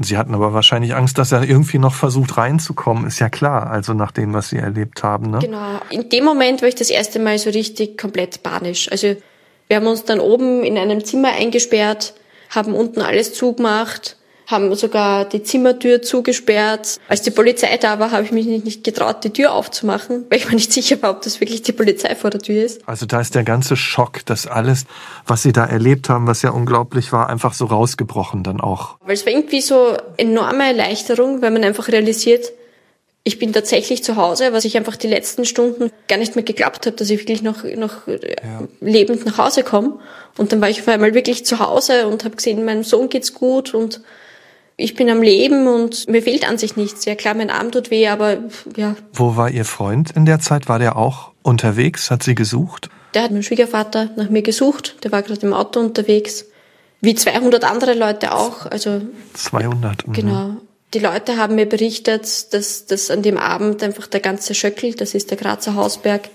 Sie 0.00 0.16
hatten 0.16 0.34
aber 0.34 0.54
wahrscheinlich 0.54 0.94
Angst, 0.94 1.18
dass 1.18 1.30
er 1.30 1.42
irgendwie 1.42 1.78
noch 1.78 1.92
versucht 1.92 2.38
reinzukommen, 2.38 3.06
ist 3.06 3.18
ja 3.18 3.28
klar, 3.28 3.70
also 3.70 3.92
nach 3.92 4.12
dem, 4.12 4.32
was 4.32 4.48
Sie 4.48 4.56
erlebt 4.56 5.02
haben. 5.02 5.30
Ne? 5.30 5.40
Genau. 5.40 5.78
In 5.90 6.08
dem 6.08 6.24
Moment 6.24 6.62
war 6.62 6.68
ich 6.68 6.74
das 6.74 6.88
erste 6.88 7.18
Mal 7.18 7.38
so 7.38 7.50
richtig 7.50 7.98
komplett 7.98 8.42
panisch. 8.42 8.90
Also 8.90 9.16
wir 9.68 9.76
haben 9.76 9.86
uns 9.86 10.04
dann 10.04 10.20
oben 10.20 10.64
in 10.64 10.78
einem 10.78 11.04
Zimmer 11.04 11.32
eingesperrt, 11.32 12.14
haben 12.48 12.74
unten 12.74 13.02
alles 13.02 13.34
zugemacht, 13.34 14.16
haben 14.50 14.74
sogar 14.74 15.24
die 15.24 15.42
Zimmertür 15.42 16.02
zugesperrt. 16.02 16.98
Als 17.08 17.22
die 17.22 17.30
Polizei 17.30 17.76
da 17.76 17.98
war, 17.98 18.10
habe 18.10 18.24
ich 18.24 18.32
mich 18.32 18.46
nicht 18.46 18.84
getraut, 18.84 19.24
die 19.24 19.30
Tür 19.30 19.52
aufzumachen, 19.52 20.26
weil 20.28 20.38
ich 20.38 20.48
mir 20.48 20.54
nicht 20.54 20.72
sicher 20.80 21.00
war, 21.02 21.10
ob 21.10 21.22
das 21.22 21.40
wirklich 21.40 21.62
die 21.62 21.72
Polizei 21.72 22.14
vor 22.14 22.30
der 22.30 22.40
Tür 22.40 22.64
ist. 22.64 22.86
Also 22.86 23.06
da 23.06 23.20
ist 23.20 23.34
der 23.34 23.44
ganze 23.44 23.76
Schock, 23.76 24.24
dass 24.26 24.46
alles, 24.46 24.84
was 25.26 25.42
Sie 25.42 25.52
da 25.52 25.64
erlebt 25.64 26.08
haben, 26.08 26.26
was 26.26 26.42
ja 26.42 26.50
unglaublich 26.50 27.12
war, 27.12 27.28
einfach 27.28 27.54
so 27.54 27.66
rausgebrochen 27.66 28.42
dann 28.42 28.60
auch. 28.60 28.96
Weil 29.00 29.14
es 29.14 29.24
war 29.26 29.32
irgendwie 29.32 29.60
so 29.60 29.96
enorme 30.16 30.64
Erleichterung, 30.64 31.42
weil 31.42 31.50
man 31.50 31.64
einfach 31.64 31.88
realisiert, 31.88 32.52
ich 33.22 33.38
bin 33.38 33.52
tatsächlich 33.52 34.02
zu 34.02 34.16
Hause, 34.16 34.52
was 34.52 34.64
ich 34.64 34.76
einfach 34.76 34.96
die 34.96 35.06
letzten 35.06 35.44
Stunden 35.44 35.90
gar 36.08 36.16
nicht 36.16 36.36
mehr 36.36 36.44
geglaubt 36.44 36.86
habe, 36.86 36.96
dass 36.96 37.10
ich 37.10 37.20
wirklich 37.20 37.42
noch, 37.42 37.64
noch 37.64 38.06
ja. 38.08 38.62
lebend 38.80 39.26
nach 39.26 39.36
Hause 39.36 39.62
komme. 39.62 39.98
Und 40.38 40.52
dann 40.52 40.60
war 40.60 40.70
ich 40.70 40.80
auf 40.80 40.88
einmal 40.88 41.12
wirklich 41.12 41.44
zu 41.44 41.58
Hause 41.58 42.08
und 42.08 42.24
habe 42.24 42.36
gesehen, 42.36 42.64
meinem 42.64 42.82
Sohn 42.82 43.10
geht's 43.10 43.34
gut 43.34 43.74
und 43.74 44.00
ich 44.80 44.94
bin 44.94 45.10
am 45.10 45.22
Leben 45.22 45.66
und 45.66 46.08
mir 46.08 46.22
fehlt 46.22 46.48
an 46.48 46.58
sich 46.58 46.76
nichts. 46.76 47.04
Ja 47.04 47.14
klar, 47.14 47.34
mein 47.34 47.50
Arm 47.50 47.70
tut 47.70 47.90
weh, 47.90 48.08
aber 48.08 48.38
ja. 48.76 48.96
Wo 49.12 49.36
war 49.36 49.50
Ihr 49.50 49.64
Freund 49.64 50.10
in 50.12 50.26
der 50.26 50.40
Zeit? 50.40 50.68
War 50.68 50.78
der 50.78 50.96
auch 50.96 51.32
unterwegs? 51.42 52.10
Hat 52.10 52.22
Sie 52.22 52.34
gesucht? 52.34 52.88
Der 53.14 53.22
hat 53.22 53.30
mein 53.30 53.42
Schwiegervater 53.42 54.10
nach 54.16 54.30
mir 54.30 54.42
gesucht. 54.42 54.96
Der 55.04 55.12
war 55.12 55.22
gerade 55.22 55.44
im 55.44 55.52
Auto 55.52 55.80
unterwegs. 55.80 56.46
Wie 57.00 57.14
200 57.14 57.64
andere 57.64 57.94
Leute 57.94 58.34
auch. 58.34 58.66
Also 58.66 59.02
200. 59.34 60.06
Mhm. 60.06 60.12
Genau. 60.12 60.56
Die 60.94 60.98
Leute 60.98 61.36
haben 61.36 61.54
mir 61.54 61.66
berichtet, 61.66 62.52
dass, 62.52 62.86
dass 62.86 63.10
an 63.10 63.22
dem 63.22 63.38
Abend 63.38 63.82
einfach 63.82 64.06
der 64.06 64.20
ganze 64.20 64.54
Schöckel, 64.54 64.94
das 64.94 65.14
ist 65.14 65.30
der 65.30 65.38
Grazer 65.38 65.76
Hausberg, 65.76 66.28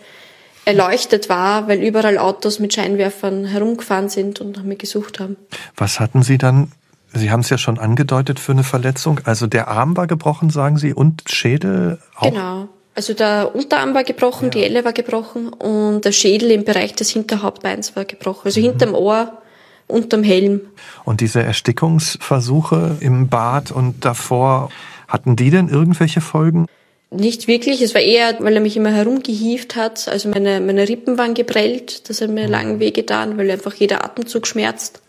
erleuchtet 0.64 1.30
war, 1.30 1.68
weil 1.68 1.84
überall 1.84 2.18
Autos 2.18 2.60
mit 2.60 2.74
Scheinwerfern 2.74 3.46
herumgefahren 3.46 4.10
sind 4.10 4.42
und 4.42 4.56
nach 4.56 4.64
mir 4.64 4.78
gesucht 4.78 5.20
haben. 5.20 5.38
Was 5.76 6.00
hatten 6.00 6.24
Sie 6.24 6.38
dann 6.38 6.72
Sie 7.16 7.32
haben 7.32 7.40
es 7.40 7.50
ja 7.50 7.58
schon 7.58 7.80
angedeutet 7.80 8.40
für 8.40 8.52
eine 8.52 8.64
Verletzung. 8.64 9.22
Also 9.24 9.48
der 9.48 9.70
Arm 9.70 9.96
war 9.96 10.06
gebrochen, 10.06 10.50
sagen 10.50 10.78
Sie, 10.78 10.94
und 10.94 11.24
Schädel 11.28 12.00
auch? 12.16 12.30
Genau. 12.30 12.68
Also 12.94 13.14
der 13.14 13.54
Unterarm 13.54 13.94
war 13.94 14.04
gebrochen, 14.04 14.46
ja. 14.46 14.50
die 14.52 14.64
Elle 14.64 14.86
war 14.86 14.94
gebrochen 14.94 15.50
und 15.50 16.06
der 16.06 16.12
Schädel 16.14 16.52
im 16.52 16.64
Bereich 16.64 16.94
des 16.94 17.10
Hinterhauptbeins 17.10 17.96
war 17.96 18.06
gebrochen. 18.06 18.44
Also 18.46 18.60
mhm. 18.60 18.66
hinterm 18.66 18.94
Ohr, 18.94 19.42
unterm 19.88 20.24
Helm. 20.24 20.62
Und 21.04 21.22
diese 21.22 21.42
Erstickungsversuche 21.42 22.98
im 23.02 23.28
Bad 23.28 23.72
und 23.72 24.06
davor, 24.06 24.70
hatten 25.08 25.36
die 25.36 25.52
denn 25.52 25.70
irgendwelche 25.70 26.22
Folgen? 26.22 26.68
Nicht 27.12 27.48
wirklich. 27.48 27.82
Es 27.82 27.94
war 27.94 28.02
eher, 28.02 28.36
weil 28.40 28.56
er 28.56 28.62
mich 28.62 28.76
immer 28.76 28.92
herumgehieft 28.92 29.76
hat. 29.76 30.08
Also 30.08 30.30
meine, 30.30 30.60
meine 30.60 30.88
Rippen 30.88 31.18
waren 31.18 31.34
geprellt. 31.34 32.10
Das 32.10 32.22
hat 32.22 32.30
mir 32.30 32.46
mhm. 32.46 32.52
lang 32.52 32.80
wehgetan, 32.80 33.38
weil 33.38 33.52
einfach 33.52 33.74
jeder 33.74 34.04
Atemzug 34.04 34.48
schmerzt 34.48 35.02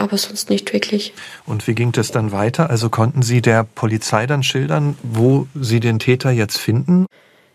aber 0.00 0.18
sonst 0.18 0.50
nicht 0.50 0.72
wirklich. 0.72 1.12
Und 1.46 1.66
wie 1.66 1.74
ging 1.74 1.92
das 1.92 2.10
dann 2.10 2.32
weiter? 2.32 2.70
Also 2.70 2.90
konnten 2.90 3.22
Sie 3.22 3.42
der 3.42 3.64
Polizei 3.64 4.26
dann 4.26 4.42
schildern, 4.42 4.96
wo 5.02 5.46
Sie 5.54 5.80
den 5.80 5.98
Täter 5.98 6.30
jetzt 6.30 6.58
finden? 6.58 7.06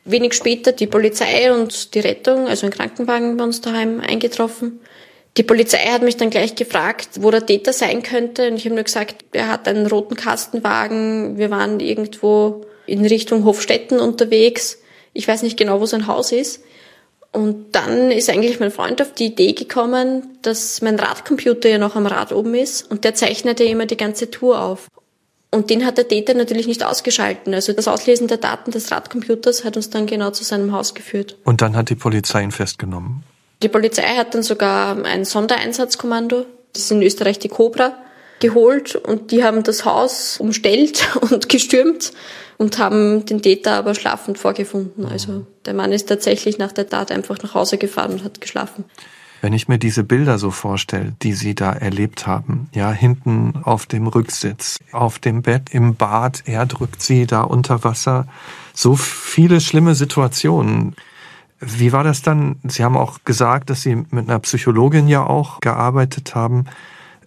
Wenig 0.03 0.33
später 0.33 0.71
die 0.71 0.87
Polizei 0.87 1.53
und 1.53 1.93
die 1.93 1.99
Rettung, 1.99 2.47
also 2.47 2.65
ein 2.65 2.71
Krankenwagen 2.71 3.37
bei 3.37 3.43
uns 3.43 3.61
daheim 3.61 3.99
eingetroffen. 3.99 4.79
Die 5.37 5.43
Polizei 5.43 5.77
hat 5.77 6.01
mich 6.01 6.17
dann 6.17 6.29
gleich 6.29 6.55
gefragt, 6.55 7.09
wo 7.21 7.31
der 7.31 7.45
Täter 7.45 7.71
sein 7.71 8.03
könnte. 8.03 8.49
Und 8.49 8.57
ich 8.57 8.65
habe 8.65 8.75
nur 8.75 8.83
gesagt, 8.83 9.23
er 9.31 9.47
hat 9.47 9.67
einen 9.67 9.87
roten 9.87 10.15
Kastenwagen. 10.15 11.37
Wir 11.37 11.49
waren 11.51 11.79
irgendwo 11.79 12.65
in 12.85 13.05
Richtung 13.05 13.45
Hofstetten 13.45 13.99
unterwegs. 13.99 14.79
Ich 15.13 15.27
weiß 15.27 15.43
nicht 15.43 15.57
genau, 15.57 15.79
wo 15.79 15.85
sein 15.85 16.07
Haus 16.07 16.31
ist. 16.31 16.63
Und 17.31 17.75
dann 17.75 18.11
ist 18.11 18.29
eigentlich 18.29 18.59
mein 18.59 18.71
Freund 18.71 19.01
auf 19.01 19.13
die 19.13 19.27
Idee 19.27 19.53
gekommen, 19.53 20.37
dass 20.41 20.81
mein 20.81 20.99
Radcomputer 20.99 21.69
ja 21.69 21.77
noch 21.77 21.95
am 21.95 22.05
Rad 22.05 22.33
oben 22.33 22.55
ist 22.55 22.91
und 22.91 23.05
der 23.05 23.15
zeichnet 23.15 23.59
ja 23.61 23.67
immer 23.67 23.85
die 23.85 23.97
ganze 23.97 24.29
Tour 24.29 24.61
auf. 24.61 24.87
Und 25.49 25.69
den 25.69 25.85
hat 25.85 25.97
der 25.97 26.07
Täter 26.07 26.33
natürlich 26.33 26.67
nicht 26.67 26.83
ausgeschalten. 26.83 27.53
Also 27.53 27.73
das 27.73 27.87
Auslesen 27.87 28.27
der 28.27 28.37
Daten 28.37 28.71
des 28.71 28.91
Radcomputers 28.91 29.65
hat 29.65 29.75
uns 29.75 29.89
dann 29.89 30.07
genau 30.07 30.31
zu 30.31 30.43
seinem 30.43 30.71
Haus 30.71 30.93
geführt. 30.93 31.37
Und 31.43 31.61
dann 31.61 31.75
hat 31.75 31.89
die 31.89 31.95
Polizei 31.95 32.41
ihn 32.41 32.51
festgenommen. 32.51 33.23
Die 33.61 33.69
Polizei 33.69 34.15
hat 34.15 34.33
dann 34.33 34.43
sogar 34.43 35.03
ein 35.05 35.23
Sondereinsatzkommando, 35.25 36.45
das 36.73 36.83
ist 36.83 36.91
in 36.91 37.03
Österreich 37.03 37.37
die 37.37 37.49
Cobra, 37.49 37.95
geholt 38.41 38.95
und 38.95 39.31
die 39.31 39.43
haben 39.43 39.63
das 39.63 39.85
Haus 39.85 40.37
umstellt 40.37 41.07
und 41.21 41.47
gestürmt 41.47 42.11
und 42.57 42.77
haben 42.77 43.25
den 43.25 43.41
Täter 43.41 43.73
aber 43.73 43.95
schlafend 43.95 44.37
vorgefunden. 44.37 45.05
Also 45.05 45.45
der 45.65 45.73
Mann 45.73 45.93
ist 45.93 46.09
tatsächlich 46.09 46.57
nach 46.57 46.73
der 46.73 46.89
Tat 46.89 47.11
einfach 47.11 47.37
nach 47.41 47.53
Hause 47.53 47.77
gefahren 47.77 48.11
und 48.11 48.23
hat 48.23 48.41
geschlafen. 48.41 48.85
Wenn 49.41 49.53
ich 49.53 49.67
mir 49.67 49.79
diese 49.79 50.03
Bilder 50.03 50.37
so 50.37 50.51
vorstelle, 50.51 51.13
die 51.23 51.33
Sie 51.33 51.55
da 51.55 51.73
erlebt 51.73 52.27
haben, 52.27 52.69
ja, 52.75 52.91
hinten 52.91 53.55
auf 53.63 53.87
dem 53.87 54.05
Rücksitz, 54.05 54.77
auf 54.91 55.17
dem 55.17 55.41
Bett, 55.41 55.69
im 55.71 55.95
Bad, 55.95 56.43
er 56.45 56.67
drückt 56.67 57.01
Sie 57.01 57.25
da 57.25 57.41
unter 57.41 57.83
Wasser, 57.83 58.27
so 58.75 58.95
viele 58.95 59.59
schlimme 59.59 59.95
Situationen. 59.95 60.95
Wie 61.59 61.91
war 61.91 62.03
das 62.03 62.21
dann? 62.21 62.57
Sie 62.67 62.83
haben 62.83 62.95
auch 62.95 63.19
gesagt, 63.25 63.71
dass 63.71 63.81
Sie 63.81 63.95
mit 63.95 64.29
einer 64.29 64.39
Psychologin 64.39 65.07
ja 65.07 65.25
auch 65.25 65.59
gearbeitet 65.59 66.35
haben. 66.35 66.65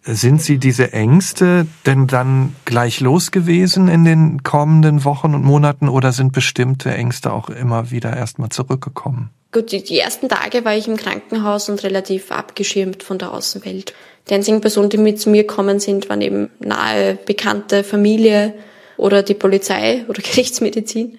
Sind 0.07 0.43
Sie 0.43 0.59
diese 0.59 0.93
Ängste 0.93 1.67
denn 1.87 2.07
dann 2.07 2.55
gleich 2.67 3.01
los 3.01 3.31
gewesen 3.31 3.89
in 3.89 4.05
den 4.05 4.43
kommenden 4.43 5.05
Wochen 5.05 5.35
und 5.35 5.43
Monaten 5.43 5.89
oder 5.89 6.13
sind 6.13 6.33
bestimmte 6.33 6.91
Ängste 6.91 7.33
auch 7.33 7.49
immer 7.49 7.91
wieder 7.91 8.15
erstmal 8.15 8.51
zurückgekommen? 8.51 9.31
Gut, 9.51 9.73
die, 9.73 9.83
die 9.83 9.99
ersten 9.99 10.29
Tage 10.29 10.65
war 10.67 10.77
ich 10.77 10.89
im 10.89 10.99
Krankenhaus 10.99 11.71
und 11.71 11.83
relativ 11.85 12.33
abgeschirmt 12.33 13.03
von 13.03 13.19
der 13.19 13.33
Außenwelt. 13.33 13.95
Die 14.29 14.35
einzigen 14.35 14.61
Personen, 14.61 14.91
die 14.91 14.99
mit 14.99 15.21
zu 15.21 15.31
mir 15.31 15.45
gekommen 15.45 15.81
sind, 15.81 16.11
waren 16.11 16.21
eben 16.21 16.51
nahe 16.59 17.15
Bekannte, 17.15 17.83
Familie 17.83 18.53
oder 18.99 19.23
die 19.23 19.35
Polizei 19.35 20.05
oder 20.09 20.21
Gerichtsmedizin. 20.23 21.19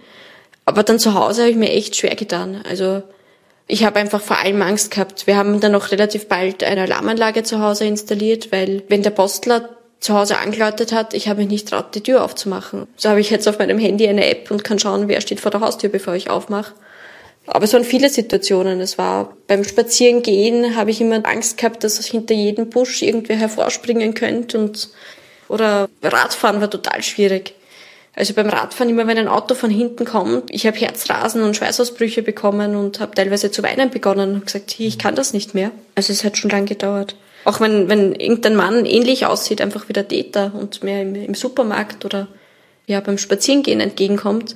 Aber 0.66 0.84
dann 0.84 1.00
zu 1.00 1.16
Hause 1.16 1.42
habe 1.42 1.52
ich 1.52 1.58
mir 1.58 1.72
echt 1.72 1.96
schwer 1.96 2.16
getan. 2.16 2.62
Also 2.70 3.02
ich 3.68 3.84
habe 3.84 4.00
einfach 4.00 4.22
vor 4.22 4.38
allem 4.38 4.62
Angst 4.62 4.92
gehabt. 4.92 5.28
Wir 5.28 5.38
haben 5.38 5.60
dann 5.60 5.76
auch 5.76 5.92
relativ 5.92 6.28
bald 6.28 6.64
eine 6.64 6.82
Alarmanlage 6.82 7.44
zu 7.44 7.60
Hause 7.60 7.86
installiert, 7.86 8.52
weil 8.52 8.84
wenn 8.90 9.02
der 9.02 9.10
Postler 9.10 9.70
zu 10.00 10.14
Hause 10.14 10.38
angeläutet 10.38 10.92
hat, 10.92 11.14
ich 11.16 11.28
habe 11.28 11.42
mich 11.42 11.50
nicht 11.50 11.70
traut, 11.70 11.96
die 11.96 12.02
Tür 12.02 12.24
aufzumachen. 12.24 12.88
So 12.96 13.10
habe 13.10 13.22
ich 13.22 13.32
jetzt 13.32 13.48
auf 13.48 13.58
meinem 13.58 13.80
Handy 13.80 14.08
eine 14.08 14.30
App 14.30 14.52
und 14.52 14.64
kann 14.64 14.78
schauen, 14.78 15.08
wer 15.08 15.20
steht 15.22 15.40
vor 15.40 15.52
der 15.52 15.62
Haustür, 15.62 15.90
bevor 15.90 16.14
ich 16.14 16.30
aufmache. 16.30 16.74
Aber 17.48 17.66
es 17.66 17.74
waren 17.74 17.84
viele 17.84 18.10
Situationen. 18.10 18.82
Es 18.82 18.98
war 18.98 19.36
beim 19.48 19.64
Spazierengehen 19.64 20.76
habe 20.76 20.92
ich 20.92 21.02
immer 21.02 21.26
Angst 21.26 21.58
gehabt, 21.58 21.84
dass 21.84 22.04
hinter 22.06 22.34
jedem 22.34 22.70
Busch 22.70 23.02
irgendwer 23.02 23.36
hervorspringen 23.36 24.14
könnte 24.14 24.60
und 24.60 24.90
oder 25.48 25.90
Radfahren 26.02 26.60
war 26.60 26.70
total 26.70 27.04
schwierig. 27.04 27.54
Also 28.16 28.34
beim 28.34 28.48
Radfahren 28.48 28.90
immer, 28.90 29.08
wenn 29.08 29.18
ein 29.18 29.28
Auto 29.28 29.56
von 29.56 29.70
hinten 29.70 30.06
kommt, 30.06 30.50
ich 30.50 30.66
habe 30.66 30.78
Herzrasen 30.78 31.44
und 31.44 31.56
Schweißausbrüche 31.56 32.24
bekommen 32.24 32.76
und 32.76 33.02
habe 33.02 33.14
teilweise 33.14 33.52
zu 33.52 33.62
weinen 33.62 33.90
begonnen 33.90 34.36
und 34.36 34.46
gesagt, 34.46 34.80
ich 34.80 34.98
kann 34.98 35.16
das 35.16 35.34
nicht 35.34 35.54
mehr. 35.54 35.72
Also 35.96 36.14
es 36.14 36.24
hat 36.24 36.38
schon 36.38 36.50
lange 36.50 36.66
gedauert. 36.66 37.18
Auch 37.44 37.60
wenn, 37.60 37.90
wenn 37.90 38.16
irgendein 38.16 38.56
Mann 38.56 38.86
ähnlich 38.86 39.26
aussieht, 39.26 39.62
einfach 39.62 39.90
wie 39.90 39.94
der 39.94 40.08
Täter 40.08 40.54
und 40.56 40.82
mir 40.82 41.02
im, 41.02 41.16
im 41.16 41.36
Supermarkt 41.36 42.06
oder 42.06 42.28
ja 42.88 43.02
beim 43.02 43.18
Spazierengehen 43.18 43.82
entgegenkommt, 43.82 44.56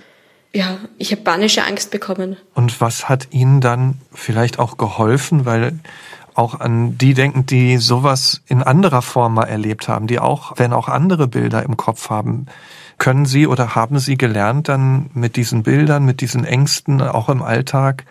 ja, 0.53 0.80
ich 0.97 1.12
habe 1.12 1.22
panische 1.22 1.64
Angst 1.64 1.91
bekommen. 1.91 2.38
Und 2.55 2.82
was 2.82 3.07
hat 3.07 3.28
Ihnen 3.32 3.62
dann 3.62 3.99
vielleicht 4.14 4.57
auch 4.57 4.78
geholfen, 4.78 5.45
weil 5.45 5.80
auch 6.34 6.60
an 6.60 6.97
die 6.97 7.14
denken, 7.14 7.45
die 7.45 7.78
sowas 7.78 8.41
in 8.47 8.64
anderer 8.64 9.01
Form 9.01 9.36
mal 9.36 9.43
erlebt 9.43 9.88
haben, 9.88 10.07
die 10.07 10.20
auch, 10.20 10.53
wenn 10.55 10.74
auch 10.74 10.88
andere 10.88 11.28
Bilder 11.28 11.64
im 11.64 11.78
Kopf 11.78 12.10
haben, 12.10 12.47
können 12.99 13.25
Sie 13.25 13.47
oder 13.47 13.75
haben 13.75 13.97
Sie 13.99 14.17
gelernt, 14.17 14.69
dann 14.69 15.09
mit 15.13 15.35
diesen 15.35 15.63
Bildern, 15.63 16.05
mit 16.05 16.21
diesen 16.21 16.45
Ängsten, 16.45 17.01
auch 17.01 17.29
im 17.29 17.41
Alltag, 17.41 18.05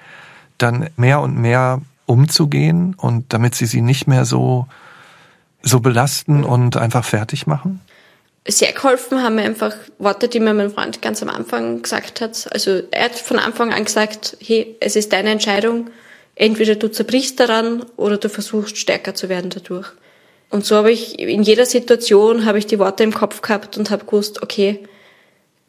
dann 0.58 0.90
mehr 0.96 1.20
und 1.20 1.36
mehr 1.36 1.80
umzugehen 2.08 2.94
und 2.96 3.32
damit 3.32 3.54
sie 3.54 3.66
sie 3.66 3.82
nicht 3.82 4.08
mehr 4.08 4.24
so, 4.24 4.66
so 5.62 5.80
belasten 5.80 6.42
und 6.42 6.76
einfach 6.76 7.04
fertig 7.04 7.46
machen? 7.46 7.80
Sehr 8.46 8.72
geholfen 8.72 9.22
haben 9.22 9.34
mir 9.34 9.42
einfach 9.42 9.74
Worte, 9.98 10.28
die 10.28 10.40
mir 10.40 10.54
mein 10.54 10.70
Freund 10.70 11.02
ganz 11.02 11.22
am 11.22 11.28
Anfang 11.28 11.82
gesagt 11.82 12.22
hat. 12.22 12.48
Also 12.50 12.80
er 12.90 13.04
hat 13.04 13.14
von 13.14 13.38
Anfang 13.38 13.74
an 13.74 13.84
gesagt, 13.84 14.38
hey, 14.40 14.74
es 14.80 14.96
ist 14.96 15.12
deine 15.12 15.30
Entscheidung. 15.30 15.90
Entweder 16.34 16.76
du 16.76 16.90
zerbrichst 16.90 17.38
daran 17.38 17.84
oder 17.96 18.16
du 18.16 18.30
versuchst 18.30 18.78
stärker 18.78 19.14
zu 19.14 19.28
werden 19.28 19.50
dadurch. 19.50 19.92
Und 20.50 20.64
so 20.64 20.76
habe 20.76 20.90
ich 20.90 21.18
in 21.18 21.42
jeder 21.42 21.66
Situation 21.66 22.44
habe 22.44 22.58
ich 22.58 22.66
die 22.66 22.78
Worte 22.78 23.02
im 23.02 23.12
Kopf 23.12 23.42
gehabt 23.42 23.76
und 23.76 23.90
habe 23.90 24.06
gewusst, 24.06 24.42
okay, 24.42 24.82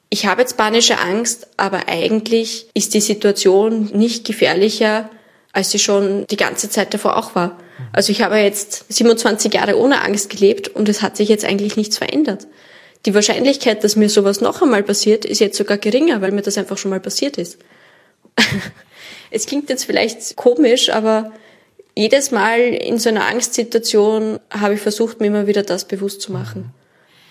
ich 0.10 0.26
habe 0.26 0.42
jetzt 0.42 0.58
panische 0.58 1.00
Angst, 1.00 1.48
aber 1.58 1.88
eigentlich 1.88 2.70
ist 2.74 2.94
die 2.94 3.02
Situation 3.02 3.90
nicht 3.94 4.26
gefährlicher, 4.26 5.10
als 5.52 5.72
sie 5.72 5.80
schon 5.80 6.26
die 6.28 6.38
ganze 6.38 6.70
Zeit 6.70 6.94
davor 6.94 7.18
auch 7.18 7.36
war. 7.36 7.60
Also 7.94 8.12
ich 8.12 8.22
habe 8.22 8.38
jetzt 8.38 8.86
27 8.92 9.54
Jahre 9.54 9.78
ohne 9.78 10.02
Angst 10.02 10.30
gelebt 10.30 10.68
und 10.70 10.90
es 10.90 11.02
hat 11.02 11.18
sich 11.18 11.30
jetzt 11.30 11.46
eigentlich 11.46 11.76
nichts 11.76 11.98
verändert. 11.98 12.48
Die 13.06 13.14
Wahrscheinlichkeit, 13.14 13.84
dass 13.84 13.96
mir 13.96 14.10
sowas 14.10 14.42
noch 14.42 14.62
einmal 14.62 14.84
passiert, 14.84 15.26
ist 15.26 15.40
jetzt 15.40 15.58
sogar 15.58 15.78
geringer, 15.78 16.22
weil 16.22 16.32
mir 16.32 16.42
das 16.42 16.58
einfach 16.58 16.78
schon 16.78 16.92
mal 16.92 17.00
passiert 17.00 17.38
ist. 17.38 17.58
es 19.32 19.46
klingt 19.46 19.70
jetzt 19.70 19.86
vielleicht 19.86 20.36
komisch, 20.36 20.90
aber 20.90 21.32
jedes 22.00 22.32
Mal 22.32 22.60
in 22.60 22.98
so 22.98 23.10
einer 23.10 23.28
Angstsituation 23.28 24.40
habe 24.50 24.76
ich 24.76 24.80
versucht, 24.80 25.20
mir 25.20 25.28
immer 25.28 25.48
wieder 25.48 25.64
das 25.64 25.86
bewusst 25.86 26.22
zu 26.22 26.32
machen. 26.32 26.72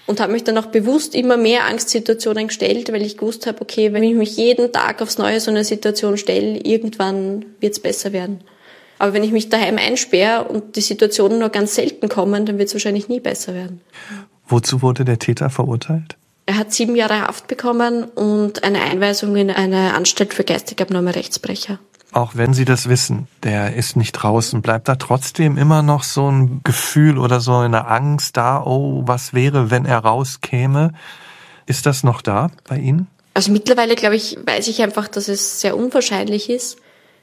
Und 0.07 0.21
habe 0.21 0.33
mich 0.33 0.45
dann 0.45 0.59
auch 0.59 0.67
bewusst 0.67 1.15
immer 1.15 1.39
mehr 1.39 1.65
Angstsituationen 1.65 2.49
gestellt, 2.49 2.93
weil 2.93 3.01
ich 3.01 3.17
gewusst 3.17 3.47
habe, 3.47 3.63
okay, 3.63 3.95
wenn 3.95 4.03
ich 4.03 4.15
mich 4.15 4.37
jeden 4.37 4.71
Tag 4.71 5.01
aufs 5.01 5.17
Neue 5.17 5.41
so 5.41 5.51
eine 5.51 5.65
Situation 5.65 6.19
stelle, 6.19 6.59
irgendwann 6.59 7.47
wird 7.61 7.73
es 7.73 7.81
besser 7.81 8.13
werden. 8.13 8.43
Aber 8.99 9.15
wenn 9.15 9.25
ich 9.25 9.33
mich 9.33 9.49
daheim 9.49 9.79
einsperre 9.79 10.45
und 10.45 10.77
die 10.77 10.83
Situationen 10.83 11.39
nur 11.39 11.49
ganz 11.49 11.75
selten 11.75 12.11
kommen, 12.11 12.45
dann 12.45 12.59
wird 12.59 12.69
es 12.69 12.75
wahrscheinlich 12.75 13.09
nie 13.09 13.21
besser 13.21 13.55
werden. 13.55 13.81
Wozu 14.47 14.83
wurde 14.83 15.05
der 15.07 15.19
Täter 15.19 15.49
verurteilt? 15.49 16.17
Er 16.45 16.59
hat 16.59 16.73
sieben 16.73 16.97
Jahre 16.97 17.23
Haft 17.23 17.47
bekommen 17.47 18.05
und 18.05 18.65
eine 18.65 18.83
Einweisung 18.83 19.35
in 19.37 19.51
eine 19.51 19.95
Anstalt 19.95 20.35
für 20.35 20.45
geistig 20.45 20.81
abnorme 20.81 21.15
Rechtsbrecher. 21.15 21.79
Auch 22.13 22.33
wenn 22.35 22.55
Sie 22.55 22.65
das 22.65 22.89
wissen, 22.89 23.29
der 23.43 23.75
ist 23.75 23.97
nicht 23.97 24.13
draußen, 24.13 24.63
bleibt 24.63 24.89
da 24.89 24.97
trotzdem 24.97 25.59
immer 25.59 25.83
noch 25.83 26.03
so 26.03 26.31
ein 26.31 26.61
Gefühl 26.65 27.19
oder 27.19 27.41
so 27.41 27.57
eine 27.57 27.87
Angst 27.87 28.37
da, 28.37 28.63
oh, 28.65 29.03
was 29.07 29.35
wäre, 29.35 29.71
wenn 29.71 29.85
er 29.85 29.99
rauskäme? 29.99 30.93
Ist 31.67 31.85
das 31.85 32.05
noch 32.05 32.23
da 32.23 32.51
bei 32.67 32.79
Ihnen? 32.79 33.09
Also 33.35 33.53
mittlerweile, 33.53 33.95
glaube 33.95 34.17
ich, 34.17 34.39
weiß 34.45 34.69
ich 34.69 34.83
einfach, 34.83 35.07
dass 35.07 35.29
es 35.29 35.61
sehr 35.61 35.77
unwahrscheinlich 35.77 36.49
ist, 36.49 36.79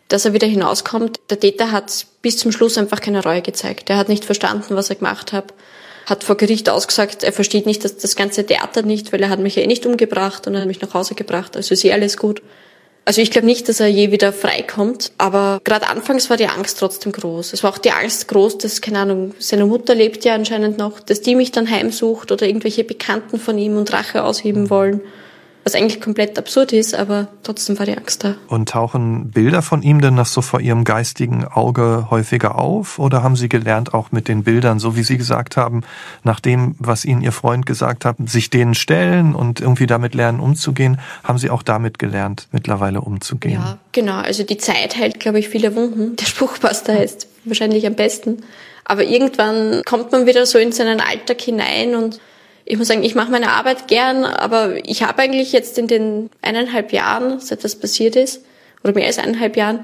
dass 0.08 0.24
er 0.24 0.34
wieder 0.34 0.48
hinauskommt. 0.48 1.20
Der 1.32 1.40
Täter 1.40 1.72
hat 1.72 2.06
bis 2.22 2.38
zum 2.38 2.52
Schluss 2.52 2.78
einfach 2.78 3.02
keine 3.02 3.24
Reue 3.24 3.42
gezeigt. 3.42 3.90
Er 3.90 3.98
hat 3.98 4.08
nicht 4.08 4.24
verstanden, 4.24 4.76
was 4.76 4.90
er 4.90 4.98
gemacht 4.98 5.34
hat 5.34 5.54
hat 6.06 6.24
vor 6.24 6.38
Gericht 6.38 6.70
ausgesagt, 6.70 7.24
er 7.24 7.34
versteht 7.34 7.66
nicht 7.66 7.84
dass 7.84 7.98
das 7.98 8.16
ganze 8.16 8.46
Theater 8.46 8.84
nicht, 8.84 9.12
weil 9.12 9.22
er 9.22 9.30
hat 9.30 9.40
mich 9.40 9.56
ja 9.56 9.64
eh 9.64 9.68
nicht 9.68 9.86
umgebracht 9.86 10.48
und 10.48 10.54
er 10.54 10.62
hat 10.62 10.68
mich 10.68 10.82
nach 10.82 10.94
Hause 10.94 11.16
gebracht. 11.16 11.56
Also 11.56 11.74
ist 11.74 11.84
eh 11.84 11.94
alles 11.94 12.18
gut. 12.18 12.42
Also 13.08 13.22
ich 13.22 13.30
glaube 13.30 13.46
nicht, 13.46 13.70
dass 13.70 13.80
er 13.80 13.88
je 13.88 14.12
wieder 14.12 14.34
freikommt, 14.34 15.12
aber 15.20 15.62
gerade 15.64 15.88
anfangs 15.88 16.32
war 16.32 16.38
die 16.38 16.48
Angst 16.48 16.80
trotzdem 16.80 17.12
groß. 17.12 17.54
Es 17.54 17.62
war 17.62 17.72
auch 17.72 17.78
die 17.78 17.92
Angst 17.92 18.28
groß, 18.28 18.58
dass, 18.58 18.82
keine 18.82 18.98
Ahnung, 18.98 19.36
seine 19.38 19.68
Mutter 19.68 19.94
lebt 19.94 20.26
ja 20.26 20.34
anscheinend 20.34 20.80
noch, 20.80 21.00
dass 21.00 21.22
die 21.22 21.36
mich 21.36 21.52
dann 21.52 21.70
heimsucht 21.70 22.32
oder 22.32 22.48
irgendwelche 22.48 22.84
Bekannten 22.84 23.40
von 23.40 23.60
ihm 23.60 23.78
und 23.78 23.94
Rache 23.94 24.24
ausheben 24.24 24.72
wollen 24.72 25.02
was 25.66 25.74
eigentlich 25.74 26.00
komplett 26.00 26.38
absurd 26.38 26.74
ist, 26.74 26.94
aber 26.94 27.28
trotzdem 27.42 27.80
war 27.80 27.88
die 27.88 27.98
Angst 27.98 28.24
da. 28.24 28.36
Und 28.48 28.70
tauchen 28.70 29.32
Bilder 29.32 29.64
von 29.64 29.82
ihm 29.82 30.00
denn 30.00 30.14
noch 30.14 30.28
so 30.28 30.44
vor 30.44 30.62
Ihrem 30.62 30.84
geistigen 30.84 31.44
Auge 31.44 32.08
häufiger 32.12 32.60
auf? 32.60 33.00
Oder 33.00 33.24
haben 33.24 33.36
Sie 33.36 33.50
gelernt, 33.50 33.96
auch 33.96 34.12
mit 34.12 34.28
den 34.28 34.44
Bildern, 34.44 34.78
so 34.78 34.96
wie 34.96 35.02
Sie 35.02 35.18
gesagt 35.18 35.58
haben, 35.58 35.82
nach 36.24 36.40
dem, 36.40 36.76
was 36.78 37.04
Ihnen 37.04 37.24
Ihr 37.24 37.32
Freund 37.32 37.66
gesagt 37.66 38.06
hat, 38.06 38.18
sich 38.28 38.52
denen 38.52 38.76
stellen 38.76 39.34
und 39.34 39.60
irgendwie 39.60 39.88
damit 39.88 40.14
lernen 40.14 40.40
umzugehen? 40.40 41.00
Haben 41.24 41.40
Sie 41.40 41.50
auch 41.50 41.64
damit 41.64 41.98
gelernt, 41.98 42.48
mittlerweile 42.52 43.02
umzugehen? 43.02 43.54
Ja, 43.54 43.80
genau. 43.92 44.18
Also 44.18 44.44
die 44.44 44.58
Zeit 44.58 44.96
heilt, 44.96 45.20
glaube 45.20 45.40
ich, 45.40 45.50
viele 45.50 45.76
Wunden. 45.76 46.16
Der 46.16 46.26
Spruch 46.28 46.60
passt 46.60 46.88
da 46.90 46.94
jetzt 46.94 47.28
wahrscheinlich 47.44 47.88
am 47.88 47.96
besten. 47.96 48.44
Aber 48.84 49.04
irgendwann 49.04 49.82
kommt 49.84 50.12
man 50.12 50.28
wieder 50.28 50.46
so 50.46 50.60
in 50.60 50.72
seinen 50.72 51.02
Alltag 51.02 51.42
hinein 51.42 51.96
und 51.96 52.20
ich 52.66 52.78
muss 52.78 52.88
sagen, 52.88 53.04
ich 53.04 53.16
mache 53.16 53.32
meine 53.32 53.52
Arbeit 53.52 53.88
gern, 53.88 54.26
aber 54.26 54.78
ich 54.88 55.04
habe 55.04 55.22
eigentlich 55.22 55.52
jetzt 55.52 55.78
in 55.78 55.88
den 55.88 56.30
eineinhalb 56.42 56.92
Jahren, 56.92 57.40
seit 57.40 57.64
das 57.64 57.76
passiert 57.76 58.16
ist, 58.16 58.44
oder 58.84 58.94
mehr 58.94 59.06
als 59.06 59.20
eineinhalb 59.20 59.56
Jahren, 59.56 59.84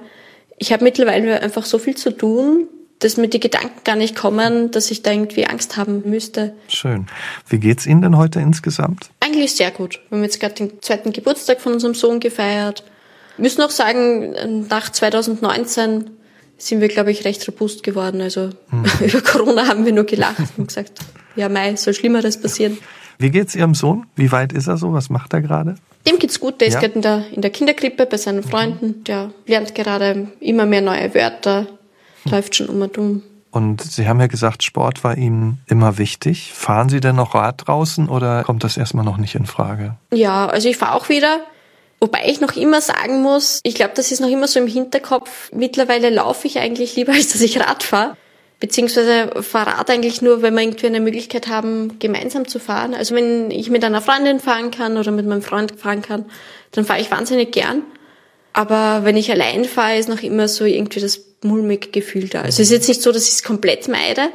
ich 0.57 0.73
habe 0.73 0.84
mittlerweile 0.84 1.41
einfach 1.41 1.65
so 1.65 1.77
viel 1.79 1.95
zu 1.95 2.11
tun, 2.11 2.67
dass 2.99 3.17
mir 3.17 3.27
die 3.27 3.39
Gedanken 3.39 3.84
gar 3.84 3.95
nicht 3.95 4.15
kommen, 4.15 4.69
dass 4.71 4.91
ich 4.91 5.01
da 5.01 5.11
irgendwie 5.11 5.47
Angst 5.47 5.75
haben 5.77 6.03
müsste. 6.05 6.53
Schön. 6.67 7.07
Wie 7.47 7.59
geht's 7.59 7.88
Ihnen 7.88 8.01
denn 8.03 8.17
heute 8.17 8.39
insgesamt? 8.39 9.09
Eigentlich 9.19 9.55
sehr 9.55 9.71
gut. 9.71 9.99
Wir 10.09 10.17
haben 10.17 10.23
jetzt 10.23 10.39
gerade 10.39 10.53
den 10.53 10.82
zweiten 10.82 11.11
Geburtstag 11.11 11.61
von 11.61 11.73
unserem 11.73 11.95
Sohn 11.95 12.19
gefeiert. 12.19 12.84
Wir 13.38 13.43
müssen 13.43 13.61
auch 13.61 13.71
sagen, 13.71 14.67
nach 14.69 14.91
2019 14.91 16.11
sind 16.62 16.82
wir, 16.82 16.88
glaube 16.88 17.12
ich, 17.12 17.26
recht 17.26 17.47
robust 17.47 17.84
geworden. 17.84 18.22
Also 18.22 18.49
hm. 18.70 18.86
über 19.05 19.22
Corona 19.22 19.68
haben 19.68 19.86
wir 19.86 19.93
nur 19.93 20.05
gelacht 20.05 20.57
und 20.57 20.68
gesagt, 20.68 20.99
ja, 21.36 21.49
Mai, 21.49 21.76
soll 21.76 21.93
Schlimmeres 21.93 22.39
passieren. 22.39 22.78
Wie 23.18 23.30
geht's 23.30 23.55
Ihrem 23.55 23.76
Sohn? 23.76 24.07
Wie 24.16 24.32
weit 24.32 24.51
ist 24.51 24.68
er 24.68 24.78
so? 24.78 24.93
Was 24.93 25.09
macht 25.09 25.34
er 25.34 25.41
gerade? 25.41 25.76
Dem 26.07 26.18
geht's 26.18 26.39
gut. 26.39 26.59
Der 26.59 26.70
ja. 26.70 26.74
ist 26.76 26.82
gerade 26.82 26.95
in 26.95 27.01
der, 27.01 27.24
in 27.32 27.41
der 27.41 27.51
Kinderkrippe 27.51 28.05
bei 28.05 28.18
seinen 28.18 28.43
Freunden. 28.43 29.03
Der 29.03 29.32
lernt 29.45 29.76
gerade 29.76 30.28
immer 30.39 30.66
mehr 30.66 30.82
neue 30.82 31.14
Wörter, 31.14 31.68
läuft 32.26 32.55
schon 32.55 32.68
um 32.68 32.82
und 32.82 32.97
um. 32.97 33.24
Und 33.51 33.82
Sie 33.82 34.07
haben 34.07 34.20
ja 34.20 34.28
gesagt, 34.28 34.64
Sport 34.64 35.03
war 35.03 35.18
Ihnen 35.18 35.59
immer 35.68 35.97
wichtig. 35.97 36.53
Fahren 36.53 36.89
Sie 36.89 37.01
denn 37.01 37.18
noch 37.18 37.36
Rad 37.36 37.68
draußen 37.68 38.07
oder 38.07 38.43
kommt 38.43 38.64
das 38.64 38.78
erstmal 38.78 39.03
noch 39.03 39.18
nicht 39.18 39.36
in 39.36 39.45
Frage? 39.45 39.97
Ja, 40.14 40.47
also 40.47 40.70
ich 40.70 40.78
fahre 40.78 40.95
auch 40.95 41.09
wieder. 41.09 41.41
Wobei 42.02 42.24
ich 42.26 42.41
noch 42.41 42.56
immer 42.56 42.82
sagen 42.82 43.22
muss, 43.22 43.60
ich 43.64 43.76
glaube, 43.76 43.93
das 43.95 44.12
ist 44.12 44.20
noch 44.20 44.30
immer 44.30 44.47
so 44.47 44.60
im 44.60 44.68
Hinterkopf. 44.68 45.52
Mittlerweile 45.54 46.10
laufe 46.10 46.47
ich 46.47 46.60
eigentlich 46.60 46.95
lieber, 46.95 47.14
als 47.14 47.32
dass 47.32 47.41
ich 47.41 47.60
Rad 47.60 47.84
fahre 47.84 48.18
beziehungsweise 48.62 49.41
Fahrrad 49.41 49.89
eigentlich 49.89 50.22
nur, 50.22 50.43
wenn 50.43 50.54
wir 50.54 50.62
irgendwie 50.62 50.86
eine 50.86 51.02
Möglichkeit 51.02 51.47
haben, 51.47 51.97
gemeinsam 51.99 52.47
zu 52.47 52.60
fahren. 52.60 52.93
Also 52.93 53.16
wenn 53.16 53.52
ich 53.52 53.70
mit 53.72 53.84
einer 53.84 54.02
Freundin 54.02 54.39
fahren 54.39 54.72
kann 54.72 54.97
oder 54.97 55.12
mit 55.12 55.26
meinem 55.26 55.41
Freund 55.41 55.74
fahren 55.78 56.04
kann, 56.04 56.26
dann 56.72 56.86
fahre 56.86 57.02
ich 57.02 57.12
wahnsinnig 57.12 57.52
gern. 57.52 57.82
Aber 58.54 59.02
wenn 59.04 59.18
ich 59.18 59.32
allein 59.32 59.66
fahre, 59.66 59.97
ist 59.97 60.10
noch 60.10 60.22
immer 60.22 60.47
so 60.47 60.64
irgendwie 60.64 60.99
das 60.99 61.22
mulmige 61.41 61.89
Gefühl 61.89 62.30
da. 62.30 62.41
Also 62.41 62.62
es 62.62 62.70
ist 62.70 62.72
jetzt 62.72 62.88
nicht 62.88 63.02
so, 63.02 63.12
dass 63.12 63.24
ich 63.24 63.34
es 63.34 63.43
komplett 63.43 63.88
meide. 63.88 64.30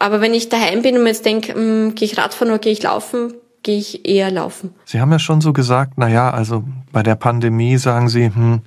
Aber 0.00 0.20
wenn 0.20 0.34
ich 0.34 0.48
daheim 0.48 0.82
bin 0.82 0.96
und 0.96 1.04
mir 1.04 1.10
jetzt 1.10 1.24
denke, 1.24 1.54
hm, 1.54 1.94
gehe 1.94 2.06
ich 2.06 2.18
Radfahren 2.18 2.52
oder 2.52 2.58
gehe 2.58 2.72
ich 2.72 2.82
laufen, 2.82 3.34
gehe 3.64 3.78
ich 3.78 4.06
eher 4.06 4.30
laufen. 4.30 4.72
Sie 4.84 5.00
haben 5.00 5.10
ja 5.10 5.18
schon 5.18 5.40
so 5.40 5.52
gesagt, 5.52 5.94
na 5.96 6.08
ja, 6.08 6.30
also 6.30 6.62
bei 6.92 7.02
der 7.02 7.16
Pandemie 7.16 7.76
sagen 7.78 8.08
Sie, 8.08 8.26
hm, 8.26 8.62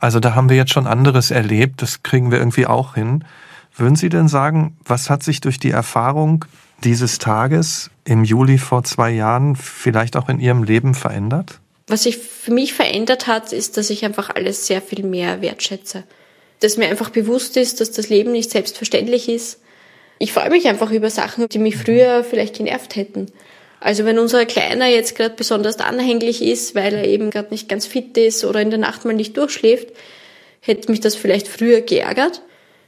also 0.00 0.20
da 0.20 0.34
haben 0.34 0.48
wir 0.48 0.56
jetzt 0.56 0.72
schon 0.72 0.86
anderes 0.86 1.30
erlebt, 1.30 1.82
das 1.82 2.02
kriegen 2.02 2.30
wir 2.30 2.38
irgendwie 2.38 2.66
auch 2.66 2.94
hin. 2.94 3.24
Würden 3.76 3.96
Sie 3.96 4.08
denn 4.08 4.28
sagen, 4.28 4.76
was 4.84 5.10
hat 5.10 5.22
sich 5.22 5.40
durch 5.40 5.58
die 5.58 5.70
Erfahrung 5.70 6.44
dieses 6.84 7.18
Tages 7.18 7.90
im 8.04 8.24
Juli 8.24 8.58
vor 8.58 8.84
zwei 8.84 9.10
Jahren 9.10 9.56
vielleicht 9.56 10.16
auch 10.16 10.28
in 10.28 10.40
Ihrem 10.40 10.62
Leben 10.62 10.94
verändert? 10.94 11.60
Was 11.88 12.04
sich 12.04 12.18
für 12.18 12.52
mich 12.52 12.74
verändert 12.74 13.26
hat, 13.26 13.52
ist, 13.52 13.76
dass 13.76 13.90
ich 13.90 14.04
einfach 14.04 14.30
alles 14.34 14.66
sehr 14.66 14.82
viel 14.82 15.04
mehr 15.04 15.40
wertschätze. 15.40 16.04
Dass 16.60 16.76
mir 16.76 16.88
einfach 16.88 17.10
bewusst 17.10 17.56
ist, 17.56 17.80
dass 17.80 17.92
das 17.92 18.08
Leben 18.08 18.32
nicht 18.32 18.50
selbstverständlich 18.50 19.28
ist. 19.28 19.60
Ich 20.18 20.32
freue 20.32 20.50
mich 20.50 20.66
einfach 20.66 20.90
über 20.90 21.10
Sachen, 21.10 21.48
die 21.48 21.58
mich 21.58 21.76
früher 21.76 22.24
vielleicht 22.24 22.56
genervt 22.56 22.96
hätten. 22.96 23.26
Also 23.80 24.04
wenn 24.04 24.18
unser 24.18 24.44
Kleiner 24.44 24.86
jetzt 24.86 25.16
gerade 25.16 25.34
besonders 25.36 25.78
anhänglich 25.78 26.42
ist, 26.42 26.74
weil 26.74 26.94
er 26.94 27.04
eben 27.04 27.30
gerade 27.30 27.50
nicht 27.50 27.68
ganz 27.68 27.86
fit 27.86 28.16
ist 28.16 28.44
oder 28.44 28.60
in 28.60 28.70
der 28.70 28.78
Nacht 28.78 29.04
mal 29.04 29.14
nicht 29.14 29.36
durchschläft, 29.36 29.88
hätte 30.60 30.90
mich 30.90 31.00
das 31.00 31.14
vielleicht 31.14 31.48
früher 31.48 31.80
geärgert. 31.80 32.42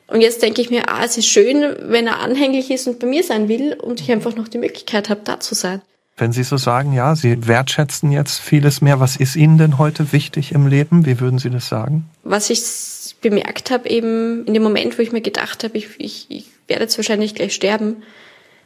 Und 0.08 0.20
jetzt 0.20 0.42
denke 0.42 0.60
ich 0.60 0.70
mir, 0.70 0.88
ah, 0.88 1.04
es 1.04 1.16
ist 1.16 1.28
schön, 1.28 1.76
wenn 1.82 2.08
er 2.08 2.18
anhänglich 2.18 2.70
ist 2.70 2.88
und 2.88 2.98
bei 2.98 3.06
mir 3.06 3.22
sein 3.22 3.48
will 3.48 3.74
und 3.74 4.00
ich 4.00 4.10
einfach 4.10 4.34
noch 4.34 4.48
die 4.48 4.58
Möglichkeit 4.58 5.08
habe, 5.08 5.20
da 5.24 5.38
zu 5.38 5.54
sein. 5.54 5.82
Wenn 6.16 6.32
Sie 6.32 6.42
so 6.42 6.56
sagen, 6.56 6.92
ja, 6.92 7.14
Sie 7.14 7.46
wertschätzen 7.46 8.10
jetzt 8.10 8.40
vieles 8.40 8.82
mehr, 8.82 8.98
was 8.98 9.16
ist 9.16 9.36
Ihnen 9.36 9.56
denn 9.56 9.78
heute 9.78 10.12
wichtig 10.12 10.52
im 10.52 10.66
Leben? 10.66 11.06
Wie 11.06 11.20
würden 11.20 11.38
Sie 11.38 11.48
das 11.48 11.68
sagen? 11.68 12.10
Was 12.24 12.50
ich 12.50 12.60
bemerkt 13.20 13.70
habe, 13.70 13.88
eben 13.88 14.44
in 14.46 14.54
dem 14.54 14.62
Moment, 14.62 14.98
wo 14.98 15.02
ich 15.02 15.12
mir 15.12 15.20
gedacht 15.20 15.62
habe, 15.62 15.78
ich, 15.78 15.88
ich, 15.98 16.26
ich 16.28 16.46
werde 16.66 16.82
jetzt 16.82 16.98
wahrscheinlich 16.98 17.34
gleich 17.34 17.54
sterben, 17.54 18.02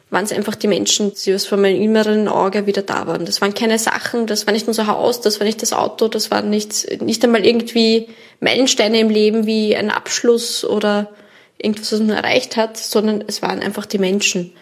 waren 0.09 0.25
es 0.25 0.31
einfach 0.31 0.55
die 0.55 0.67
Menschen, 0.67 1.13
die 1.13 1.33
aus 1.33 1.45
von 1.45 1.61
meinem 1.61 1.81
inneren 1.81 2.27
Auge 2.27 2.67
wieder 2.67 2.83
da 2.83 3.07
waren. 3.07 3.25
Das 3.25 3.41
waren 3.41 3.53
keine 3.53 3.79
Sachen, 3.79 4.27
das 4.27 4.45
war 4.45 4.53
nicht 4.53 4.67
unser 4.67 4.87
Haus, 4.87 5.21
das 5.21 5.39
war 5.39 5.45
nicht 5.45 5.61
das 5.61 5.73
Auto, 5.73 6.07
das 6.07 6.31
waren 6.31 6.49
nicht, 6.49 7.01
nicht 7.01 7.23
einmal 7.23 7.45
irgendwie 7.45 8.07
Meilensteine 8.39 8.99
im 8.99 9.09
Leben 9.09 9.45
wie 9.45 9.75
ein 9.75 9.89
Abschluss 9.89 10.63
oder 10.63 11.09
irgendwas, 11.57 11.91
was 11.91 11.99
man 11.99 12.11
erreicht 12.11 12.55
hat, 12.55 12.77
sondern 12.77 13.23
es 13.27 13.41
waren 13.41 13.61
einfach 13.61 13.85
die 13.85 13.97
Menschen. 13.97 14.53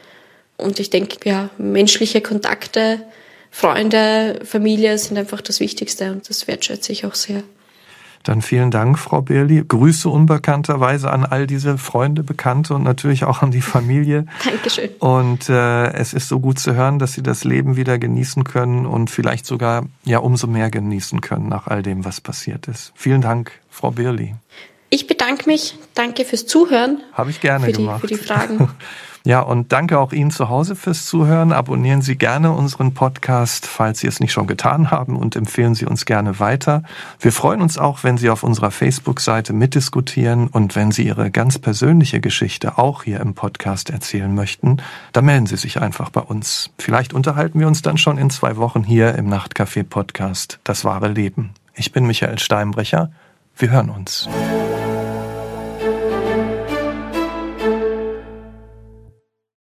Und 0.57 0.79
ich 0.79 0.89
denke, 0.89 1.17
ja, 1.27 1.49
menschliche 1.57 2.21
Kontakte, 2.21 3.01
Freunde, 3.51 4.39
Familie 4.45 4.97
sind 4.97 5.17
einfach 5.17 5.41
das 5.41 5.59
Wichtigste 5.59 6.11
und 6.11 6.29
das 6.29 6.47
wertschätze 6.47 6.91
ich 6.91 7.05
auch 7.05 7.15
sehr. 7.15 7.43
Dann 8.23 8.41
vielen 8.41 8.71
Dank, 8.71 8.97
Frau 8.97 9.21
Birli. 9.21 9.63
Grüße 9.67 10.09
unbekannterweise 10.09 11.11
an 11.11 11.25
all 11.25 11.45
diese 11.45 11.77
Freunde, 11.77 12.23
Bekannte 12.23 12.73
und 12.73 12.83
natürlich 12.83 13.25
auch 13.25 13.41
an 13.41 13.51
die 13.51 13.61
Familie. 13.61 14.25
Dankeschön. 14.45 14.89
Und 14.99 15.49
äh, 15.49 15.91
es 15.93 16.13
ist 16.13 16.29
so 16.29 16.39
gut 16.39 16.57
zu 16.57 16.73
hören, 16.73 16.99
dass 16.99 17.13
Sie 17.13 17.23
das 17.23 17.43
Leben 17.43 17.75
wieder 17.75 17.99
genießen 17.99 18.45
können 18.45 18.85
und 18.85 19.09
vielleicht 19.09 19.45
sogar 19.45 19.85
ja 20.05 20.19
umso 20.19 20.47
mehr 20.47 20.69
genießen 20.69 21.21
können 21.21 21.49
nach 21.49 21.67
all 21.67 21.83
dem, 21.83 22.05
was 22.05 22.21
passiert 22.21 22.67
ist. 22.67 22.93
Vielen 22.95 23.21
Dank, 23.21 23.51
Frau 23.69 23.91
Birli. 23.91 24.35
Ich 24.89 25.07
bedanke 25.07 25.49
mich. 25.49 25.77
Danke 25.95 26.23
fürs 26.23 26.45
Zuhören. 26.45 27.01
Habe 27.13 27.31
ich 27.31 27.41
gerne 27.41 27.65
für 27.65 27.71
die, 27.71 27.77
gemacht. 27.77 28.01
Für 28.01 28.07
die 28.07 28.15
Fragen. 28.15 28.69
Ja, 29.25 29.39
und 29.39 29.71
danke 29.71 29.99
auch 29.99 30.11
Ihnen 30.11 30.31
zu 30.31 30.49
Hause 30.49 30.75
fürs 30.75 31.05
Zuhören. 31.05 31.53
Abonnieren 31.53 32.01
Sie 32.01 32.17
gerne 32.17 32.51
unseren 32.51 32.93
Podcast, 32.93 33.65
falls 33.65 33.99
Sie 33.99 34.07
es 34.07 34.19
nicht 34.19 34.33
schon 34.33 34.47
getan 34.47 34.91
haben 34.91 35.15
und 35.15 35.37
empfehlen 35.37 35.75
Sie 35.75 35.85
uns 35.85 36.03
gerne 36.03 36.41
weiter. 36.41 36.83
Wir 37.21 37.31
freuen 37.31 37.61
uns 37.61 37.77
auch, 37.77 38.03
wenn 38.03 38.17
Sie 38.17 38.29
auf 38.29 38.43
unserer 38.43 38.69
Facebook-Seite 38.69 39.53
mitdiskutieren 39.53 40.49
und 40.49 40.75
wenn 40.75 40.91
Sie 40.91 41.07
Ihre 41.07 41.31
ganz 41.31 41.57
persönliche 41.57 42.19
Geschichte 42.19 42.77
auch 42.77 43.03
hier 43.03 43.21
im 43.21 43.33
Podcast 43.33 43.91
erzählen 43.91 44.33
möchten, 44.35 44.81
dann 45.13 45.23
melden 45.23 45.45
Sie 45.45 45.55
sich 45.57 45.79
einfach 45.79 46.09
bei 46.09 46.21
uns. 46.21 46.71
Vielleicht 46.77 47.13
unterhalten 47.13 47.61
wir 47.61 47.67
uns 47.67 47.81
dann 47.81 47.97
schon 47.97 48.17
in 48.17 48.29
zwei 48.29 48.57
Wochen 48.57 48.83
hier 48.83 49.15
im 49.15 49.29
Nachtcafé 49.29 49.83
Podcast 49.83 50.59
Das 50.65 50.83
wahre 50.83 51.07
Leben. 51.07 51.51
Ich 51.75 51.93
bin 51.93 52.05
Michael 52.05 52.39
Steinbrecher. 52.39 53.09
Wir 53.55 53.69
hören 53.69 53.89
uns. 53.89 54.27